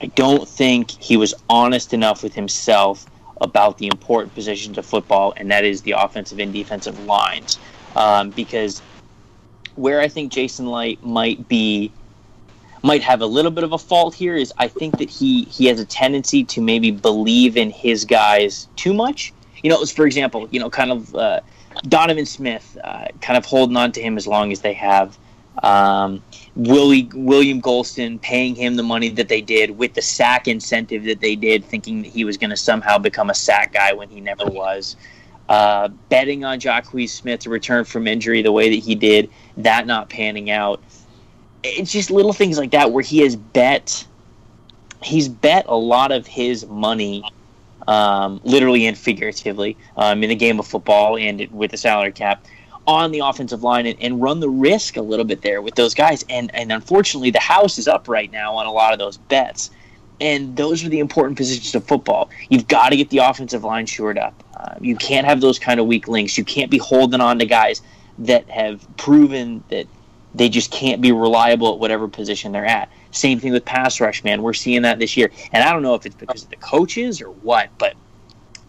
I 0.01 0.07
don't 0.07 0.47
think 0.47 0.91
he 0.91 1.17
was 1.17 1.34
honest 1.49 1.93
enough 1.93 2.23
with 2.23 2.34
himself 2.34 3.05
about 3.41 3.78
the 3.78 3.88
important 3.88 4.34
positions 4.34 4.78
of 4.78 4.86
football, 4.86 5.34
and 5.38 5.51
that 5.51 5.65
is 5.65 5.82
the 5.82 5.91
offensive 5.91 6.39
and 6.39 6.53
defensive 6.53 7.05
lines. 7.05 7.59
Um, 7.95 8.30
because 8.32 8.82
where 9.78 10.01
I 10.01 10.07
think 10.07 10.32
Jason 10.32 10.67
Licht 10.67 11.03
might 11.03 11.47
be 11.47 11.91
might 12.84 13.01
have 13.01 13.21
a 13.21 13.25
little 13.25 13.51
bit 13.51 13.63
of 13.63 13.73
a 13.73 13.78
fault 13.78 14.13
here 14.13 14.36
is 14.36 14.53
I 14.57 14.67
think 14.67 14.97
that 14.99 15.09
he 15.09 15.43
he 15.45 15.65
has 15.65 15.80
a 15.80 15.86
tendency 15.86 16.43
to 16.45 16.61
maybe 16.61 16.91
believe 16.91 17.57
in 17.57 17.69
his 17.69 18.05
guys 18.05 18.67
too 18.75 18.93
much. 18.93 19.34
You 19.63 19.69
know, 19.69 19.75
it 19.75 19.80
was 19.80 19.91
for 19.91 20.05
example, 20.05 20.47
you 20.51 20.59
know, 20.59 20.69
kind 20.69 20.91
of 20.91 21.15
uh, 21.15 21.41
Donovan 21.84 22.25
Smith, 22.25 22.78
uh, 22.84 23.07
kind 23.21 23.38
of 23.38 23.45
holding 23.45 23.78
on 23.78 23.91
to 23.93 24.01
him 24.01 24.17
as 24.17 24.28
long 24.28 24.51
as 24.51 24.61
they 24.61 24.73
have. 24.73 25.17
Um, 25.63 26.21
Willie, 26.55 27.09
William 27.13 27.61
Gholston 27.61 28.21
paying 28.21 28.55
him 28.55 28.75
the 28.75 28.84
money 28.84 29.09
that 29.09 29.28
they 29.28 29.41
did 29.41 29.71
with 29.78 29.93
the 29.95 30.01
sack 30.01 30.47
incentive 30.47 31.03
that 31.05 31.19
they 31.19 31.36
did, 31.36 31.65
thinking 31.65 32.03
that 32.03 32.09
he 32.09 32.23
was 32.23 32.38
going 32.38 32.51
to 32.51 32.57
somehow 32.57 32.99
become 32.99 33.30
a 33.30 33.36
sack 33.36 33.73
guy 33.73 33.93
when 33.93 34.07
he 34.09 34.21
never 34.21 34.45
was. 34.45 34.95
Uh, 35.49 35.87
betting 36.09 36.43
on 36.43 36.59
Jacquies 36.59 37.09
Smith 37.09 37.41
to 37.41 37.49
return 37.49 37.85
from 37.85 38.05
injury 38.05 38.41
the 38.41 38.51
way 38.51 38.69
that 38.69 38.83
he 38.83 38.95
did, 38.95 39.29
that 39.55 39.87
not 39.87 40.09
panning 40.09 40.49
out. 40.49 40.81
It's 41.63 41.91
just 41.91 42.11
little 42.11 42.33
things 42.33 42.57
like 42.57 42.71
that 42.71 42.91
where 42.91 43.03
he 43.03 43.19
has 43.19 43.35
bet, 43.35 44.05
he's 45.01 45.29
bet 45.29 45.65
a 45.67 45.77
lot 45.77 46.11
of 46.11 46.27
his 46.27 46.65
money, 46.65 47.23
um, 47.87 48.41
literally 48.43 48.85
and 48.87 48.97
figuratively, 48.97 49.77
um, 49.95 50.21
in 50.21 50.29
the 50.29 50.35
game 50.35 50.59
of 50.59 50.67
football 50.67 51.17
and 51.17 51.49
with 51.51 51.71
the 51.71 51.77
salary 51.77 52.11
cap 52.11 52.45
on 52.87 53.11
the 53.11 53.19
offensive 53.19 53.63
line 53.63 53.85
and, 53.85 54.01
and, 54.01 54.21
run 54.21 54.39
the 54.39 54.49
risk 54.49 54.95
a 54.95 55.01
little 55.01 55.25
bit 55.25 55.41
there 55.41 55.61
with 55.61 55.75
those 55.75 55.93
guys. 55.93 56.23
And 56.29 56.53
and 56.55 56.71
unfortunately, 56.71 57.31
the 57.31 57.39
house 57.39 57.77
is 57.77 57.87
up 57.87 58.07
right 58.07 58.31
now 58.31 58.55
on 58.55 58.65
a 58.65 58.71
lot 58.71 58.93
of 58.93 58.99
those 58.99 59.17
bets. 59.17 59.69
And 60.20 60.55
those 60.55 60.84
are 60.84 60.89
the 60.89 60.99
important 60.99 61.38
positions 61.38 61.76
of 61.76 61.84
football. 61.86 62.30
You've 62.49 62.68
got 62.68 62.89
to 62.89 62.97
get 62.97 63.09
the 63.09 63.20
offensive 63.20 63.63
line 63.63 63.86
shored 63.86 64.18
up. 64.18 64.43
Uh, 64.55 64.76
you 64.82 64.95
can't 64.95 65.28
have 65.28 65.41
those 65.41 65.59
kind 65.59 65.80
of 65.80 65.86
weak 65.86 66.07
links. 66.07 66.38
You 66.38 66.43
can't 66.43 66.72
be 66.72 66.80
holding 66.80 67.22
on 67.22 67.38
to 67.39 67.45
guys 67.45 67.82
that 68.20 68.49
have 68.49 68.86
proven 68.97 69.63
that 69.70 69.88
they 70.34 70.49
just 70.49 70.72
can't 70.72 71.01
be 71.01 71.11
reliable 71.11 71.74
at 71.74 71.80
whatever 71.80 72.07
position 72.07 72.51
they're 72.51 72.65
at. 72.65 72.91
Same 73.11 73.39
thing 73.39 73.51
with 73.53 73.65
pass 73.65 74.01
rush, 74.01 74.24
man. 74.24 74.41
We're 74.41 74.53
seeing 74.53 74.82
that 74.84 74.99
this 74.99 75.15
year. 75.15 75.32
And 75.51 75.63
I 75.63 75.72
don't 75.72 75.84
know 75.84 75.93
if 75.93 76.05
it's 76.05 76.15
because 76.15 76.43
of 76.43 76.49
the 76.49 76.55
coaches 76.57 77.22
or 77.22 77.30
what, 77.30 77.70
but 77.78 77.95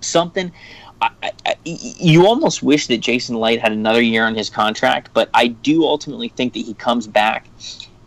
something 0.00 0.52
I, 1.00 1.32
I, 1.46 1.54
you 1.64 2.26
almost 2.26 2.62
wish 2.62 2.88
that 2.88 2.98
Jason 2.98 3.36
Licht 3.36 3.62
had 3.62 3.72
another 3.72 4.02
year 4.02 4.24
on 4.24 4.34
his 4.34 4.50
contract, 4.50 5.10
but 5.12 5.30
I 5.32 5.48
do 5.48 5.84
ultimately 5.84 6.28
think 6.28 6.54
that 6.54 6.60
he 6.60 6.74
comes 6.74 7.06
back 7.06 7.46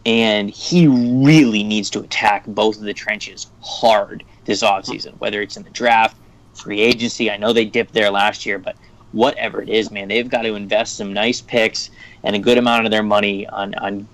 and 0.06 0.49
he 0.49 0.88
really 0.88 1.64
needs 1.64 1.89
to 1.91 1.99
attack 1.99 2.45
both 2.47 2.78
of 2.78 2.84
the 2.84 2.93
trenches 2.93 3.47
hard 3.62 4.24
this 4.45 4.64
offseason, 4.64 5.18
whether 5.20 5.41
it's 5.41 5.58
in 5.58 5.64
the 5.64 5.70
draft, 5.70 6.18
free 6.54 6.82
agency. 6.82 7.30
I 7.30 7.38
know 7.38 7.54
they 7.54 7.66
dipped 7.66 7.93
there 7.93 8.10
last 8.10 8.45
year, 8.45 8.58
but 8.58 8.76
whatever 9.12 9.62
it 9.62 9.70
is, 9.70 9.91
man, 9.91 10.08
they've 10.08 10.30
got 10.30 10.41
to 10.43 10.56
invest 10.56 10.97
some 10.97 11.14
nice 11.14 11.41
picks 11.41 11.91
and 12.24 12.36
a 12.36 12.39
good 12.39 12.58
amount 12.58 12.86
of 12.86 12.91
their 12.91 13.04
money 13.04 13.47
on, 13.47 13.76
on 13.76 14.08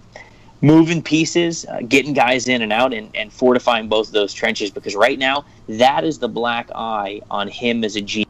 moving 0.62 1.02
pieces, 1.02 1.66
uh, 1.66 1.80
getting 1.88 2.14
guys 2.14 2.48
in 2.48 2.62
and 2.62 2.74
out, 2.74 2.94
and, 2.94 3.16
and 3.16 3.32
fortifying 3.32 3.88
both 3.88 4.08
of 4.08 4.14
those 4.14 4.34
trenches 4.34 4.72
because 4.72 4.96
right 4.96 5.20
now, 5.20 5.46
that 5.68 6.04
is 6.04 6.20
the 6.20 6.28
black 6.28 6.70
eye 6.76 7.22
on 7.30 7.48
him 7.48 7.84
as 7.84 7.96
a 7.96 8.02
GM 8.02 8.26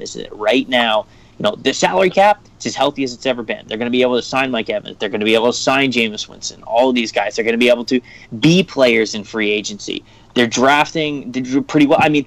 is 0.00 0.14
that 0.14 0.32
right 0.32 0.68
now, 0.68 1.06
you 1.38 1.42
know, 1.42 1.54
the 1.56 1.74
salary 1.74 2.08
cap 2.08 2.42
is 2.58 2.66
as 2.66 2.74
healthy 2.74 3.04
as 3.04 3.12
it's 3.12 3.26
ever 3.26 3.42
been. 3.42 3.66
They're 3.66 3.76
going 3.76 3.90
to 3.90 3.96
be 3.96 4.02
able 4.02 4.16
to 4.16 4.22
sign 4.22 4.50
Mike 4.50 4.70
Evans. 4.70 4.96
They're 4.98 5.10
going 5.10 5.20
to 5.20 5.26
be 5.26 5.34
able 5.34 5.52
to 5.52 5.58
sign 5.58 5.92
Jameis 5.92 6.28
Winston. 6.28 6.62
All 6.62 6.88
of 6.88 6.94
these 6.94 7.12
guys. 7.12 7.36
They're 7.36 7.44
going 7.44 7.52
to 7.52 7.58
be 7.58 7.68
able 7.68 7.84
to 7.86 8.00
be 8.40 8.62
players 8.62 9.14
in 9.14 9.22
free 9.22 9.50
agency. 9.50 10.02
They're 10.34 10.46
drafting 10.46 11.32
pretty 11.64 11.86
well. 11.86 11.98
I 12.00 12.08
mean, 12.08 12.26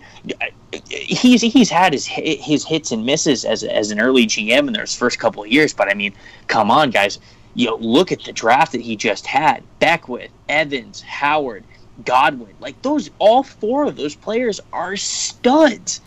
he's 0.89 1.41
he's 1.41 1.69
had 1.69 1.93
his 1.93 2.05
his 2.05 2.65
hits 2.65 2.91
and 2.91 3.05
misses 3.05 3.45
as 3.45 3.63
as 3.63 3.91
an 3.91 3.99
early 3.99 4.25
GM 4.25 4.67
in 4.67 4.73
those 4.73 4.95
first 4.95 5.19
couple 5.19 5.43
of 5.43 5.49
years. 5.49 5.73
But 5.73 5.89
I 5.89 5.95
mean, 5.95 6.13
come 6.47 6.69
on, 6.71 6.91
guys. 6.91 7.19
You 7.55 7.67
know, 7.67 7.75
look 7.77 8.11
at 8.11 8.23
the 8.23 8.31
draft 8.31 8.71
that 8.73 8.81
he 8.81 8.95
just 8.95 9.25
had: 9.25 9.63
Beckwith, 9.79 10.31
Evans, 10.47 11.01
Howard, 11.01 11.63
Godwin. 12.05 12.53
Like 12.59 12.79
those, 12.83 13.09
all 13.19 13.43
four 13.43 13.85
of 13.85 13.95
those 13.95 14.15
players 14.15 14.59
are 14.71 14.95
studs 14.95 16.01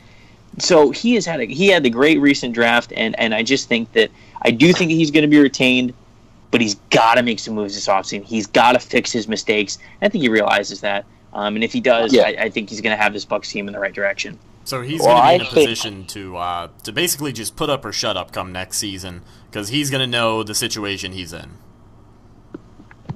so 0.58 0.90
he 0.90 1.14
has 1.14 1.24
had 1.24 1.40
a 1.40 1.44
he 1.46 1.68
had 1.68 1.82
the 1.82 1.90
great 1.90 2.20
recent 2.20 2.54
draft, 2.54 2.92
and 2.94 3.18
and 3.18 3.34
I 3.34 3.42
just 3.42 3.68
think 3.68 3.92
that 3.92 4.10
I 4.42 4.50
do 4.50 4.72
think 4.72 4.90
he's 4.90 5.10
going 5.10 5.22
to 5.22 5.28
be 5.28 5.38
retained, 5.38 5.94
but 6.50 6.60
he's 6.60 6.74
got 6.90 7.14
to 7.14 7.22
make 7.22 7.38
some 7.38 7.54
moves 7.54 7.74
this 7.74 7.86
offseason. 7.86 8.24
He's 8.24 8.46
got 8.46 8.72
to 8.72 8.78
fix 8.78 9.10
his 9.12 9.28
mistakes. 9.28 9.78
I 10.02 10.08
think 10.08 10.22
he 10.22 10.28
realizes 10.28 10.80
that, 10.82 11.06
um, 11.32 11.54
and 11.54 11.64
if 11.64 11.72
he 11.72 11.80
does, 11.80 12.12
yeah. 12.12 12.22
I, 12.22 12.44
I, 12.44 12.50
think 12.50 12.68
he's 12.68 12.80
going 12.80 12.96
to 12.96 13.02
have 13.02 13.12
this 13.12 13.24
Bucks 13.24 13.50
team 13.50 13.66
in 13.66 13.72
the 13.72 13.80
right 13.80 13.94
direction. 13.94 14.38
So 14.64 14.82
he's 14.82 15.00
well, 15.00 15.20
going 15.22 15.40
to 15.40 15.44
be 15.44 15.48
in 15.48 15.52
a 15.52 15.66
position 15.66 16.06
to 16.06 16.36
uh, 16.36 16.68
to 16.82 16.92
basically 16.92 17.32
just 17.32 17.56
put 17.56 17.70
up 17.70 17.84
or 17.84 17.92
shut 17.92 18.16
up 18.16 18.32
come 18.32 18.52
next 18.52 18.76
season 18.78 19.22
because 19.50 19.68
he's 19.68 19.90
going 19.90 20.02
to 20.02 20.06
know 20.06 20.42
the 20.42 20.54
situation 20.54 21.12
he's 21.12 21.32
in. 21.32 21.52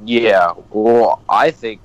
Yeah, 0.05 0.53
well, 0.71 1.23
I 1.29 1.51
think 1.51 1.81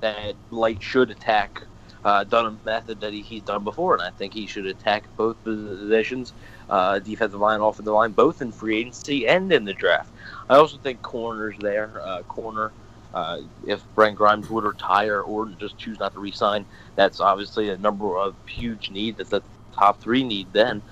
that 0.00 0.34
Licht 0.50 0.82
should 0.82 1.10
attack 1.10 1.62
uh, 2.06 2.22
done 2.22 2.46
a 2.46 2.64
method 2.64 3.00
that 3.00 3.12
he, 3.12 3.20
he's 3.20 3.42
done 3.42 3.64
before, 3.64 3.94
and 3.94 4.02
I 4.02 4.10
think 4.10 4.32
he 4.32 4.46
should 4.46 4.64
attack 4.64 5.02
both 5.16 5.42
positions, 5.42 6.32
uh, 6.70 7.00
defensive 7.00 7.40
line, 7.40 7.60
offensive 7.60 7.92
line, 7.92 8.12
both 8.12 8.40
in 8.40 8.52
free 8.52 8.78
agency 8.78 9.26
and 9.26 9.52
in 9.52 9.64
the 9.64 9.72
draft. 9.72 10.08
I 10.48 10.54
also 10.54 10.76
think 10.76 11.02
corners 11.02 11.56
there, 11.58 12.00
uh, 12.00 12.22
corner. 12.22 12.70
Uh, 13.12 13.40
if 13.66 13.82
Brent 13.96 14.14
Grimes 14.14 14.48
would 14.50 14.62
retire 14.62 15.20
or 15.20 15.46
just 15.58 15.78
choose 15.78 15.98
not 15.98 16.12
to 16.14 16.20
resign, 16.20 16.64
that's 16.94 17.18
obviously 17.18 17.70
a 17.70 17.76
number 17.78 18.16
of 18.16 18.36
huge 18.46 18.88
need. 18.88 19.16
That's 19.16 19.32
a 19.32 19.42
top 19.72 20.00
three 20.00 20.22
need 20.22 20.46
then. 20.52 20.82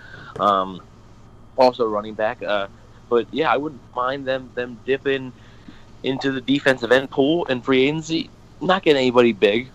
Um, 0.41 0.81
also 1.57 1.87
running 1.87 2.15
back, 2.15 2.43
uh, 2.43 2.67
but 3.09 3.29
yeah, 3.31 3.53
I 3.53 3.57
wouldn't 3.57 3.81
mind 3.95 4.27
them 4.27 4.51
them 4.57 4.81
dipping 4.85 5.33
into 6.03 6.33
the 6.33 6.41
defensive 6.41 6.91
end 6.91 7.09
pool 7.09 7.45
in 7.45 7.62
free 7.62 7.85
agency. 7.85 8.31
Not 8.61 8.83
getting 8.83 9.01
anybody 9.01 9.33
big, 9.33 9.71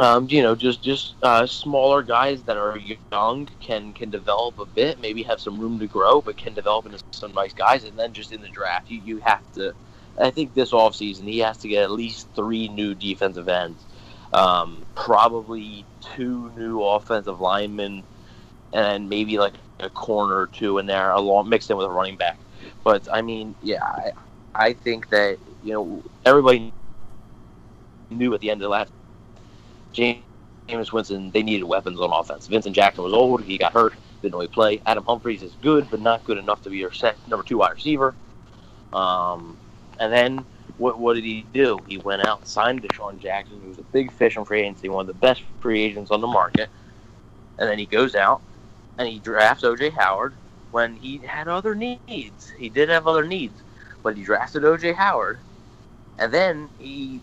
um, 0.00 0.26
you 0.30 0.42
know, 0.42 0.54
just 0.54 0.82
just 0.82 1.14
uh, 1.22 1.44
smaller 1.44 2.02
guys 2.02 2.42
that 2.44 2.56
are 2.56 2.78
young 3.12 3.46
can 3.60 3.92
can 3.92 4.08
develop 4.08 4.58
a 4.58 4.64
bit, 4.64 4.98
maybe 4.98 5.22
have 5.24 5.40
some 5.40 5.60
room 5.60 5.78
to 5.78 5.86
grow, 5.86 6.22
but 6.22 6.38
can 6.38 6.54
develop 6.54 6.86
into 6.86 6.98
some 7.12 7.34
nice 7.34 7.52
guys. 7.52 7.84
And 7.84 7.98
then 7.98 8.14
just 8.14 8.32
in 8.32 8.40
the 8.40 8.48
draft, 8.48 8.90
you, 8.90 9.02
you 9.04 9.18
have 9.18 9.42
to. 9.52 9.74
I 10.18 10.30
think 10.30 10.54
this 10.54 10.72
offseason, 10.72 11.24
he 11.24 11.38
has 11.40 11.58
to 11.58 11.68
get 11.68 11.82
at 11.82 11.90
least 11.90 12.28
three 12.34 12.68
new 12.68 12.94
defensive 12.94 13.46
ends, 13.48 13.84
um, 14.32 14.82
probably 14.94 15.84
two 16.00 16.50
new 16.56 16.82
offensive 16.82 17.42
linemen, 17.42 18.02
and 18.72 19.06
maybe 19.06 19.38
like 19.38 19.54
a 19.80 19.90
corner 19.90 20.36
or 20.36 20.46
two 20.46 20.78
in 20.78 20.86
there, 20.86 21.10
along 21.10 21.50
mixed 21.50 21.70
in 21.70 21.76
with 21.76 21.86
a 21.86 21.90
running 21.90 22.16
back. 22.16 22.38
But 22.84 23.06
I 23.12 23.20
mean, 23.20 23.54
yeah, 23.62 23.84
I, 23.84 24.12
I 24.54 24.72
think 24.72 25.10
that 25.10 25.36
you 25.62 25.74
know 25.74 26.02
everybody 26.24 26.72
knew 28.08 28.32
at 28.32 28.40
the 28.40 28.50
end 28.50 28.62
of 28.62 28.64
the 28.64 28.70
last 28.70 28.90
Jameis 29.94 30.92
Winston, 30.92 31.30
they 31.30 31.42
needed 31.42 31.64
weapons 31.64 32.00
on 32.00 32.12
offense. 32.12 32.46
Vincent 32.46 32.74
Jackson 32.74 33.04
was 33.04 33.12
old. 33.12 33.42
He 33.42 33.58
got 33.58 33.72
hurt. 33.72 33.94
Didn't 34.22 34.34
really 34.34 34.48
play. 34.48 34.80
Adam 34.86 35.04
Humphries 35.04 35.42
is 35.42 35.56
good, 35.62 35.88
but 35.90 36.00
not 36.00 36.24
good 36.24 36.38
enough 36.38 36.62
to 36.62 36.70
be 36.70 36.78
your 36.78 36.92
set, 36.92 37.16
number 37.28 37.42
two 37.42 37.58
wide 37.58 37.72
receiver. 37.72 38.14
Um, 38.92 39.58
and 39.98 40.12
then 40.12 40.44
what, 40.76 40.98
what 40.98 41.14
did 41.14 41.24
he 41.24 41.46
do? 41.52 41.78
He 41.86 41.98
went 41.98 42.26
out, 42.26 42.46
signed 42.46 42.82
DeSean 42.82 43.18
Jackson, 43.18 43.60
who 43.60 43.68
was 43.68 43.78
a 43.78 43.84
big 43.84 44.12
fish 44.12 44.36
in 44.36 44.44
free 44.44 44.62
agency, 44.62 44.88
one 44.88 45.02
of 45.02 45.06
the 45.06 45.14
best 45.14 45.42
free 45.60 45.82
agents 45.82 46.10
on 46.10 46.20
the 46.20 46.26
market. 46.26 46.70
And 47.58 47.68
then 47.68 47.78
he 47.78 47.86
goes 47.86 48.14
out 48.14 48.42
and 48.98 49.08
he 49.08 49.18
drafts 49.18 49.64
O.J. 49.64 49.90
Howard 49.90 50.34
when 50.70 50.96
he 50.96 51.18
had 51.18 51.48
other 51.48 51.74
needs. 51.74 52.50
He 52.58 52.68
did 52.68 52.88
have 52.88 53.06
other 53.06 53.26
needs, 53.26 53.62
but 54.02 54.16
he 54.16 54.22
drafted 54.24 54.64
O.J. 54.64 54.92
Howard. 54.94 55.40
And 56.18 56.32
then 56.32 56.70
he 56.78 57.20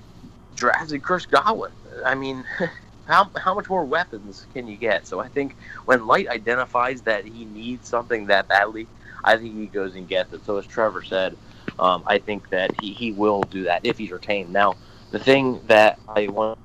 drafted 0.58 1.02
Chris 1.02 1.26
Godwin. 1.26 1.72
I 2.06 2.16
mean, 2.16 2.44
how 3.08 3.30
how 3.38 3.56
much 3.56 3.70
more 3.70 3.86
weapons 3.86 4.46
can 4.54 4.68
you 4.68 4.76
get? 4.76 5.08
So 5.08 5.20
I 5.22 5.30
think 5.30 5.56
when 5.86 6.06
Licht 6.06 6.30
identifies 6.30 7.02
that 7.04 7.24
he 7.24 7.46
needs 7.46 7.88
something 7.88 8.26
that 8.26 8.50
badly, 8.50 8.88
I 9.24 9.38
think 9.38 9.56
he 9.56 9.68
goes 9.68 9.96
and 9.96 10.08
gets 10.08 10.34
it. 10.34 10.46
So 10.46 10.58
as 10.58 10.66
Trevor 10.66 11.04
said, 11.04 11.38
um, 11.80 12.04
I 12.06 12.18
think 12.18 12.50
that 12.50 12.80
he, 12.82 12.92
he 12.92 13.12
will 13.14 13.42
do 13.44 13.64
that 13.64 13.86
if 13.86 13.98
he's 13.98 14.12
retained. 14.12 14.52
Now, 14.52 14.76
the 15.12 15.20
thing 15.20 15.62
that 15.68 16.00
I 16.08 16.28
want 16.28 16.60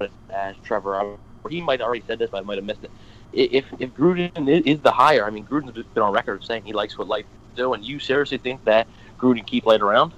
to 0.00 0.10
ask 0.30 0.62
Trevor, 0.62 1.00
or 1.00 1.18
he 1.48 1.62
might 1.62 1.80
have 1.80 1.86
already 1.86 2.04
said 2.06 2.18
this, 2.18 2.30
but 2.30 2.38
I 2.38 2.42
might 2.42 2.58
have 2.58 2.64
missed 2.64 2.84
it. 2.84 2.90
If 3.32 3.64
if 3.78 3.94
Gruden 3.94 4.48
is 4.66 4.80
the 4.80 4.92
hire, 4.92 5.24
I 5.24 5.30
mean 5.30 5.46
Gruden's 5.46 5.72
been 5.72 6.02
on 6.02 6.12
record 6.12 6.44
saying 6.44 6.64
he 6.64 6.72
likes 6.72 6.98
what 6.98 7.08
Licht 7.08 7.28
do, 7.54 7.72
and 7.72 7.84
you 7.84 7.98
seriously 7.98 8.38
think 8.38 8.64
that 8.64 8.86
Gruden 9.18 9.46
keep 9.46 9.66
Licht 9.66 9.82
around? 9.82 10.12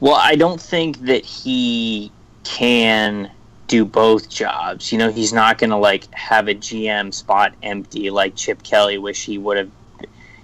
Well, 0.00 0.14
I 0.14 0.36
don't 0.36 0.60
think 0.60 1.00
that 1.06 1.24
he 1.24 2.12
can 2.44 3.30
do 3.66 3.84
both 3.84 4.28
jobs. 4.28 4.92
You 4.92 4.98
know, 4.98 5.10
he's 5.10 5.32
not 5.32 5.58
going 5.58 5.70
to 5.70 5.76
like 5.76 6.12
have 6.14 6.48
a 6.48 6.54
GM 6.54 7.12
spot 7.12 7.54
empty 7.62 8.10
like 8.10 8.36
Chip 8.36 8.62
Kelly 8.62 8.98
wish 8.98 9.24
he 9.24 9.38
would 9.38 9.56
have. 9.56 9.70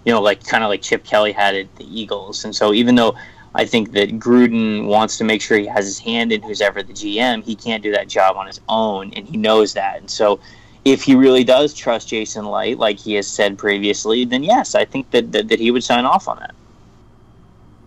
You 0.04 0.12
know, 0.12 0.20
like 0.20 0.44
kind 0.44 0.62
of 0.62 0.68
like 0.68 0.82
Chip 0.82 1.04
Kelly 1.04 1.32
had 1.32 1.54
at 1.54 1.74
the 1.76 2.00
Eagles. 2.00 2.44
And 2.44 2.54
so, 2.54 2.74
even 2.74 2.94
though 2.94 3.14
I 3.54 3.64
think 3.64 3.92
that 3.92 4.18
Gruden 4.18 4.86
wants 4.86 5.16
to 5.18 5.24
make 5.24 5.40
sure 5.40 5.56
he 5.56 5.66
has 5.66 5.86
his 5.86 5.98
hand 5.98 6.30
in 6.30 6.42
who's 6.42 6.60
ever 6.60 6.82
the 6.82 6.92
GM, 6.92 7.42
he 7.42 7.54
can't 7.54 7.82
do 7.82 7.90
that 7.92 8.06
job 8.06 8.36
on 8.36 8.46
his 8.46 8.60
own, 8.68 9.14
and 9.14 9.26
he 9.26 9.38
knows 9.38 9.72
that. 9.72 10.00
And 10.00 10.10
so, 10.10 10.40
if 10.84 11.02
he 11.02 11.14
really 11.14 11.42
does 11.42 11.72
trust 11.72 12.08
Jason 12.08 12.44
Licht, 12.44 12.78
like 12.78 12.98
he 12.98 13.14
has 13.14 13.26
said 13.26 13.56
previously, 13.56 14.26
then 14.26 14.42
yes, 14.42 14.74
I 14.74 14.84
think 14.84 15.10
that, 15.12 15.32
that, 15.32 15.48
that 15.48 15.58
he 15.58 15.70
would 15.70 15.84
sign 15.84 16.04
off 16.04 16.28
on 16.28 16.38
that. 16.40 16.54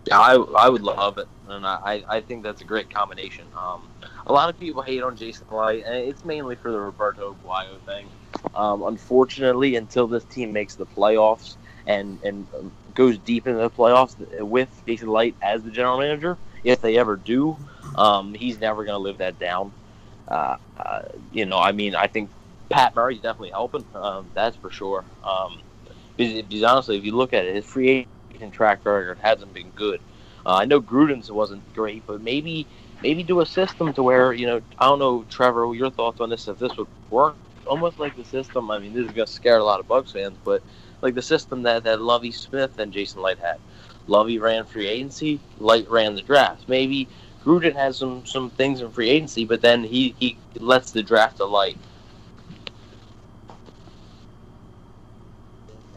Yeah, 0.06 0.18
I, 0.18 0.34
I 0.34 0.68
would 0.68 0.82
love 0.82 1.18
it 1.18 1.28
and 1.50 1.66
I, 1.66 2.02
I 2.08 2.20
think 2.20 2.42
that's 2.42 2.60
a 2.60 2.64
great 2.64 2.90
combination. 2.90 3.44
Um, 3.56 3.88
a 4.26 4.32
lot 4.32 4.48
of 4.48 4.58
people 4.58 4.82
hate 4.82 5.02
on 5.02 5.16
Jason 5.16 5.46
Licht, 5.50 5.86
and 5.86 5.96
it's 5.96 6.24
mainly 6.24 6.56
for 6.56 6.70
the 6.70 6.80
Roberto 6.80 7.34
Aguayo 7.34 7.78
thing. 7.86 8.06
Um, 8.54 8.82
unfortunately, 8.82 9.76
until 9.76 10.06
this 10.06 10.24
team 10.24 10.52
makes 10.52 10.74
the 10.74 10.86
playoffs 10.86 11.56
and 11.86 12.18
and 12.22 12.46
goes 12.94 13.16
deep 13.18 13.46
into 13.46 13.60
the 13.60 13.70
playoffs 13.70 14.16
with 14.40 14.68
Jason 14.86 15.08
Licht 15.08 15.36
as 15.42 15.62
the 15.62 15.70
general 15.70 15.98
manager. 15.98 16.36
If 16.64 16.80
they 16.80 16.98
ever 16.98 17.16
do, 17.16 17.56
um, 17.94 18.34
he's 18.34 18.58
never 18.60 18.84
going 18.84 18.94
to 18.94 19.02
live 19.02 19.18
that 19.18 19.38
down. 19.38 19.72
Uh, 20.26 20.56
uh, 20.76 21.02
you 21.32 21.46
know, 21.46 21.58
I 21.58 21.72
mean, 21.72 21.94
I 21.94 22.08
think 22.08 22.30
Pat 22.68 22.94
Murray's 22.94 23.20
definitely 23.20 23.50
helping. 23.50 23.84
Um, 23.94 24.26
that's 24.34 24.56
for 24.56 24.70
sure. 24.70 25.04
Um, 25.24 25.60
because, 26.16 26.42
because, 26.42 26.62
honestly, 26.64 26.96
if 26.98 27.04
you 27.04 27.12
look 27.12 27.32
at 27.32 27.44
it, 27.44 27.54
his 27.54 27.64
free 27.64 28.06
agent 28.34 28.52
track 28.52 28.84
record 28.84 29.18
hasn't 29.22 29.54
been 29.54 29.70
good. 29.70 30.00
Uh, 30.48 30.54
I 30.54 30.64
know 30.64 30.80
Gruden's 30.80 31.30
wasn't 31.30 31.62
great, 31.74 32.02
but 32.06 32.22
maybe 32.22 32.66
maybe 33.02 33.22
do 33.22 33.40
a 33.40 33.46
system 33.46 33.92
to 33.92 34.02
where 34.02 34.32
you 34.32 34.46
know 34.46 34.62
I 34.78 34.86
don't 34.86 34.98
know, 34.98 35.26
Trevor, 35.28 35.74
your 35.74 35.90
thoughts 35.90 36.22
on 36.22 36.30
this? 36.30 36.48
If 36.48 36.58
this 36.58 36.74
would 36.78 36.86
work, 37.10 37.36
almost 37.66 37.98
like 37.98 38.16
the 38.16 38.24
system. 38.24 38.70
I 38.70 38.78
mean, 38.78 38.94
this 38.94 39.04
is 39.04 39.12
gonna 39.12 39.26
scare 39.26 39.58
a 39.58 39.64
lot 39.64 39.78
of 39.78 39.86
Bucks 39.86 40.12
fans, 40.12 40.38
but 40.44 40.62
like 41.02 41.14
the 41.14 41.20
system 41.20 41.64
that 41.64 41.84
that 41.84 42.00
Lovie 42.00 42.32
Smith 42.32 42.78
and 42.78 42.94
Jason 42.94 43.20
Licht 43.20 43.42
had. 43.42 43.58
Lovie 44.06 44.38
ran 44.38 44.64
free 44.64 44.86
agency, 44.86 45.38
Licht 45.58 45.90
ran 45.90 46.14
the 46.14 46.22
draft. 46.22 46.66
Maybe 46.66 47.06
Gruden 47.44 47.74
has 47.74 47.98
some 47.98 48.24
some 48.24 48.48
things 48.48 48.80
in 48.80 48.90
free 48.90 49.10
agency, 49.10 49.44
but 49.44 49.60
then 49.60 49.84
he 49.84 50.14
he 50.18 50.38
lets 50.54 50.92
the 50.92 51.02
draft 51.02 51.36
to 51.36 51.44
Licht. 51.44 51.78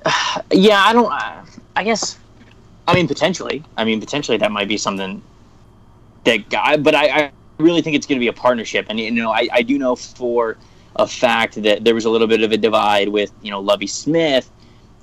Yeah, 0.52 0.84
I 0.84 0.92
don't. 0.92 1.10
I 1.78 1.84
guess. 1.86 2.18
I 2.88 2.96
mean, 2.96 3.08
potentially. 3.08 3.64
I 3.78 3.86
mean, 3.86 4.00
potentially 4.00 4.38
that 4.38 4.52
might 4.52 4.68
be 4.68 4.78
something 4.78 5.22
that 6.24 6.50
guy. 6.50 6.78
But 6.78 6.96
I, 6.96 7.06
I 7.08 7.32
really 7.58 7.82
think 7.82 7.96
it's 7.96 8.06
going 8.06 8.18
to 8.18 8.24
be 8.24 8.28
a 8.28 8.34
partnership, 8.34 8.88
and 8.90 9.00
you 9.00 9.12
know, 9.12 9.32
I, 9.32 9.48
I 9.52 9.62
do 9.62 9.78
know 9.78 9.96
for 9.96 10.58
a 10.96 11.08
fact 11.08 11.62
that 11.64 11.84
there 11.84 11.96
was 11.96 12.06
a 12.06 12.10
little 12.10 12.28
bit 12.28 12.44
of 12.44 12.52
a 12.52 12.58
divide 12.58 13.10
with 13.10 13.32
you 13.42 13.52
know 13.52 13.60
Lovie 13.60 13.88
Smith 13.88 14.50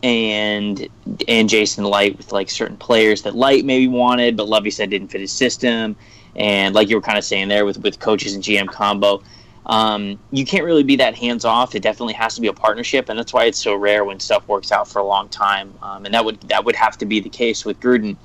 and 0.02 0.88
and 1.26 1.48
Jason 1.48 1.84
Licht 1.84 2.18
with 2.18 2.32
like 2.32 2.50
certain 2.50 2.76
players 2.76 3.22
that 3.22 3.34
Licht 3.34 3.64
maybe 3.64 3.88
wanted, 3.88 4.36
but 4.36 4.48
Lovie 4.48 4.70
said 4.70 4.90
didn't 4.90 5.08
fit 5.08 5.20
his 5.20 5.32
system. 5.32 5.96
And 6.36 6.74
like 6.74 6.88
you 6.88 6.96
were 6.96 7.02
kind 7.02 7.18
of 7.18 7.24
saying 7.24 7.48
there 7.48 7.64
with 7.64 7.78
with 7.78 7.98
coaches 7.98 8.34
and 8.34 8.42
GM 8.44 8.68
combo, 8.68 9.22
um, 9.68 10.18
you 10.30 10.44
can't 10.44 10.64
really 10.64 10.82
be 10.82 10.96
that 10.96 11.14
hands 11.14 11.44
off. 11.44 11.74
It 11.74 11.82
definitely 11.82 12.14
has 12.14 12.34
to 12.36 12.40
be 12.40 12.46
a 12.48 12.52
partnership, 12.52 13.08
and 13.08 13.18
that's 13.18 13.32
why 13.32 13.44
it's 13.44 13.58
so 13.58 13.74
rare 13.74 14.04
when 14.04 14.18
stuff 14.20 14.46
works 14.48 14.72
out 14.72 14.88
for 14.88 15.00
a 15.00 15.04
long 15.04 15.28
time. 15.28 15.74
Um, 15.82 16.04
and 16.04 16.14
that 16.14 16.24
would 16.24 16.40
that 16.42 16.64
would 16.64 16.76
have 16.76 16.96
to 16.98 17.06
be 17.06 17.20
the 17.20 17.28
case 17.28 17.64
with 17.64 17.78
Gruden 17.80 18.16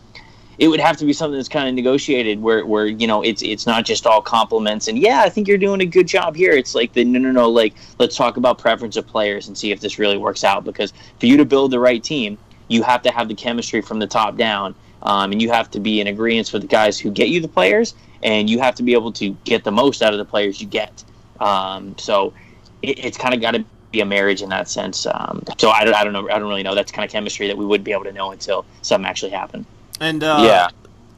it 0.60 0.68
would 0.68 0.80
have 0.80 0.98
to 0.98 1.06
be 1.06 1.14
something 1.14 1.38
that's 1.38 1.50
kind 1.50 1.68
of 1.68 1.74
negotiated 1.74 2.42
where, 2.42 2.66
where 2.66 2.86
you 2.86 3.08
know 3.08 3.22
it's 3.24 3.42
it's 3.42 3.66
not 3.66 3.86
just 3.86 4.06
all 4.06 4.22
compliments 4.22 4.88
and 4.88 5.00
yeah 5.00 5.22
I 5.22 5.30
think 5.30 5.48
you're 5.48 5.58
doing 5.58 5.82
a 5.82 5.86
good 5.86 6.08
job 6.08 6.36
here. 6.36 6.52
It's 6.52 6.76
like 6.76 6.94
the 6.94 7.04
no 7.04 7.20
no 7.20 7.32
no 7.32 7.50
like 7.50 7.74
let's 8.00 8.16
talk 8.16 8.38
about 8.38 8.60
preference 8.60 8.96
of 8.96 9.08
players 9.08 9.48
and 9.48 9.58
see 9.58 9.72
if 9.72 9.80
this 9.80 9.98
really 9.98 10.18
works 10.18 10.44
out 10.44 10.64
because 10.64 10.94
for 11.20 11.26
you 11.26 11.38
to 11.38 11.46
build 11.46 11.72
the 11.72 11.80
right 11.80 12.04
team 12.04 12.38
you 12.68 12.84
have 12.84 13.02
to 13.04 13.12
have 13.12 13.28
the 13.28 13.36
chemistry 13.36 13.82
from 13.82 14.00
the 14.00 14.08
top 14.08 14.38
down 14.38 14.76
um, 15.02 15.32
and 15.32 15.42
you 15.42 15.52
have 15.52 15.70
to 15.72 15.80
be 15.80 16.00
in 16.00 16.08
agreement 16.08 16.52
with 16.54 16.62
the 16.62 16.68
guys 16.68 17.00
who 17.00 17.12
get 17.12 17.30
you 17.30 17.42
the 17.42 17.48
players 17.48 17.94
and 18.22 18.50
you 18.50 18.60
have 18.60 18.76
to 18.76 18.84
be 18.84 18.94
able 18.94 19.12
to 19.12 19.32
get 19.44 19.64
the 19.64 19.72
most 19.72 20.02
out 20.02 20.14
of 20.14 20.20
the 20.20 20.26
players 20.26 20.62
you 20.62 20.68
get. 20.68 21.04
Um, 21.44 21.98
so 21.98 22.34
it, 22.82 23.00
it's 23.00 23.18
kind 23.18 23.34
of 23.34 23.42
got 23.42 23.52
to 23.52 23.66
be 23.92 24.02
a 24.02 24.06
marriage 24.06 24.42
in 24.42 24.50
that 24.50 24.68
sense. 24.70 25.06
Um, 25.06 25.44
so 25.58 25.70
I 25.70 25.84
don't, 25.84 25.94
I 25.94 26.04
don't 26.04 26.14
know 26.14 26.30
I 26.30 26.40
don't 26.40 26.50
really 26.50 26.64
know 26.64 26.76
that's 26.76 26.92
kind 26.92 27.06
of 27.06 27.12
chemistry 27.12 27.48
that 27.48 27.58
we 27.58 27.66
wouldn't 27.66 27.86
be 27.86 27.92
able 27.92 28.06
to 28.06 28.12
know 28.12 28.32
until 28.32 28.66
something 28.82 29.08
actually 29.08 29.32
happened. 29.32 29.66
And 30.00 30.24
uh, 30.24 30.40
yeah, 30.42 30.70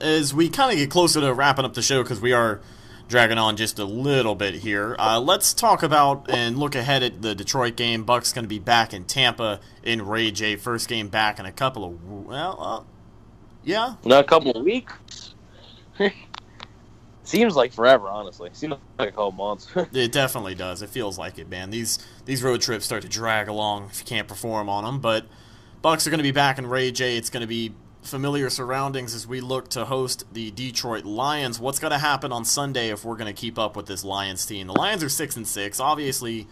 as 0.01 0.34
we 0.34 0.49
kind 0.49 0.71
of 0.71 0.78
get 0.78 0.91
closer 0.91 1.21
to 1.21 1.34
wrapping 1.34 1.65
up 1.65 1.73
the 1.73 1.82
show 1.82 2.03
because 2.03 2.21
we 2.21 2.34
are 2.34 2.61
dragging 3.07 3.38
on 3.38 3.55
just 3.55 3.80
a 3.80 3.86
little 3.86 4.36
bit 4.36 4.55
here. 4.55 4.95
Uh, 4.97 5.19
let's 5.19 5.53
talk 5.53 5.84
about 5.84 6.30
and 6.30 6.57
look 6.57 6.76
ahead 6.76 7.03
at 7.03 7.21
the 7.21 7.36
Detroit 7.36 7.76
game. 7.76 8.03
Bucks 8.03 8.34
going 8.34 8.45
to 8.45 8.49
be 8.49 8.59
back 8.59 8.93
in 8.93 9.05
Tampa 9.05 9.59
in 9.84 10.05
Ray 10.05 10.32
J. 10.32 10.55
First 10.55 10.88
game 10.88 11.09
back 11.09 11.39
in 11.39 11.45
a 11.45 11.51
couple 11.51 11.86
of 11.86 12.03
well, 12.26 12.57
uh, 12.59 12.82
yeah, 13.63 13.95
not 14.03 14.23
a 14.26 14.28
couple 14.28 14.51
of 14.51 14.63
weeks. 14.63 15.34
Seems 17.26 17.55
like 17.55 17.73
forever, 17.73 18.07
honestly. 18.07 18.49
Seems 18.53 18.76
like 18.97 19.09
a 19.09 19.11
couple 19.11 19.32
months. 19.32 19.67
it 19.93 20.11
definitely 20.11 20.55
does. 20.55 20.82
It 20.82 20.89
feels 20.89 21.17
like 21.17 21.38
it, 21.39 21.49
man. 21.49 21.71
These 21.71 21.99
these 22.26 22.41
road 22.43 22.61
trips 22.61 22.86
start 22.86 23.01
to 23.01 23.09
drag 23.09 23.47
along 23.47 23.89
if 23.91 23.99
you 23.99 24.05
can't 24.05 24.28
perform 24.28 24.69
on 24.69 24.84
them. 24.84 24.99
But 24.99 25.26
Bucks 25.82 26.07
are 26.07 26.09
going 26.09 26.19
to 26.19 26.23
be 26.23 26.32
back 26.32 26.57
in 26.57 26.67
Ray 26.67 26.91
J. 26.91 27.17
It's 27.17 27.30
going 27.30 27.41
to 27.41 27.47
be 27.47 27.73
familiar 28.01 28.49
surroundings 28.49 29.13
as 29.13 29.28
we 29.28 29.41
look 29.41 29.69
to 29.69 29.86
host 29.86 30.23
the 30.34 30.51
Detroit 30.51 31.05
Lions. 31.05 31.59
What's 31.59 31.80
going 31.80 31.91
to 31.91 31.97
happen 31.97 32.32
on 32.32 32.45
Sunday 32.45 32.89
if 32.89 33.03
we're 33.03 33.17
going 33.17 33.34
to 33.34 33.39
keep 33.39 33.59
up 33.59 33.76
with 33.76 33.88
this 33.88 34.03
Lions 34.03 34.45
team? 34.45 34.67
The 34.67 34.73
Lions 34.73 35.03
are 35.03 35.09
six 35.09 35.36
and 35.36 35.47
six. 35.47 35.80
Obviously, 35.80 36.47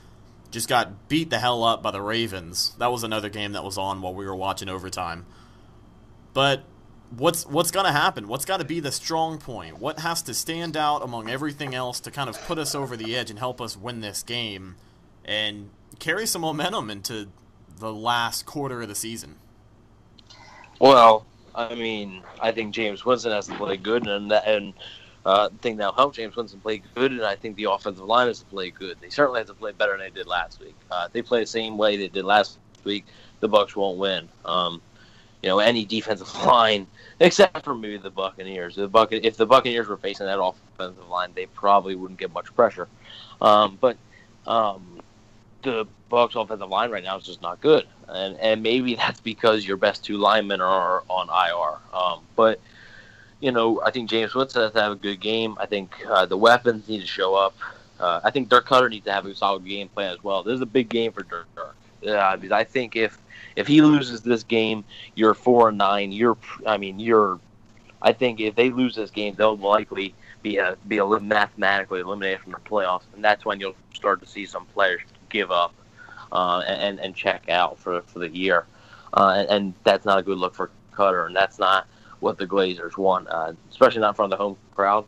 just 0.52 0.70
got 0.70 1.08
beat 1.08 1.30
the 1.30 1.40
hell 1.40 1.64
up 1.64 1.82
by 1.82 1.90
the 1.92 2.02
Ravens. 2.02 2.76
That 2.78 2.92
was 2.92 3.04
another 3.04 3.30
game 3.30 3.54
that 3.54 3.64
was 3.64 3.78
on 3.78 4.02
while 4.02 4.14
we 4.14 4.26
were 4.26 4.36
watching 4.36 4.70
overtime. 4.70 5.26
But 6.34 6.64
what's 7.18 7.46
what's 7.46 7.72
to 7.72 7.84
happen? 7.84 8.28
What's 8.28 8.46
got 8.46 8.58
to 8.58 8.66
be 8.66 8.80
the 8.80 8.92
strong 8.92 9.38
point? 9.38 9.80
What 9.80 10.00
has 10.00 10.22
to 10.24 10.34
stand 10.34 10.78
out 10.78 11.04
among 11.04 11.30
everything 11.30 11.76
else 11.76 12.00
to 12.02 12.12
kind 12.12 12.30
of 12.30 12.40
put 12.46 12.58
us 12.58 12.76
over 12.76 12.96
the 12.96 13.16
edge 13.16 13.30
and 13.30 13.40
help 13.40 13.62
us 13.62 13.78
win 13.78 14.02
this 14.02 14.24
game 14.24 14.76
and 15.26 15.70
carry 16.00 16.26
some 16.26 16.42
momentum 16.42 16.90
into 16.90 17.30
the 17.80 17.94
last 17.94 18.46
quarter 18.46 18.82
of 18.82 18.88
the 18.88 18.96
season? 18.96 19.36
Well, 20.80 21.26
I 21.56 21.76
mean, 21.76 22.24
I 22.42 22.52
think 22.52 22.74
Jameis 22.74 23.06
Winston 23.06 23.32
has 23.32 23.48
to 23.48 23.56
play 23.56 23.78
good, 23.78 24.08
and 24.08 24.32
and 24.32 24.74
uh, 25.26 25.50
I 25.52 25.58
think 25.62 25.78
that'll 25.78 25.94
help 25.94 26.16
Jameis 26.16 26.36
Winston 26.36 26.60
play 26.60 26.82
good, 26.96 27.12
and 27.12 27.24
I 27.24 27.36
think 27.36 27.56
the 27.56 27.66
offensive 27.66 28.06
line 28.06 28.28
has 28.28 28.40
to 28.40 28.46
play 28.46 28.72
good. 28.72 28.98
They 29.02 29.10
certainly 29.10 29.40
have 29.40 29.48
to 29.48 29.54
play 29.54 29.72
better 29.72 29.92
than 29.92 30.02
they 30.02 30.10
did 30.10 30.28
last 30.28 30.60
week. 30.60 30.76
Uh, 30.92 31.08
they 31.12 31.22
play 31.22 31.40
the 31.42 31.48
same 31.48 31.78
way 31.78 31.98
they 31.98 32.08
did 32.08 32.26
last 32.26 32.58
week, 32.84 33.06
the 33.40 33.48
Bucks 33.48 33.76
won't 33.76 33.98
win. 33.98 34.30
Um, 34.46 34.82
you 35.44 35.50
know, 35.50 35.60
any 35.60 35.86
defensive 35.86 36.34
line 36.46 36.88
except 37.20 37.64
for 37.64 37.76
maybe 37.76 37.98
the 37.98 38.10
Buccaneers. 38.10 38.76
The 38.76 38.90
Buc- 38.90 39.20
if 39.24 39.38
the 39.38 39.46
Buccaneers 39.46 39.88
were 39.88 39.98
facing 39.98 40.26
that 40.26 40.42
offensive 40.42 41.08
line, 41.10 41.32
they 41.36 41.46
probably 41.48 41.96
wouldn't 41.96 42.20
get 42.20 42.34
much 42.34 42.54
pressure. 42.56 42.88
Um, 43.42 43.78
but 43.80 43.98
um, 44.48 45.00
the 45.62 45.86
Bucks 46.10 46.36
offensive 46.36 46.70
line 46.70 46.90
right 46.90 47.04
now 47.04 47.18
is 47.18 47.26
just 47.26 47.42
not 47.42 47.62
good, 47.62 47.86
and 48.08 48.38
and 48.38 48.64
maybe 48.64 48.96
that's 49.04 49.20
because 49.20 49.68
your 49.68 49.78
best 49.78 50.04
two 50.04 50.18
linemen 50.18 50.62
are 50.62 51.04
on 51.10 51.28
IR. 51.30 51.98
Um, 51.98 52.22
but 52.36 52.60
you 53.42 53.52
know, 53.52 53.82
I 53.82 53.92
think 53.92 54.10
Jameis 54.10 54.34
Winston 54.34 54.64
has 54.64 54.72
to 54.72 54.82
have 54.82 54.92
a 54.94 54.96
good 54.96 55.20
game. 55.20 55.58
I 55.60 55.66
think 55.66 55.94
uh, 56.08 56.26
the 56.26 56.38
weapons 56.38 56.88
need 56.88 57.02
to 57.02 57.08
show 57.08 57.36
up. 57.36 57.54
Uh, 58.00 58.22
I 58.24 58.32
think 58.32 58.50
Dirk 58.50 58.68
Koetter 58.68 58.90
needs 58.90 59.06
to 59.06 59.12
have 59.12 59.26
a 59.26 59.36
solid 59.36 59.66
game 59.66 59.90
plan 59.90 60.14
as 60.14 60.24
well. 60.24 60.44
This 60.44 60.56
is 60.56 60.62
a 60.62 60.66
big 60.66 60.90
game 60.90 61.12
for 61.12 61.24
Dirk. 61.24 61.48
Uh, 62.08 62.38
because 62.38 62.52
I 62.52 62.64
think 62.64 62.96
if 62.96 63.18
if 63.56 63.68
he 63.68 63.82
loses 63.82 64.22
this 64.22 64.44
game, 64.44 64.84
you're 65.16 65.34
four 65.34 65.70
and 65.70 65.78
nine. 65.78 66.12
You're, 66.12 66.38
I 66.66 66.78
mean, 66.78 67.00
you're. 67.00 67.40
I 68.02 68.12
think 68.12 68.42
if 68.42 68.56
they 68.56 68.70
lose 68.70 68.96
this 68.96 69.12
game, 69.12 69.36
they'll 69.36 69.58
likely 69.58 70.14
be 70.42 70.58
a 70.58 70.78
be 70.88 70.98
a 70.98 71.06
mathematically 71.06 72.02
eliminated 72.02 72.42
from 72.42 72.52
the 72.52 72.60
playoffs, 72.60 73.04
and 73.16 73.24
that's 73.24 73.46
when 73.46 73.60
you'll 73.60 73.76
start 73.94 74.22
to 74.22 74.28
see 74.28 74.46
some 74.46 74.66
players 74.68 75.02
give 75.30 75.52
up 75.52 75.74
uh, 76.32 76.64
and 76.68 77.00
and 77.00 77.16
check 77.16 77.50
out 77.50 77.80
for 77.80 78.02
for 78.02 78.20
the 78.20 78.30
year, 78.30 78.66
uh, 79.14 79.36
and, 79.38 79.50
and, 79.50 79.74
that's 79.84 80.06
not 80.06 80.20
a 80.20 80.24
good 80.24 80.38
look 80.38 80.54
for 80.54 80.70
Koetter, 80.94 81.28
and 81.28 81.36
that's 81.36 81.60
not 81.60 81.88
what 82.20 82.38
the 82.38 82.46
Glazers 82.46 82.98
want, 82.98 83.28
uh, 83.30 83.54
especially 83.72 84.02
not 84.02 84.20
of 84.20 84.30
the 84.30 84.36
home 84.36 84.58
crowd. 84.76 85.06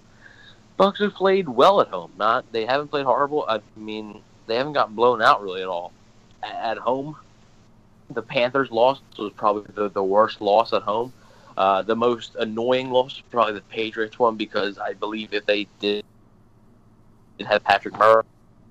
Bucks 0.77 0.99
have 0.99 1.13
played 1.13 1.47
well 1.47 1.81
at 1.81 1.87
home. 1.87 2.11
Not 2.17 2.51
they 2.51 2.65
haven't 2.65 2.89
played 2.89 3.05
horrible. 3.05 3.45
I 3.47 3.59
mean, 3.75 4.21
they 4.47 4.55
haven't 4.55 4.73
gotten 4.73 4.95
blown 4.95 5.21
out 5.21 5.41
really 5.41 5.61
at 5.61 5.67
all. 5.67 5.91
At 6.43 6.77
home, 6.77 7.15
the 8.09 8.21
Panthers 8.21 8.71
loss 8.71 9.01
was 9.17 9.31
probably 9.33 9.71
the, 9.73 9.89
the 9.89 10.03
worst 10.03 10.41
loss 10.41 10.73
at 10.73 10.83
home. 10.83 11.11
Uh, 11.57 11.81
the 11.81 11.95
most 11.95 12.35
annoying 12.35 12.91
loss 12.91 13.15
was 13.15 13.23
probably 13.31 13.53
the 13.53 13.61
Patriots 13.61 14.19
one 14.19 14.35
because 14.35 14.77
I 14.77 14.93
believe 14.93 15.33
if 15.33 15.45
they 15.45 15.67
did 15.79 16.03
have 17.39 17.63
Patrick 17.63 17.97
Murray 17.97 18.23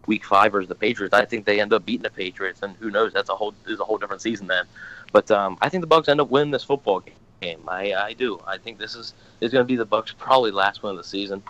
week 0.07 0.25
five 0.25 0.53
versus 0.53 0.69
the 0.69 0.75
Patriots, 0.75 1.15
I 1.15 1.25
think 1.25 1.47
they 1.47 1.61
end 1.61 1.73
up 1.73 1.87
beating 1.87 2.03
the 2.03 2.11
Patriots, 2.11 2.63
and 2.63 2.77
who 2.77 2.91
knows? 2.91 3.13
That's 3.13 3.31
a 3.31 3.35
whole 3.35 3.55
is 3.67 3.81
a 3.81 3.85
whole 3.85 3.99
different 3.99 4.23
season 4.23 4.47
then. 4.47 4.67
But 5.13 5.31
um, 5.31 5.57
I 5.63 5.69
think 5.69 5.81
the 5.81 5.87
Bucks 5.87 6.09
end 6.09 6.21
up 6.21 6.31
winning 6.31 6.51
this 6.51 6.65
football 6.65 7.03
game. 7.41 7.61
I, 7.69 7.95
I 7.95 8.13
do. 8.13 8.41
I 8.47 8.59
think 8.59 8.79
this 8.79 8.95
is 8.95 9.15
is 9.41 9.53
going 9.53 9.65
to 9.65 9.67
be 9.67 9.77
the 9.77 9.85
Bucks' 9.85 10.15
probably 10.17 10.51
last 10.51 10.83
win 10.83 10.93
of 10.93 10.99
the 10.99 11.05
season. 11.05 11.43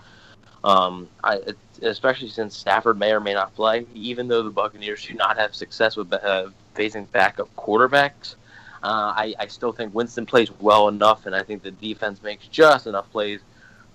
Um, 0.64 1.08
I 1.22 1.40
especially 1.82 2.28
since 2.28 2.56
Stafford 2.56 2.98
may 2.98 3.12
or 3.12 3.20
may 3.20 3.34
not 3.34 3.54
play, 3.54 3.86
even 3.94 4.26
though 4.26 4.42
the 4.42 4.50
Buccaneers 4.50 5.06
do 5.06 5.14
not 5.14 5.36
have 5.38 5.54
success 5.54 5.94
with 5.94 6.12
uh, 6.12 6.48
facing 6.74 7.04
backup 7.06 7.54
quarterbacks. 7.54 8.34
Uh, 8.82 9.12
I, 9.16 9.34
I 9.38 9.46
still 9.46 9.72
think 9.72 9.94
Winston 9.94 10.26
plays 10.26 10.50
well 10.60 10.88
enough, 10.88 11.26
and 11.26 11.34
I 11.34 11.42
think 11.42 11.62
the 11.62 11.70
defense 11.70 12.22
makes 12.22 12.48
just 12.48 12.86
enough 12.86 13.10
plays 13.12 13.40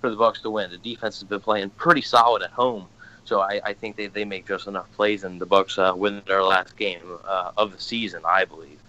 for 0.00 0.10
the 0.10 0.16
Bucks 0.16 0.40
to 0.42 0.50
win. 0.50 0.70
The 0.70 0.78
defense 0.78 1.20
has 1.20 1.28
been 1.28 1.40
playing 1.40 1.70
pretty 1.70 2.02
solid 2.02 2.42
at 2.42 2.50
home 2.50 2.86
so 3.30 3.40
I, 3.40 3.60
I 3.64 3.72
think 3.74 3.94
they, 3.94 4.08
they 4.08 4.24
make 4.24 4.44
just 4.46 4.66
enough 4.66 4.90
plays, 4.92 5.22
and 5.22 5.40
the 5.40 5.46
Bucks 5.46 5.78
uh, 5.78 5.92
win 5.94 6.20
their 6.26 6.42
last 6.42 6.76
game 6.76 7.00
uh, 7.24 7.52
of 7.56 7.70
the 7.70 7.80
season, 7.80 8.22
I 8.24 8.44
believe. 8.44 8.80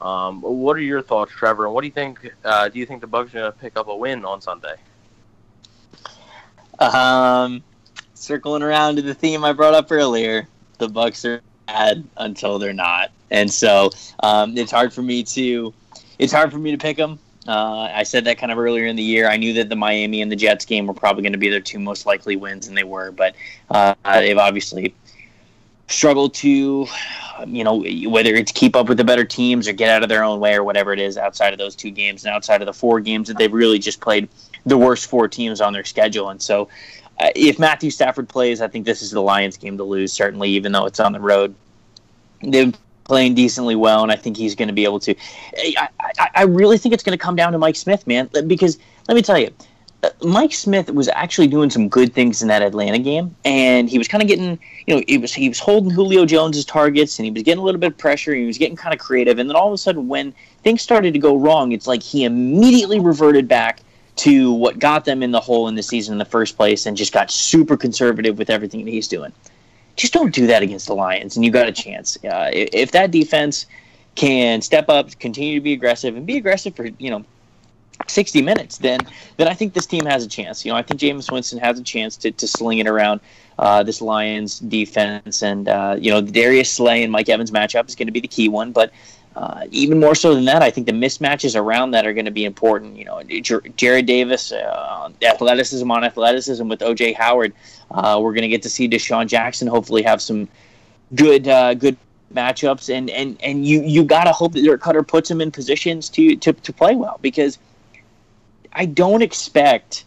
Um, 0.00 0.40
what 0.40 0.76
are 0.76 0.80
your 0.80 1.02
thoughts, 1.02 1.32
Trevor? 1.32 1.66
And 1.66 1.74
what 1.74 1.80
do 1.80 1.88
you 1.88 1.92
think? 1.92 2.32
Uh, 2.44 2.68
do 2.68 2.78
you 2.78 2.86
think 2.86 3.00
the 3.00 3.08
Bucks 3.08 3.30
are 3.30 3.40
going 3.40 3.52
to 3.52 3.58
pick 3.58 3.76
up 3.76 3.88
a 3.88 3.96
win 3.96 4.24
on 4.24 4.40
Sunday? 4.40 4.76
Um, 6.82 7.62
circling 8.14 8.62
around 8.62 8.96
to 8.96 9.02
the 9.02 9.14
theme 9.14 9.44
I 9.44 9.52
brought 9.52 9.74
up 9.74 9.90
earlier, 9.90 10.48
the 10.78 10.88
Bucks 10.88 11.24
are 11.24 11.40
bad 11.66 12.04
until 12.16 12.58
they're 12.58 12.72
not, 12.72 13.10
and 13.30 13.50
so 13.50 13.90
um, 14.20 14.56
it's 14.58 14.72
hard 14.72 14.92
for 14.92 15.02
me 15.02 15.22
to 15.24 15.72
it's 16.18 16.32
hard 16.32 16.52
for 16.52 16.58
me 16.58 16.70
to 16.70 16.78
pick 16.78 16.96
them. 16.96 17.18
Uh, 17.46 17.88
I 17.92 18.04
said 18.04 18.24
that 18.26 18.38
kind 18.38 18.52
of 18.52 18.58
earlier 18.58 18.86
in 18.86 18.94
the 18.94 19.02
year. 19.02 19.28
I 19.28 19.36
knew 19.36 19.52
that 19.54 19.68
the 19.68 19.76
Miami 19.76 20.22
and 20.22 20.30
the 20.30 20.36
Jets 20.36 20.64
game 20.64 20.86
were 20.86 20.94
probably 20.94 21.22
going 21.22 21.32
to 21.32 21.38
be 21.38 21.48
their 21.48 21.60
two 21.60 21.80
most 21.80 22.06
likely 22.06 22.36
wins, 22.36 22.68
and 22.68 22.76
they 22.76 22.84
were. 22.84 23.10
But 23.10 23.34
uh, 23.70 23.94
they've 24.04 24.38
obviously 24.38 24.94
struggled 25.88 26.34
to, 26.34 26.86
you 27.46 27.64
know, 27.64 27.84
whether 28.08 28.34
it's 28.34 28.52
keep 28.52 28.76
up 28.76 28.88
with 28.88 28.98
the 28.98 29.04
better 29.04 29.24
teams 29.24 29.66
or 29.66 29.72
get 29.72 29.88
out 29.88 30.02
of 30.02 30.08
their 30.08 30.22
own 30.22 30.38
way 30.38 30.54
or 30.54 30.62
whatever 30.62 30.92
it 30.92 31.00
is 31.00 31.16
outside 31.16 31.52
of 31.52 31.58
those 31.58 31.74
two 31.74 31.90
games 31.90 32.24
and 32.24 32.32
outside 32.32 32.62
of 32.62 32.66
the 32.66 32.72
four 32.72 33.00
games 33.00 33.28
that 33.28 33.36
they've 33.36 33.52
really 33.52 33.78
just 33.78 34.00
played 34.00 34.28
the 34.66 34.78
worst 34.78 35.08
four 35.08 35.28
teams 35.28 35.60
on 35.60 35.72
their 35.72 35.84
schedule. 35.84 36.30
And 36.30 36.40
so, 36.40 36.68
uh, 37.20 37.30
if 37.34 37.58
Matthew 37.58 37.90
Stafford 37.90 38.28
plays, 38.28 38.60
I 38.60 38.68
think 38.68 38.86
this 38.86 39.02
is 39.02 39.10
the 39.10 39.22
Lions 39.22 39.56
game 39.56 39.76
to 39.76 39.84
lose. 39.84 40.12
Certainly, 40.12 40.50
even 40.50 40.72
though 40.72 40.86
it's 40.86 41.00
on 41.00 41.12
the 41.12 41.20
road, 41.20 41.54
they've 42.42 42.72
been 42.72 42.80
playing 43.04 43.34
decently 43.34 43.76
well, 43.76 44.02
and 44.02 44.10
I 44.10 44.16
think 44.16 44.36
he's 44.36 44.54
going 44.54 44.68
to 44.68 44.74
be 44.74 44.84
able 44.84 45.00
to. 45.00 45.14
I, 45.58 45.88
I, 46.00 46.28
I 46.34 46.42
really 46.44 46.78
think 46.78 46.94
it's 46.94 47.02
going 47.02 47.16
to 47.16 47.22
come 47.22 47.36
down 47.36 47.52
to 47.52 47.58
Mike 47.58 47.76
Smith, 47.76 48.06
man, 48.06 48.30
because 48.46 48.78
let 49.08 49.14
me 49.14 49.22
tell 49.22 49.38
you, 49.38 49.50
uh, 50.02 50.10
Mike 50.22 50.52
Smith 50.52 50.90
was 50.92 51.08
actually 51.08 51.46
doing 51.46 51.70
some 51.70 51.88
good 51.88 52.12
things 52.12 52.42
in 52.42 52.48
that 52.48 52.62
Atlanta 52.62 52.98
game, 52.98 53.34
and 53.44 53.88
he 53.88 53.98
was 53.98 54.08
kind 54.08 54.22
of 54.22 54.28
getting, 54.28 54.58
you 54.86 54.96
know, 54.96 55.02
he 55.06 55.18
was 55.18 55.32
he 55.32 55.48
was 55.48 55.58
holding 55.58 55.90
Julio 55.90 56.24
Jones's 56.24 56.64
targets, 56.64 57.18
and 57.18 57.26
he 57.26 57.30
was 57.30 57.42
getting 57.42 57.60
a 57.60 57.64
little 57.64 57.80
bit 57.80 57.92
of 57.92 57.98
pressure, 57.98 58.34
he 58.34 58.46
was 58.46 58.58
getting 58.58 58.76
kind 58.76 58.94
of 58.94 59.00
creative, 59.00 59.38
and 59.38 59.48
then 59.48 59.56
all 59.56 59.68
of 59.68 59.74
a 59.74 59.78
sudden, 59.78 60.08
when 60.08 60.32
things 60.62 60.82
started 60.82 61.12
to 61.12 61.18
go 61.18 61.36
wrong, 61.36 61.72
it's 61.72 61.86
like 61.86 62.02
he 62.02 62.24
immediately 62.24 62.98
reverted 62.98 63.46
back 63.46 63.80
to 64.16 64.52
what 64.52 64.78
got 64.78 65.04
them 65.04 65.22
in 65.22 65.30
the 65.30 65.40
hole 65.40 65.68
in 65.68 65.74
the 65.74 65.82
season 65.82 66.12
in 66.12 66.18
the 66.18 66.24
first 66.24 66.56
place, 66.56 66.86
and 66.86 66.96
just 66.96 67.12
got 67.12 67.30
super 67.30 67.76
conservative 67.76 68.38
with 68.38 68.50
everything 68.50 68.84
that 68.84 68.90
he's 68.90 69.08
doing 69.08 69.32
just 69.96 70.12
don't 70.12 70.34
do 70.34 70.46
that 70.46 70.62
against 70.62 70.86
the 70.86 70.94
Lions, 70.94 71.36
and 71.36 71.44
you 71.44 71.50
got 71.50 71.68
a 71.68 71.72
chance. 71.72 72.16
Uh, 72.24 72.50
if 72.52 72.92
that 72.92 73.10
defense 73.10 73.66
can 74.14 74.60
step 74.60 74.88
up, 74.88 75.18
continue 75.18 75.54
to 75.54 75.60
be 75.60 75.72
aggressive, 75.72 76.16
and 76.16 76.26
be 76.26 76.36
aggressive 76.36 76.74
for 76.74 76.86
you 76.98 77.10
know 77.10 77.24
60 78.08 78.42
minutes, 78.42 78.78
then 78.78 79.00
then 79.36 79.48
I 79.48 79.54
think 79.54 79.74
this 79.74 79.86
team 79.86 80.06
has 80.06 80.24
a 80.24 80.28
chance. 80.28 80.64
You 80.64 80.72
know, 80.72 80.78
I 80.78 80.82
think 80.82 81.00
Jameis 81.00 81.30
Winston 81.30 81.58
has 81.58 81.78
a 81.78 81.82
chance 81.82 82.16
to, 82.18 82.30
to 82.32 82.48
sling 82.48 82.78
it 82.78 82.86
around 82.86 83.20
uh, 83.58 83.82
this 83.82 84.00
Lions 84.00 84.60
defense, 84.60 85.42
and 85.42 85.68
uh, 85.68 85.96
you 85.98 86.10
know, 86.10 86.20
the 86.20 86.32
Darius 86.32 86.70
Slay 86.70 87.02
and 87.02 87.12
Mike 87.12 87.28
Evans 87.28 87.50
matchup 87.50 87.88
is 87.88 87.94
going 87.94 88.08
to 88.08 88.12
be 88.12 88.20
the 88.20 88.28
key 88.28 88.48
one. 88.48 88.72
But 88.72 88.92
uh, 89.34 89.66
even 89.70 89.98
more 89.98 90.14
so 90.14 90.34
than 90.34 90.44
that, 90.44 90.62
I 90.62 90.70
think 90.70 90.86
the 90.86 90.92
mismatches 90.92 91.58
around 91.58 91.92
that 91.92 92.06
are 92.06 92.12
going 92.12 92.26
to 92.26 92.30
be 92.30 92.44
important. 92.44 92.96
You 92.96 93.06
know, 93.06 93.22
J- 93.22 93.40
Jarrad 93.40 94.06
Davis, 94.06 94.52
uh, 94.52 95.10
athleticism 95.22 95.90
on 95.90 96.04
athleticism 96.04 96.68
with 96.68 96.80
OJ 96.80 97.14
Howard. 97.14 97.54
Uh, 97.90 98.20
we're 98.22 98.32
going 98.32 98.42
to 98.42 98.48
get 98.48 98.62
to 98.62 98.70
see 98.70 98.88
DeSean 98.88 99.26
Jackson 99.26 99.68
hopefully 99.68 100.02
have 100.02 100.20
some 100.20 100.48
good 101.14 101.48
uh, 101.48 101.74
good 101.74 101.96
matchups, 102.34 102.94
and 102.94 103.08
and 103.10 103.40
and 103.42 103.66
you 103.66 103.82
you 103.82 104.04
got 104.04 104.24
to 104.24 104.32
hope 104.32 104.52
that 104.52 104.62
Dirk 104.62 104.82
Koetter 104.82 105.06
puts 105.06 105.30
him 105.30 105.40
in 105.40 105.50
positions 105.50 106.08
to, 106.10 106.36
to 106.36 106.52
to 106.52 106.72
play 106.72 106.94
well 106.94 107.18
because 107.22 107.58
I 108.72 108.84
don't 108.84 109.22
expect 109.22 110.04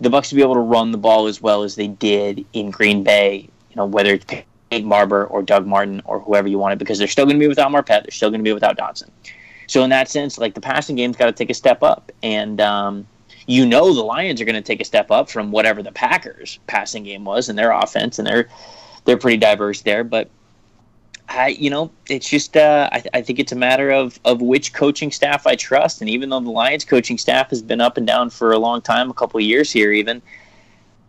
the 0.00 0.10
Bucks 0.10 0.28
to 0.28 0.34
be 0.36 0.42
able 0.42 0.54
to 0.54 0.60
run 0.60 0.92
the 0.92 0.98
ball 0.98 1.26
as 1.26 1.40
well 1.40 1.64
as 1.64 1.74
they 1.74 1.88
did 1.88 2.44
in 2.52 2.70
Green 2.70 3.02
Bay. 3.02 3.48
You 3.70 3.76
know, 3.76 3.86
whether 3.86 4.14
it's 4.14 4.44
Barber 4.82 5.26
or 5.26 5.42
Doug 5.42 5.66
Martin 5.66 6.02
or 6.04 6.20
whoever 6.20 6.48
you 6.48 6.58
want 6.58 6.72
it, 6.72 6.78
because 6.78 6.98
they're 6.98 7.08
still 7.08 7.24
going 7.24 7.36
to 7.36 7.40
be 7.40 7.48
without 7.48 7.70
Marpet. 7.70 8.02
They're 8.02 8.10
still 8.10 8.30
going 8.30 8.40
to 8.40 8.44
be 8.44 8.52
without 8.52 8.76
Dotson. 8.76 9.10
So 9.66 9.82
in 9.82 9.90
that 9.90 10.08
sense, 10.08 10.38
like 10.38 10.54
the 10.54 10.60
passing 10.60 10.96
game's 10.96 11.16
got 11.16 11.26
to 11.26 11.32
take 11.32 11.50
a 11.50 11.54
step 11.54 11.82
up, 11.82 12.12
and 12.22 12.60
um, 12.60 13.06
you 13.46 13.64
know 13.64 13.94
the 13.94 14.02
Lions 14.02 14.40
are 14.40 14.44
going 14.44 14.54
to 14.54 14.62
take 14.62 14.80
a 14.80 14.84
step 14.84 15.10
up 15.10 15.30
from 15.30 15.50
whatever 15.50 15.82
the 15.82 15.92
Packers 15.92 16.58
passing 16.66 17.04
game 17.04 17.24
was 17.24 17.48
and 17.48 17.58
their 17.58 17.70
offense, 17.70 18.18
and 18.18 18.26
they're 18.26 18.48
they're 19.04 19.16
pretty 19.16 19.38
diverse 19.38 19.82
there. 19.82 20.04
But 20.04 20.28
I, 21.28 21.48
you 21.48 21.70
know, 21.70 21.90
it's 22.08 22.28
just 22.28 22.56
uh, 22.56 22.90
I, 22.92 23.02
I 23.14 23.22
think 23.22 23.38
it's 23.38 23.52
a 23.52 23.56
matter 23.56 23.90
of 23.90 24.20
of 24.24 24.42
which 24.42 24.74
coaching 24.74 25.10
staff 25.10 25.46
I 25.46 25.56
trust, 25.56 26.00
and 26.00 26.10
even 26.10 26.28
though 26.28 26.40
the 26.40 26.50
Lions 26.50 26.84
coaching 26.84 27.18
staff 27.18 27.50
has 27.50 27.62
been 27.62 27.80
up 27.80 27.96
and 27.96 28.06
down 28.06 28.30
for 28.30 28.52
a 28.52 28.58
long 28.58 28.82
time, 28.82 29.10
a 29.10 29.14
couple 29.14 29.40
years 29.40 29.72
here, 29.72 29.92
even 29.92 30.20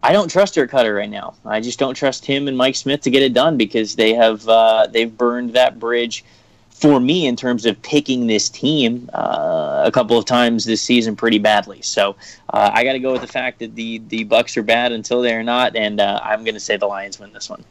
I 0.05 0.13
don't 0.13 0.29
trust 0.29 0.53
Dirk 0.53 0.69
Koetter 0.69 0.95
right 0.95 1.09
now. 1.09 1.33
I 1.45 1.59
just 1.59 1.79
don't 1.79 1.95
trust 1.95 2.25
him 2.25 2.47
and 2.47 2.55
Mike 2.55 2.75
Smith 2.75 3.01
to 3.01 3.09
get 3.09 3.23
it 3.23 3.33
done 3.33 3.57
because 3.57 3.95
they 3.95 4.13
have 4.13 4.47
uh, 4.47 4.85
they've 4.85 5.15
burned 5.17 5.53
that 5.53 5.79
bridge 5.79 6.23
for 6.69 6.99
me 6.99 7.25
in 7.25 7.35
terms 7.35 7.65
of 7.65 7.81
picking 7.81 8.27
this 8.27 8.47
team 8.47 9.09
uh, 9.15 9.81
a 9.83 9.91
couple 9.91 10.15
of 10.15 10.25
times 10.25 10.63
this 10.63 10.79
season 10.79 11.15
pretty 11.15 11.39
badly. 11.39 11.81
So 11.81 12.15
uh, 12.51 12.69
I 12.71 12.83
got 12.83 12.93
to 12.93 12.99
go 12.99 13.13
with 13.13 13.21
the 13.21 13.27
fact 13.27 13.57
that 13.59 13.73
the 13.73 13.97
the 14.09 14.25
Bucs 14.25 14.55
are 14.57 14.61
bad 14.61 14.91
until 14.91 15.23
they're 15.23 15.41
not, 15.41 15.75
and 15.75 15.99
uh, 15.99 16.19
I'm 16.21 16.43
going 16.43 16.53
to 16.53 16.59
say 16.59 16.77
the 16.77 16.85
Lions 16.85 17.19
win 17.19 17.33
this 17.33 17.49
one. 17.49 17.65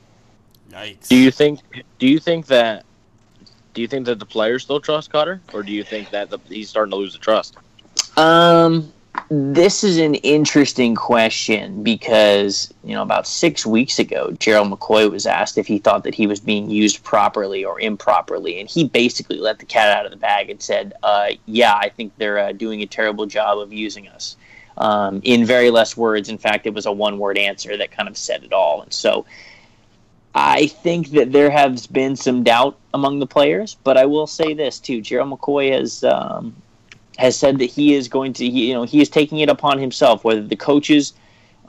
Yikes! 0.72 1.06
Do 1.06 1.16
you 1.16 1.30
think? 1.30 1.60
Do 2.00 2.08
you 2.08 2.18
think 2.18 2.46
that? 2.46 2.84
Do 3.74 3.80
you 3.80 3.86
think 3.86 4.06
that 4.06 4.18
the 4.18 4.26
players 4.26 4.64
still 4.64 4.80
trust 4.80 5.12
Koetter, 5.12 5.38
or 5.52 5.62
do 5.62 5.70
you 5.70 5.84
think 5.84 6.10
that 6.10 6.30
the, 6.30 6.38
he's 6.48 6.68
starting 6.68 6.90
to 6.90 6.96
lose 6.96 7.12
the 7.12 7.20
trust? 7.20 7.58
Um, 8.16 8.92
this 9.30 9.82
is 9.82 9.96
an 9.98 10.14
interesting 10.16 10.94
question 10.94 11.82
because 11.82 12.72
you 12.84 12.94
know 12.94 13.02
about 13.02 13.26
six 13.26 13.64
weeks 13.64 13.98
ago 13.98 14.30
gerald 14.38 14.70
mccoy 14.70 15.10
was 15.10 15.26
asked 15.26 15.56
if 15.56 15.66
he 15.66 15.78
thought 15.78 16.04
that 16.04 16.14
he 16.14 16.26
was 16.26 16.40
being 16.40 16.68
used 16.68 17.02
properly 17.04 17.64
or 17.64 17.80
improperly 17.80 18.60
and 18.60 18.68
he 18.68 18.86
basically 18.86 19.38
let 19.38 19.58
the 19.58 19.64
cat 19.64 19.96
out 19.96 20.04
of 20.04 20.10
the 20.10 20.16
bag 20.16 20.50
and 20.50 20.60
said 20.60 20.92
uh, 21.02 21.28
yeah 21.46 21.74
i 21.74 21.88
think 21.88 22.12
they're 22.18 22.38
uh, 22.38 22.52
doing 22.52 22.82
a 22.82 22.86
terrible 22.86 23.26
job 23.26 23.58
of 23.58 23.72
using 23.72 24.08
us. 24.08 24.36
Um, 24.76 25.20
in 25.22 25.44
very 25.44 25.70
less 25.70 25.96
words 25.96 26.28
in 26.28 26.36
fact 26.36 26.66
it 26.66 26.74
was 26.74 26.84
a 26.84 26.92
one 26.92 27.18
word 27.18 27.38
answer 27.38 27.76
that 27.76 27.92
kind 27.92 28.08
of 28.08 28.16
said 28.16 28.42
it 28.42 28.52
all. 28.52 28.82
And 28.82 28.92
so 28.92 29.24
i 30.34 30.66
think 30.66 31.10
that 31.12 31.30
there 31.30 31.50
has 31.50 31.86
been 31.86 32.16
some 32.16 32.42
doubt 32.42 32.76
among 32.92 33.20
the 33.20 33.26
players 33.26 33.76
but 33.84 33.96
i 33.96 34.04
will 34.04 34.26
say 34.26 34.52
this 34.52 34.80
too. 34.80 35.00
Gerald 35.00 35.30
mccoy 35.30 35.70
has 35.70 36.02
um, 36.04 36.54
has 37.18 37.36
said 37.36 37.58
that 37.58 37.66
he 37.66 37.94
is 37.94 38.08
going 38.08 38.32
to, 38.34 38.46
you 38.46 38.74
know, 38.74 38.84
he 38.84 39.00
is 39.00 39.08
taking 39.08 39.38
it 39.38 39.48
upon 39.48 39.78
himself, 39.78 40.24
whether 40.24 40.42
the 40.42 40.56
coaches 40.56 41.12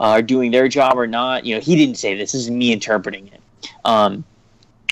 are 0.00 0.22
doing 0.22 0.50
their 0.50 0.68
job 0.68 0.98
or 0.98 1.06
not. 1.06 1.44
You 1.44 1.54
know, 1.54 1.60
he 1.60 1.76
didn't 1.76 1.96
say 1.96 2.14
this. 2.16 2.32
This 2.32 2.42
is 2.42 2.50
me 2.50 2.72
interpreting 2.72 3.28
it. 3.28 3.40
Um, 3.84 4.24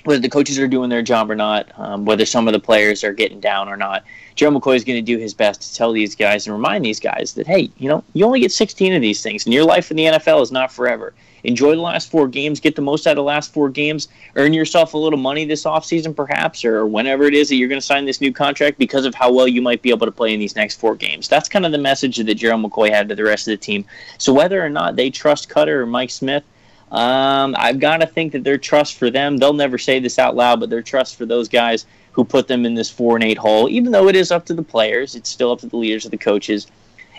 whether 0.04 0.20
the 0.20 0.28
coaches 0.28 0.58
are 0.58 0.68
doing 0.68 0.90
their 0.90 1.02
job 1.02 1.30
or 1.30 1.34
not, 1.34 1.68
um, 1.78 2.04
whether 2.04 2.26
some 2.26 2.46
of 2.46 2.52
the 2.52 2.60
players 2.60 3.02
are 3.02 3.12
getting 3.12 3.40
down 3.40 3.68
or 3.68 3.76
not. 3.76 4.04
Joe 4.34 4.50
McCoy 4.50 4.76
is 4.76 4.84
going 4.84 5.02
to 5.02 5.02
do 5.02 5.18
his 5.18 5.32
best 5.32 5.62
to 5.62 5.74
tell 5.74 5.92
these 5.92 6.14
guys 6.14 6.46
and 6.46 6.54
remind 6.54 6.84
these 6.84 7.00
guys 7.00 7.34
that, 7.34 7.46
hey, 7.46 7.70
you 7.78 7.88
know, 7.88 8.04
you 8.12 8.24
only 8.26 8.40
get 8.40 8.52
16 8.52 8.92
of 8.92 9.00
these 9.00 9.22
things, 9.22 9.46
and 9.46 9.54
your 9.54 9.64
life 9.64 9.90
in 9.90 9.96
the 9.96 10.04
NFL 10.04 10.42
is 10.42 10.52
not 10.52 10.70
forever. 10.70 11.14
Enjoy 11.44 11.74
the 11.74 11.80
last 11.82 12.10
four 12.10 12.26
games, 12.26 12.58
get 12.58 12.74
the 12.74 12.82
most 12.82 13.06
out 13.06 13.12
of 13.12 13.16
the 13.16 13.22
last 13.22 13.52
four 13.52 13.68
games, 13.68 14.08
earn 14.36 14.52
yourself 14.52 14.94
a 14.94 14.98
little 14.98 15.18
money 15.18 15.44
this 15.44 15.64
offseason, 15.64 16.16
perhaps, 16.16 16.64
or 16.64 16.86
whenever 16.86 17.24
it 17.24 17.34
is 17.34 17.48
that 17.48 17.56
you're 17.56 17.68
going 17.68 17.80
to 17.80 17.86
sign 17.86 18.04
this 18.04 18.20
new 18.20 18.32
contract 18.32 18.78
because 18.78 19.04
of 19.04 19.14
how 19.14 19.32
well 19.32 19.46
you 19.46 19.62
might 19.62 19.82
be 19.82 19.90
able 19.90 20.06
to 20.06 20.12
play 20.12 20.34
in 20.34 20.40
these 20.40 20.56
next 20.56 20.80
four 20.80 20.94
games. 20.94 21.28
That's 21.28 21.48
kind 21.48 21.66
of 21.66 21.72
the 21.72 21.78
message 21.78 22.16
that 22.16 22.34
Gerald 22.34 22.64
McCoy 22.64 22.90
had 22.90 23.08
to 23.08 23.14
the 23.14 23.24
rest 23.24 23.46
of 23.46 23.52
the 23.52 23.58
team. 23.58 23.84
So 24.18 24.32
whether 24.32 24.64
or 24.64 24.70
not 24.70 24.96
they 24.96 25.10
trust 25.10 25.48
Koetter 25.48 25.80
or 25.80 25.86
Mike 25.86 26.10
Smith, 26.10 26.44
um, 26.90 27.56
I've 27.58 27.80
got 27.80 27.98
to 27.98 28.06
think 28.06 28.32
that 28.32 28.44
their 28.44 28.58
trust 28.58 28.94
for 28.94 29.10
them, 29.10 29.36
they'll 29.36 29.52
never 29.52 29.78
say 29.78 29.98
this 29.98 30.18
out 30.18 30.36
loud, 30.36 30.60
but 30.60 30.70
their 30.70 30.82
trust 30.82 31.16
for 31.16 31.26
those 31.26 31.48
guys 31.48 31.86
who 32.12 32.24
put 32.24 32.46
them 32.46 32.64
in 32.64 32.74
this 32.74 32.88
four 32.90 33.16
and 33.16 33.24
eight 33.24 33.38
hole, 33.38 33.68
even 33.68 33.90
though 33.90 34.08
it 34.08 34.14
is 34.14 34.30
up 34.30 34.46
to 34.46 34.54
the 34.54 34.62
players, 34.62 35.16
it's 35.16 35.28
still 35.28 35.50
up 35.50 35.58
to 35.60 35.66
the 35.66 35.76
leaders 35.76 36.04
of 36.04 36.12
the 36.12 36.16
coaches. 36.16 36.68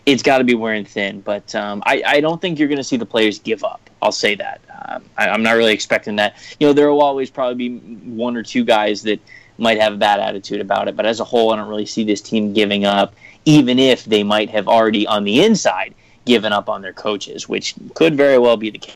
It's 0.05 0.21
got 0.21 0.37
to 0.37 0.43
be 0.43 0.53
wearing 0.53 0.85
thin, 0.85 1.21
but 1.21 1.53
um, 1.55 1.81
I, 1.85 2.03
I, 2.05 2.21
don't 2.21 2.39
think 2.39 2.59
you're 2.59 2.67
going 2.67 2.77
to 2.77 2.83
see 2.83 2.97
the 2.97 3.07
players 3.07 3.39
give 3.39 3.63
up. 3.63 3.89
I'll 4.03 4.11
say 4.11 4.35
that. 4.35 4.61
Um, 4.87 5.03
I, 5.17 5.29
am 5.29 5.41
not 5.41 5.53
really 5.53 5.73
expecting 5.73 6.15
that. 6.17 6.35
You 6.59 6.67
know, 6.67 6.73
there 6.73 6.91
will 6.91 7.01
always 7.01 7.31
probably 7.31 7.69
be 7.69 7.77
one 7.79 8.37
or 8.37 8.43
two 8.43 8.63
guys 8.63 9.01
that 9.03 9.19
might 9.57 9.79
have 9.79 9.93
a 9.93 9.97
bad 9.97 10.19
attitude 10.19 10.61
about 10.61 10.87
it, 10.87 10.95
but 10.95 11.07
as 11.07 11.19
a 11.19 11.23
whole, 11.23 11.51
I 11.51 11.55
don't 11.55 11.67
really 11.67 11.87
see 11.87 12.03
this 12.03 12.21
team 12.21 12.53
giving 12.53 12.85
up, 12.85 13.15
even 13.45 13.79
if 13.79 14.05
they 14.05 14.21
might 14.21 14.51
have 14.51 14.67
already 14.67 15.07
on 15.07 15.23
the 15.23 15.43
inside 15.43 15.95
given 16.25 16.53
up 16.53 16.69
on 16.69 16.81
their 16.81 16.93
coaches, 16.93 17.49
which 17.49 17.73
could 17.95 18.15
very 18.15 18.37
well 18.37 18.57
be 18.57 18.69
the 18.69 18.79
case 18.79 18.95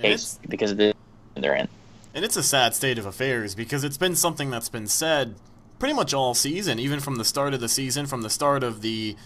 case 0.00 0.38
because 0.48 0.70
of 0.70 0.76
the 0.76 0.94
they're 1.36 1.54
in. 1.54 1.68
And 2.14 2.24
it's 2.24 2.36
a 2.36 2.42
sad 2.42 2.74
state 2.74 2.98
of 2.98 3.06
affairs 3.06 3.54
because 3.54 3.84
it's 3.84 3.96
been 3.96 4.16
something 4.16 4.50
that's 4.50 4.68
been 4.68 4.86
said 4.86 5.36
pretty 5.78 5.94
much 5.94 6.12
all 6.12 6.34
season, 6.34 6.78
even 6.78 7.00
from 7.00 7.16
the 7.16 7.24
start 7.24 7.54
of 7.54 7.60
the 7.60 7.68
season, 7.68 8.06
from 8.06 8.22
the 8.22 8.30
start 8.30 8.62
of 8.62 8.82
the, 8.82 9.16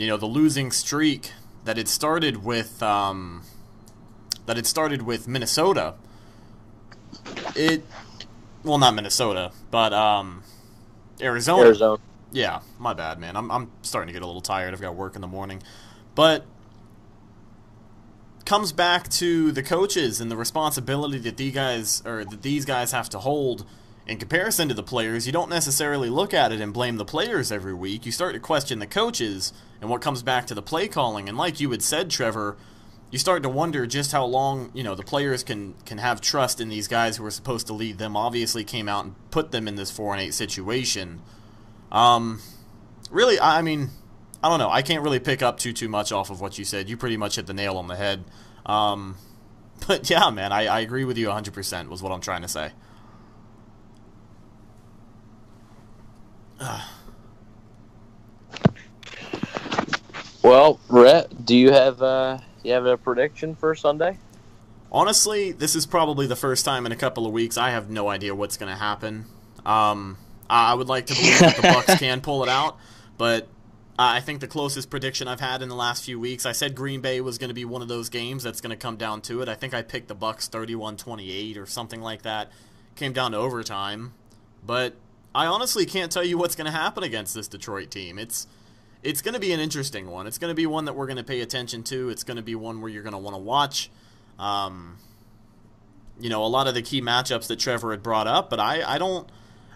you 0.00 0.06
know, 0.06 0.16
the 0.16 0.26
losing 0.26 0.70
streak 0.70 1.32
that 1.66 1.76
it 1.76 1.86
started 1.86 2.42
with, 2.42 2.82
um, 2.82 3.42
that 4.46 4.56
it 4.56 4.64
started 4.64 5.02
with 5.02 5.28
Minnesota. 5.28 5.94
It, 7.54 7.84
well, 8.64 8.78
not 8.78 8.94
Minnesota, 8.94 9.52
but 9.70 9.92
um, 9.92 10.42
Arizona. 11.20 11.66
Arizona. 11.66 12.02
Yeah, 12.32 12.60
my 12.78 12.94
bad, 12.94 13.18
man. 13.18 13.36
I'm 13.36 13.50
I'm 13.50 13.70
starting 13.82 14.06
to 14.06 14.12
get 14.14 14.22
a 14.22 14.26
little 14.26 14.40
tired. 14.40 14.72
I've 14.72 14.80
got 14.80 14.94
work 14.94 15.16
in 15.16 15.20
the 15.20 15.26
morning, 15.26 15.62
but 16.14 16.46
comes 18.46 18.72
back 18.72 19.06
to 19.08 19.52
the 19.52 19.62
coaches 19.62 20.18
and 20.18 20.30
the 20.30 20.36
responsibility 20.36 21.18
that 21.18 21.36
these 21.36 21.52
guys 21.52 22.02
or 22.06 22.24
that 22.24 22.40
these 22.40 22.64
guys 22.64 22.92
have 22.92 23.10
to 23.10 23.18
hold 23.18 23.66
in 24.06 24.18
comparison 24.18 24.68
to 24.68 24.74
the 24.74 24.82
players. 24.82 25.26
You 25.26 25.32
don't 25.32 25.50
necessarily 25.50 26.08
look 26.08 26.34
at 26.34 26.52
it 26.52 26.60
and 26.60 26.72
blame 26.72 26.96
the 26.96 27.04
players 27.04 27.52
every 27.52 27.74
week. 27.74 28.06
You 28.06 28.12
start 28.12 28.34
to 28.34 28.40
question 28.40 28.78
the 28.78 28.86
coaches 28.86 29.52
and 29.80 29.88
what 29.88 30.02
comes 30.02 30.22
back 30.22 30.46
to 30.46 30.54
the 30.54 30.62
play 30.62 30.88
calling. 30.88 31.28
And 31.28 31.38
like 31.38 31.60
you 31.60 31.70
had 31.70 31.82
said, 31.82 32.10
Trevor, 32.10 32.56
you 33.10 33.18
start 33.18 33.42
to 33.42 33.48
wonder 33.48 33.86
just 33.86 34.12
how 34.12 34.24
long 34.24 34.70
you 34.72 34.82
know 34.82 34.94
the 34.94 35.02
players 35.02 35.42
can 35.42 35.74
can 35.84 35.98
have 35.98 36.20
trust 36.20 36.60
in 36.60 36.68
these 36.68 36.88
guys 36.88 37.16
who 37.16 37.24
are 37.24 37.30
supposed 37.30 37.66
to 37.66 37.72
lead 37.72 37.98
them. 37.98 38.16
Obviously, 38.16 38.64
came 38.64 38.88
out 38.88 39.04
and 39.04 39.14
put 39.30 39.50
them 39.50 39.66
in 39.66 39.74
this 39.74 39.90
four 39.90 40.12
and 40.12 40.22
eight 40.22 40.34
situation. 40.34 41.20
Um, 41.90 42.40
really, 43.10 43.40
I 43.40 43.62
mean, 43.62 43.90
I 44.42 44.48
don't 44.48 44.60
know. 44.60 44.70
I 44.70 44.82
can't 44.82 45.02
really 45.02 45.18
pick 45.18 45.42
up 45.42 45.58
too 45.58 45.72
too 45.72 45.88
much 45.88 46.12
off 46.12 46.30
of 46.30 46.40
what 46.40 46.56
you 46.58 46.64
said. 46.64 46.88
You 46.88 46.96
pretty 46.96 47.16
much 47.16 47.36
hit 47.36 47.46
the 47.46 47.54
nail 47.54 47.76
on 47.76 47.88
the 47.88 47.96
head. 47.96 48.24
Um, 48.64 49.16
but 49.88 50.08
yeah, 50.08 50.30
man, 50.30 50.52
I, 50.52 50.66
I 50.66 50.80
agree 50.80 51.04
with 51.04 51.18
you 51.18 51.28
100%. 51.28 51.88
Was 51.88 52.02
what 52.02 52.12
I'm 52.12 52.20
trying 52.20 52.42
to 52.42 52.48
say. 52.48 52.72
Well, 60.42 60.80
Rhett, 60.88 61.44
do 61.44 61.54
you 61.54 61.70
have 61.70 62.00
uh, 62.02 62.38
you 62.62 62.72
have 62.72 62.86
a 62.86 62.96
prediction 62.96 63.54
for 63.54 63.74
Sunday? 63.74 64.18
Honestly, 64.90 65.52
this 65.52 65.76
is 65.76 65.86
probably 65.86 66.26
the 66.26 66.36
first 66.36 66.64
time 66.64 66.86
in 66.86 66.92
a 66.92 66.96
couple 66.96 67.26
of 67.26 67.32
weeks 67.32 67.56
I 67.56 67.70
have 67.70 67.90
no 67.90 68.08
idea 68.08 68.34
what's 68.34 68.56
going 68.56 68.72
to 68.72 68.78
happen. 68.78 69.26
Um, 69.64 70.16
I 70.48 70.74
would 70.74 70.88
like 70.88 71.06
to 71.06 71.14
believe 71.14 71.38
that 71.38 71.56
the 71.56 71.62
Bucks 71.62 71.94
can 72.00 72.20
pull 72.20 72.42
it 72.42 72.48
out, 72.48 72.78
but 73.16 73.46
I 73.98 74.20
think 74.20 74.40
the 74.40 74.48
closest 74.48 74.90
prediction 74.90 75.28
I've 75.28 75.40
had 75.40 75.62
in 75.62 75.68
the 75.68 75.76
last 75.76 76.04
few 76.04 76.18
weeks, 76.18 76.46
I 76.46 76.52
said 76.52 76.74
Green 76.74 77.00
Bay 77.00 77.20
was 77.20 77.38
going 77.38 77.48
to 77.48 77.54
be 77.54 77.66
one 77.66 77.82
of 77.82 77.88
those 77.88 78.08
games 78.08 78.42
that's 78.42 78.60
going 78.60 78.70
to 78.70 78.76
come 78.76 78.96
down 78.96 79.20
to 79.22 79.42
it. 79.42 79.48
I 79.48 79.54
think 79.54 79.74
I 79.74 79.82
picked 79.82 80.08
the 80.08 80.14
Bucks 80.14 80.48
31-28 80.48 81.58
or 81.58 81.66
something 81.66 82.00
like 82.00 82.22
that. 82.22 82.50
Came 82.96 83.12
down 83.12 83.32
to 83.32 83.38
overtime, 83.38 84.14
but 84.66 84.94
I 85.34 85.46
honestly 85.46 85.86
can't 85.86 86.10
tell 86.10 86.24
you 86.24 86.38
what's 86.38 86.56
going 86.56 86.66
to 86.66 86.76
happen 86.76 87.02
against 87.02 87.34
this 87.34 87.48
Detroit 87.48 87.90
team. 87.90 88.18
It's 88.18 88.46
it's 89.02 89.22
going 89.22 89.34
to 89.34 89.40
be 89.40 89.52
an 89.52 89.60
interesting 89.60 90.10
one. 90.10 90.26
It's 90.26 90.38
going 90.38 90.50
to 90.50 90.54
be 90.54 90.66
one 90.66 90.84
that 90.84 90.94
we're 90.94 91.06
going 91.06 91.16
to 91.16 91.24
pay 91.24 91.40
attention 91.40 91.82
to. 91.84 92.10
It's 92.10 92.24
going 92.24 92.36
to 92.36 92.42
be 92.42 92.54
one 92.54 92.80
where 92.80 92.90
you're 92.90 93.02
going 93.02 93.14
to 93.14 93.18
want 93.18 93.34
to 93.34 93.40
watch. 93.40 93.90
Um, 94.38 94.98
you 96.18 96.28
know, 96.28 96.44
a 96.44 96.48
lot 96.48 96.66
of 96.66 96.74
the 96.74 96.82
key 96.82 97.00
matchups 97.00 97.46
that 97.46 97.58
Trevor 97.58 97.92
had 97.92 98.02
brought 98.02 98.26
up, 98.26 98.50
but 98.50 98.60
I, 98.60 98.82
I 98.82 98.98
don't 98.98 99.28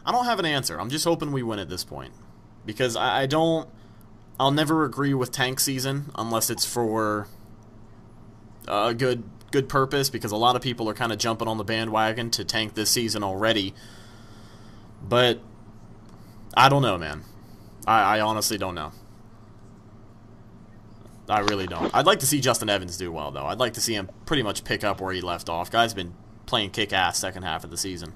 I 0.05 0.13
don't 0.13 0.27
have 0.27 0.39
an 0.39 0.45
answer. 0.45 0.79
I'm 0.79 0.91
just 0.91 1.05
hoping 1.05 1.33
we 1.33 1.43
win 1.43 1.59
at 1.59 1.69
this 1.69 1.85
point 1.85 2.13
because 2.67 2.97
I, 2.97 3.23
I 3.23 3.27
don't. 3.27 3.69
I'll 4.39 4.51
never 4.51 4.85
agree 4.85 5.15
with 5.15 5.31
tank 5.31 5.61
season 5.61 6.11
unless 6.17 6.51
it's 6.51 6.67
for 6.67 7.29
a 8.67 8.93
good 8.93 9.23
good 9.53 9.69
purpose 9.69 10.11
because 10.11 10.33
a 10.33 10.37
lot 10.37 10.57
of 10.57 10.63
people 10.63 10.89
are 10.89 10.95
kind 10.95 11.13
of 11.13 11.19
jumping 11.19 11.47
on 11.47 11.57
the 11.57 11.65
bandwagon 11.65 12.31
to 12.33 12.45
tank 12.45 12.75
this 12.75 12.91
season 12.91 13.23
already. 13.23 13.73
But 15.09 15.41
I 16.57 16.69
don't 16.69 16.83
know, 16.83 16.99
man. 16.99 17.23
I, 17.87 18.17
I 18.17 18.21
honestly 18.21 18.59
don't 18.59 18.75
know. 18.75 18.93
I 21.29 21.41
really 21.41 21.67
don't. 21.67 21.95
I'd 21.95 22.07
like 22.07 22.21
to 22.21 22.27
see 22.27 22.41
Justin 22.41 22.69
Evans 22.69 22.97
do 22.97 23.11
well, 23.11 23.31
though. 23.31 23.47
I'd 23.47 23.59
like 23.59 23.75
to 23.75 23.81
see 23.81 23.95
him 23.95 24.11
pretty 24.27 24.43
much 24.43 24.65
pick 24.65 24.85
up 24.85 25.01
where 25.01 25.13
he 25.13 25.21
left 25.21 25.49
off. 25.49 25.71
Guy's 25.71 25.95
been 25.95 26.15
playing 26.47 26.71
kick 26.71 26.93
ass 26.93 27.19
second 27.19 27.45
half 27.45 27.65
of 27.65 27.71
the 27.71 27.79
season. 27.79 28.13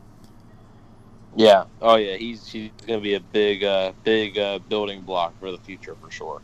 Yeah. 1.36 1.64
Oh 1.80 1.96
yeah. 1.96 2.16
He's 2.16 2.46
he's 2.46 2.70
going 2.86 3.00
to 3.00 3.02
be 3.02 3.14
a 3.14 3.20
big 3.20 3.64
uh, 3.64 3.92
big 4.04 4.38
uh, 4.38 4.58
building 4.68 5.02
block 5.02 5.38
for 5.40 5.50
the 5.50 5.58
future 5.58 5.96
for 6.02 6.10
sure. 6.10 6.42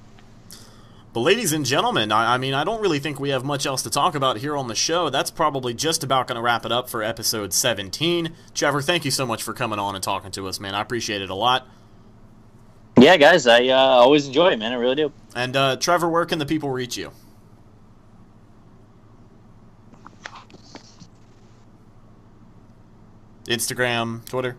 But 1.15 1.21
ladies 1.21 1.53
and 1.53 1.65
gentlemen, 1.65 2.11
I, 2.11 2.35
I, 2.35 2.39
mean, 2.39 2.55
I 2.55 2.65
don't 2.65 2.81
really 2.81 2.99
think 2.99 3.21
we 3.21 3.29
have 3.29 3.45
much 3.45 3.67
else 3.67 3.83
to 3.83 3.91
talk 3.91 4.17
about 4.17 4.39
here 4.39 4.57
on 4.57 4.67
the 4.67 4.75
show. 4.75 5.11
That's 5.11 5.31
probably 5.31 5.73
just 5.73 6.03
about 6.03 6.27
going 6.27 6.35
to 6.35 6.43
wrap 6.43 6.67
it 6.67 6.73
up 6.73 6.89
for 6.91 7.05
episode 7.05 7.53
17. 7.53 8.35
Trevor, 8.53 8.83
thank 8.83 9.05
you 9.05 9.13
so 9.13 9.25
much 9.25 9.41
for 9.41 9.53
coming 9.53 9.79
on 9.79 9.95
and 9.95 10.03
talking 10.03 10.33
to 10.33 10.49
us, 10.49 10.59
man. 10.59 10.75
I 10.75 10.81
appreciate 10.81 11.23
it 11.23 11.31
a 11.31 11.35
lot. 11.37 11.69
Yeah, 12.99 13.17
guys, 13.17 13.47
I 13.47 13.69
uh, 13.69 13.77
always 13.77 14.27
enjoy 14.27 14.49
it, 14.49 14.59
man. 14.59 14.73
I 14.73 14.75
really 14.75 14.97
do. 14.97 15.13
And 15.37 15.55
uh, 15.55 15.77
Trevor, 15.77 16.09
where 16.09 16.27
can 16.27 16.41
the 16.41 16.47
people 16.47 16.71
reach 16.71 16.97
you? 16.97 17.13
Instagram, 23.47 24.25
Twitter. 24.25 24.57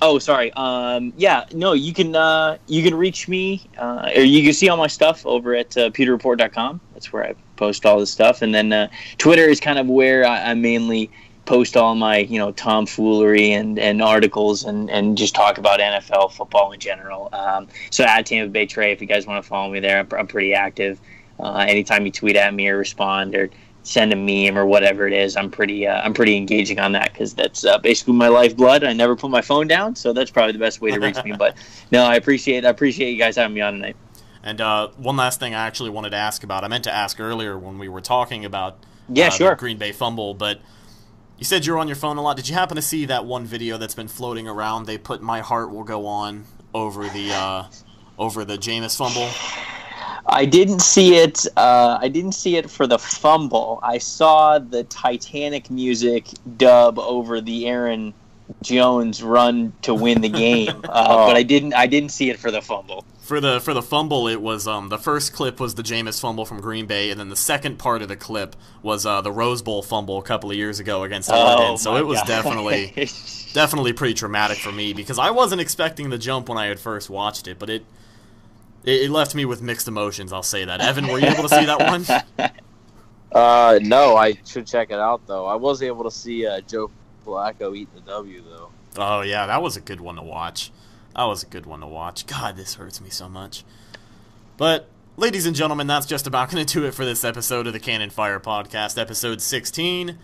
Oh, 0.00 0.18
sorry. 0.18 0.52
Um, 0.52 1.12
yeah, 1.16 1.44
no, 1.52 1.72
you 1.72 1.92
can 1.92 2.14
uh, 2.14 2.58
you 2.68 2.82
can 2.82 2.94
reach 2.94 3.26
me, 3.26 3.68
uh, 3.78 4.10
or 4.14 4.22
you 4.22 4.42
can 4.44 4.52
see 4.52 4.68
all 4.68 4.76
my 4.76 4.86
stuff 4.86 5.26
over 5.26 5.54
at 5.54 5.76
uh, 5.76 5.90
pewterreport.com. 5.90 6.80
That's 6.94 7.12
where 7.12 7.24
I 7.24 7.34
post 7.56 7.84
all 7.84 7.98
this 7.98 8.10
stuff, 8.10 8.42
and 8.42 8.54
then 8.54 8.72
uh, 8.72 8.88
Twitter 9.18 9.44
is 9.44 9.58
kind 9.58 9.78
of 9.78 9.88
where 9.88 10.24
I, 10.24 10.50
I 10.50 10.54
mainly 10.54 11.10
post 11.46 11.76
all 11.76 11.94
my 11.94 12.18
you 12.18 12.38
know 12.38 12.52
tomfoolery 12.52 13.52
and, 13.52 13.78
and 13.78 14.02
articles 14.02 14.64
and, 14.64 14.90
and 14.90 15.16
just 15.16 15.34
talk 15.34 15.58
about 15.58 15.80
NFL 15.80 16.32
football 16.32 16.70
in 16.72 16.78
general. 16.78 17.28
Um, 17.32 17.66
so 17.90 18.04
at 18.04 18.26
Tampa 18.26 18.52
Bay 18.52 18.66
Trey, 18.66 18.92
if 18.92 19.00
you 19.00 19.06
guys 19.06 19.26
want 19.26 19.42
to 19.42 19.48
follow 19.48 19.72
me 19.72 19.80
there, 19.80 19.98
I'm, 19.98 20.08
I'm 20.16 20.26
pretty 20.28 20.54
active. 20.54 21.00
Uh, 21.40 21.64
anytime 21.68 22.04
you 22.04 22.12
tweet 22.12 22.36
at 22.36 22.52
me 22.52 22.68
or 22.68 22.76
respond 22.76 23.34
or 23.34 23.48
send 23.88 24.12
a 24.12 24.16
meme 24.16 24.58
or 24.58 24.66
whatever 24.66 25.06
it 25.06 25.14
is, 25.14 25.34
I'm 25.34 25.50
pretty 25.50 25.86
uh, 25.86 26.02
I'm 26.02 26.12
pretty 26.12 26.36
engaging 26.36 26.78
on 26.78 26.92
that 26.92 27.12
because 27.12 27.34
that's 27.34 27.64
uh, 27.64 27.78
basically 27.78 28.14
my 28.14 28.28
lifeblood. 28.28 28.84
I 28.84 28.92
never 28.92 29.16
put 29.16 29.30
my 29.30 29.40
phone 29.40 29.66
down, 29.66 29.96
so 29.96 30.12
that's 30.12 30.30
probably 30.30 30.52
the 30.52 30.58
best 30.58 30.80
way 30.80 30.90
to 30.90 31.00
reach 31.00 31.22
me. 31.24 31.32
But 31.32 31.56
no, 31.90 32.04
I 32.04 32.16
appreciate 32.16 32.66
I 32.66 32.68
appreciate 32.68 33.10
you 33.12 33.18
guys 33.18 33.36
having 33.36 33.54
me 33.54 33.62
on 33.62 33.74
tonight. 33.74 33.96
And 34.42 34.60
uh, 34.60 34.88
one 34.96 35.16
last 35.16 35.40
thing 35.40 35.54
I 35.54 35.66
actually 35.66 35.90
wanted 35.90 36.10
to 36.10 36.16
ask 36.16 36.44
about. 36.44 36.64
I 36.64 36.68
meant 36.68 36.84
to 36.84 36.94
ask 36.94 37.18
earlier 37.18 37.58
when 37.58 37.78
we 37.78 37.88
were 37.88 38.00
talking 38.00 38.44
about 38.44 38.84
yeah, 39.08 39.28
uh, 39.28 39.30
sure. 39.30 39.54
Green 39.54 39.78
Bay 39.78 39.92
fumble, 39.92 40.34
but 40.34 40.60
you 41.38 41.44
said 41.44 41.64
you're 41.64 41.78
on 41.78 41.88
your 41.88 41.96
phone 41.96 42.18
a 42.18 42.22
lot. 42.22 42.36
Did 42.36 42.48
you 42.48 42.54
happen 42.54 42.76
to 42.76 42.82
see 42.82 43.06
that 43.06 43.24
one 43.24 43.46
video 43.46 43.78
that's 43.78 43.94
been 43.94 44.08
floating 44.08 44.46
around? 44.46 44.84
They 44.84 44.98
put 44.98 45.22
"My 45.22 45.40
Heart 45.40 45.70
Will 45.70 45.84
Go 45.84 46.06
On" 46.06 46.44
over 46.74 47.08
the 47.08 47.32
uh, 47.32 47.64
over 48.18 48.44
the 48.44 48.58
Jameis 48.58 48.96
fumble. 48.96 49.30
I 50.28 50.44
didn't 50.44 50.80
see 50.80 51.16
it. 51.16 51.46
Uh, 51.56 51.98
I 52.00 52.08
didn't 52.08 52.32
see 52.32 52.56
it 52.56 52.70
for 52.70 52.86
the 52.86 52.98
fumble. 52.98 53.80
I 53.82 53.98
saw 53.98 54.58
the 54.58 54.84
Titanic 54.84 55.70
music 55.70 56.26
dub 56.56 56.98
over 56.98 57.40
the 57.40 57.66
Aaron 57.66 58.14
Jones 58.62 59.22
run 59.22 59.72
to 59.82 59.94
win 59.94 60.20
the 60.20 60.28
game, 60.28 60.68
uh, 60.84 61.06
oh. 61.08 61.26
but 61.26 61.36
I 61.36 61.42
didn't. 61.42 61.74
I 61.74 61.86
didn't 61.86 62.10
see 62.10 62.30
it 62.30 62.38
for 62.38 62.50
the 62.50 62.62
fumble 62.62 63.04
for 63.28 63.40
the 63.40 63.60
for 63.60 63.74
the 63.74 63.82
fumble, 63.82 64.26
it 64.26 64.40
was 64.40 64.66
um, 64.66 64.88
the 64.88 64.96
first 64.96 65.34
clip 65.34 65.60
was 65.60 65.74
the 65.74 65.82
Jameis 65.82 66.18
fumble 66.18 66.46
from 66.46 66.62
Green 66.62 66.86
Bay, 66.86 67.10
and 67.10 67.20
then 67.20 67.28
the 67.28 67.36
second 67.36 67.78
part 67.78 68.00
of 68.00 68.08
the 68.08 68.16
clip 68.16 68.56
was 68.82 69.04
uh, 69.04 69.20
the 69.20 69.30
Rose 69.30 69.60
Bowl 69.60 69.82
fumble 69.82 70.18
a 70.18 70.22
couple 70.22 70.50
of 70.50 70.56
years 70.56 70.80
ago 70.80 71.02
against 71.02 71.30
Oregon. 71.30 71.72
Oh, 71.72 71.76
so 71.76 71.96
it 71.96 72.06
was 72.06 72.18
God. 72.20 72.26
definitely 72.42 73.08
definitely 73.52 73.92
pretty 73.92 74.14
traumatic 74.14 74.56
for 74.56 74.72
me 74.72 74.94
because 74.94 75.18
I 75.18 75.30
wasn't 75.30 75.60
expecting 75.60 76.08
the 76.08 76.16
jump 76.16 76.48
when 76.48 76.56
I 76.56 76.66
had 76.66 76.80
first 76.80 77.10
watched 77.10 77.46
it, 77.46 77.58
but 77.58 77.68
it 77.68 77.84
it, 78.88 79.02
it 79.02 79.10
left 79.10 79.34
me 79.34 79.44
with 79.44 79.60
mixed 79.62 79.86
emotions. 79.88 80.32
I'll 80.32 80.42
say 80.42 80.64
that. 80.64 80.80
Evan, 80.80 81.08
were 81.08 81.18
you 81.18 81.26
able 81.26 81.42
to 81.42 81.48
see 81.48 81.64
that 81.64 81.80
one? 81.80 82.50
Uh, 83.30 83.78
no, 83.82 84.16
I 84.16 84.38
should 84.46 84.66
check 84.66 84.90
it 84.90 84.98
out 84.98 85.26
though. 85.26 85.44
I 85.44 85.54
was 85.54 85.82
able 85.82 86.04
to 86.04 86.10
see 86.10 86.46
uh, 86.46 86.62
Joe 86.62 86.90
Flacco 87.26 87.76
eat 87.76 87.94
the 87.94 88.00
W 88.00 88.42
though. 88.42 88.70
Oh 88.96 89.20
yeah, 89.20 89.46
that 89.46 89.60
was 89.60 89.76
a 89.76 89.82
good 89.82 90.00
one 90.00 90.16
to 90.16 90.22
watch. 90.22 90.72
That 91.14 91.24
was 91.24 91.42
a 91.42 91.46
good 91.46 91.66
one 91.66 91.80
to 91.80 91.86
watch. 91.86 92.26
God, 92.26 92.56
this 92.56 92.76
hurts 92.76 93.02
me 93.02 93.10
so 93.10 93.28
much. 93.28 93.64
But, 94.56 94.88
ladies 95.16 95.44
and 95.44 95.54
gentlemen, 95.54 95.86
that's 95.86 96.06
just 96.06 96.26
about 96.26 96.50
going 96.50 96.64
to 96.64 96.72
do 96.72 96.86
it 96.86 96.94
for 96.94 97.04
this 97.04 97.22
episode 97.22 97.66
of 97.66 97.74
the 97.74 97.80
Cannon 97.80 98.08
Fire 98.08 98.40
Podcast, 98.40 98.98
episode 98.98 99.42
16. 99.42 100.18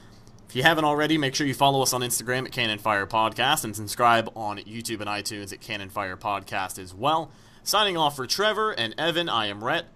If 0.49 0.57
you 0.57 0.63
haven't 0.63 0.85
already, 0.85 1.19
make 1.19 1.35
sure 1.35 1.47
you 1.47 1.55
follow 1.55 1.83
us 1.83 1.93
on 1.93 2.01
Instagram 2.01 2.47
at 2.47 2.53
Cannon 2.53 2.79
Fire 2.79 3.07
Podcast 3.07 3.65
and 3.65 3.77
subscribe 3.77 4.31
on 4.35 4.59
YouTube 4.59 5.01
and 5.01 5.09
iTunes 5.11 5.53
at 5.53 5.61
Cannon 5.61 5.91
Fire 5.91 6.17
Podcast 6.17 6.79
as 6.79 6.95
well. 6.95 7.31
Signing 7.67 7.97
off 7.97 8.17
for 8.17 8.27
Trevor 8.27 8.73
and 8.73 8.95
Evan, 8.99 9.31
I 9.31 9.47
am 9.47 9.65
Rhett. 9.65 9.87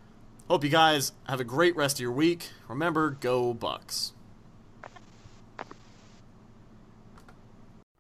Hope 0.48 0.64
you 0.64 0.70
guys 0.70 1.12
have 1.24 1.38
a 1.38 1.44
great 1.44 1.76
rest 1.76 1.98
of 1.98 2.00
your 2.00 2.12
week. 2.12 2.48
Remember, 2.66 3.10
go 3.10 3.52
Bucs. 3.52 4.12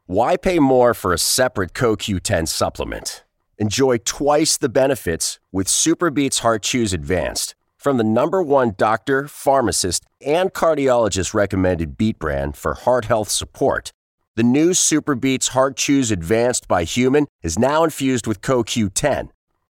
Why 0.06 0.38
pay 0.38 0.58
more 0.58 0.94
for 0.94 1.12
a 1.12 1.18
separate 1.18 1.74
CoQ10 1.74 2.48
supplement? 2.48 3.24
Enjoy 3.58 3.98
twice 3.98 4.56
the 4.56 4.70
benefits 4.70 5.38
with 5.52 5.66
SuperBeets 5.66 6.38
Heart 6.38 6.62
Chews 6.62 6.94
Advanced 6.94 7.54
from 7.76 7.98
the 7.98 8.04
number 8.04 8.42
one 8.42 8.74
doctor, 8.78 9.28
pharmacist, 9.28 10.06
and 10.24 10.54
cardiologist 10.54 11.34
recommended 11.34 11.98
beet 11.98 12.18
brand 12.18 12.56
for 12.56 12.72
heart 12.72 13.04
health 13.04 13.28
support. 13.28 13.92
The 14.34 14.42
new 14.42 14.70
SuperBeets 14.70 15.48
Heart 15.48 15.76
Chews 15.76 16.10
Advanced 16.10 16.66
by 16.68 16.86
HumanN 16.86 17.26
is 17.42 17.58
now 17.58 17.84
infused 17.84 18.26
with 18.26 18.40
CoQ10. 18.40 19.28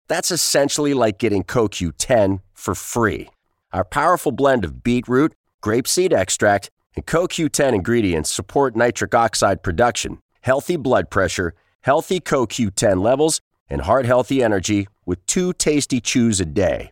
That's 0.08 0.30
essentially 0.30 0.94
like 0.94 1.18
getting 1.18 1.44
CoQ10 1.44 2.40
for 2.54 2.74
free. 2.74 3.28
Our 3.72 3.84
powerful 3.84 4.32
blend 4.32 4.64
of 4.64 4.82
beetroot, 4.82 5.34
grapeseed 5.62 6.12
extract, 6.12 6.70
and 6.96 7.06
CoQ10 7.06 7.74
ingredients 7.74 8.30
support 8.30 8.74
nitric 8.74 9.14
oxide 9.14 9.62
production 9.62 10.18
healthy 10.40 10.76
blood 10.76 11.10
pressure, 11.10 11.52
healthy 11.82 12.20
CoQ10 12.20 13.02
levels, 13.02 13.40
and 13.68 13.82
heart 13.82 14.06
healthy 14.06 14.42
energy 14.42 14.88
with 15.04 15.24
two 15.26 15.52
tasty 15.52 16.00
chews 16.00 16.40
a 16.40 16.46
day. 16.46 16.90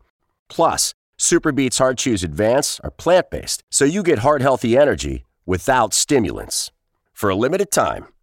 Plus, 0.48 0.92
SuperBeets 1.18 1.78
Heart 1.78 1.98
Chews 1.98 2.22
Advance 2.22 2.78
are 2.84 2.90
plant 2.90 3.30
based, 3.30 3.62
so 3.70 3.86
you 3.86 4.02
get 4.02 4.18
heart 4.18 4.42
healthy 4.42 4.76
energy 4.76 5.24
without 5.46 5.94
stimulants. 5.94 6.70
For 7.14 7.30
a 7.30 7.36
limited 7.36 7.70
time, 7.70 8.08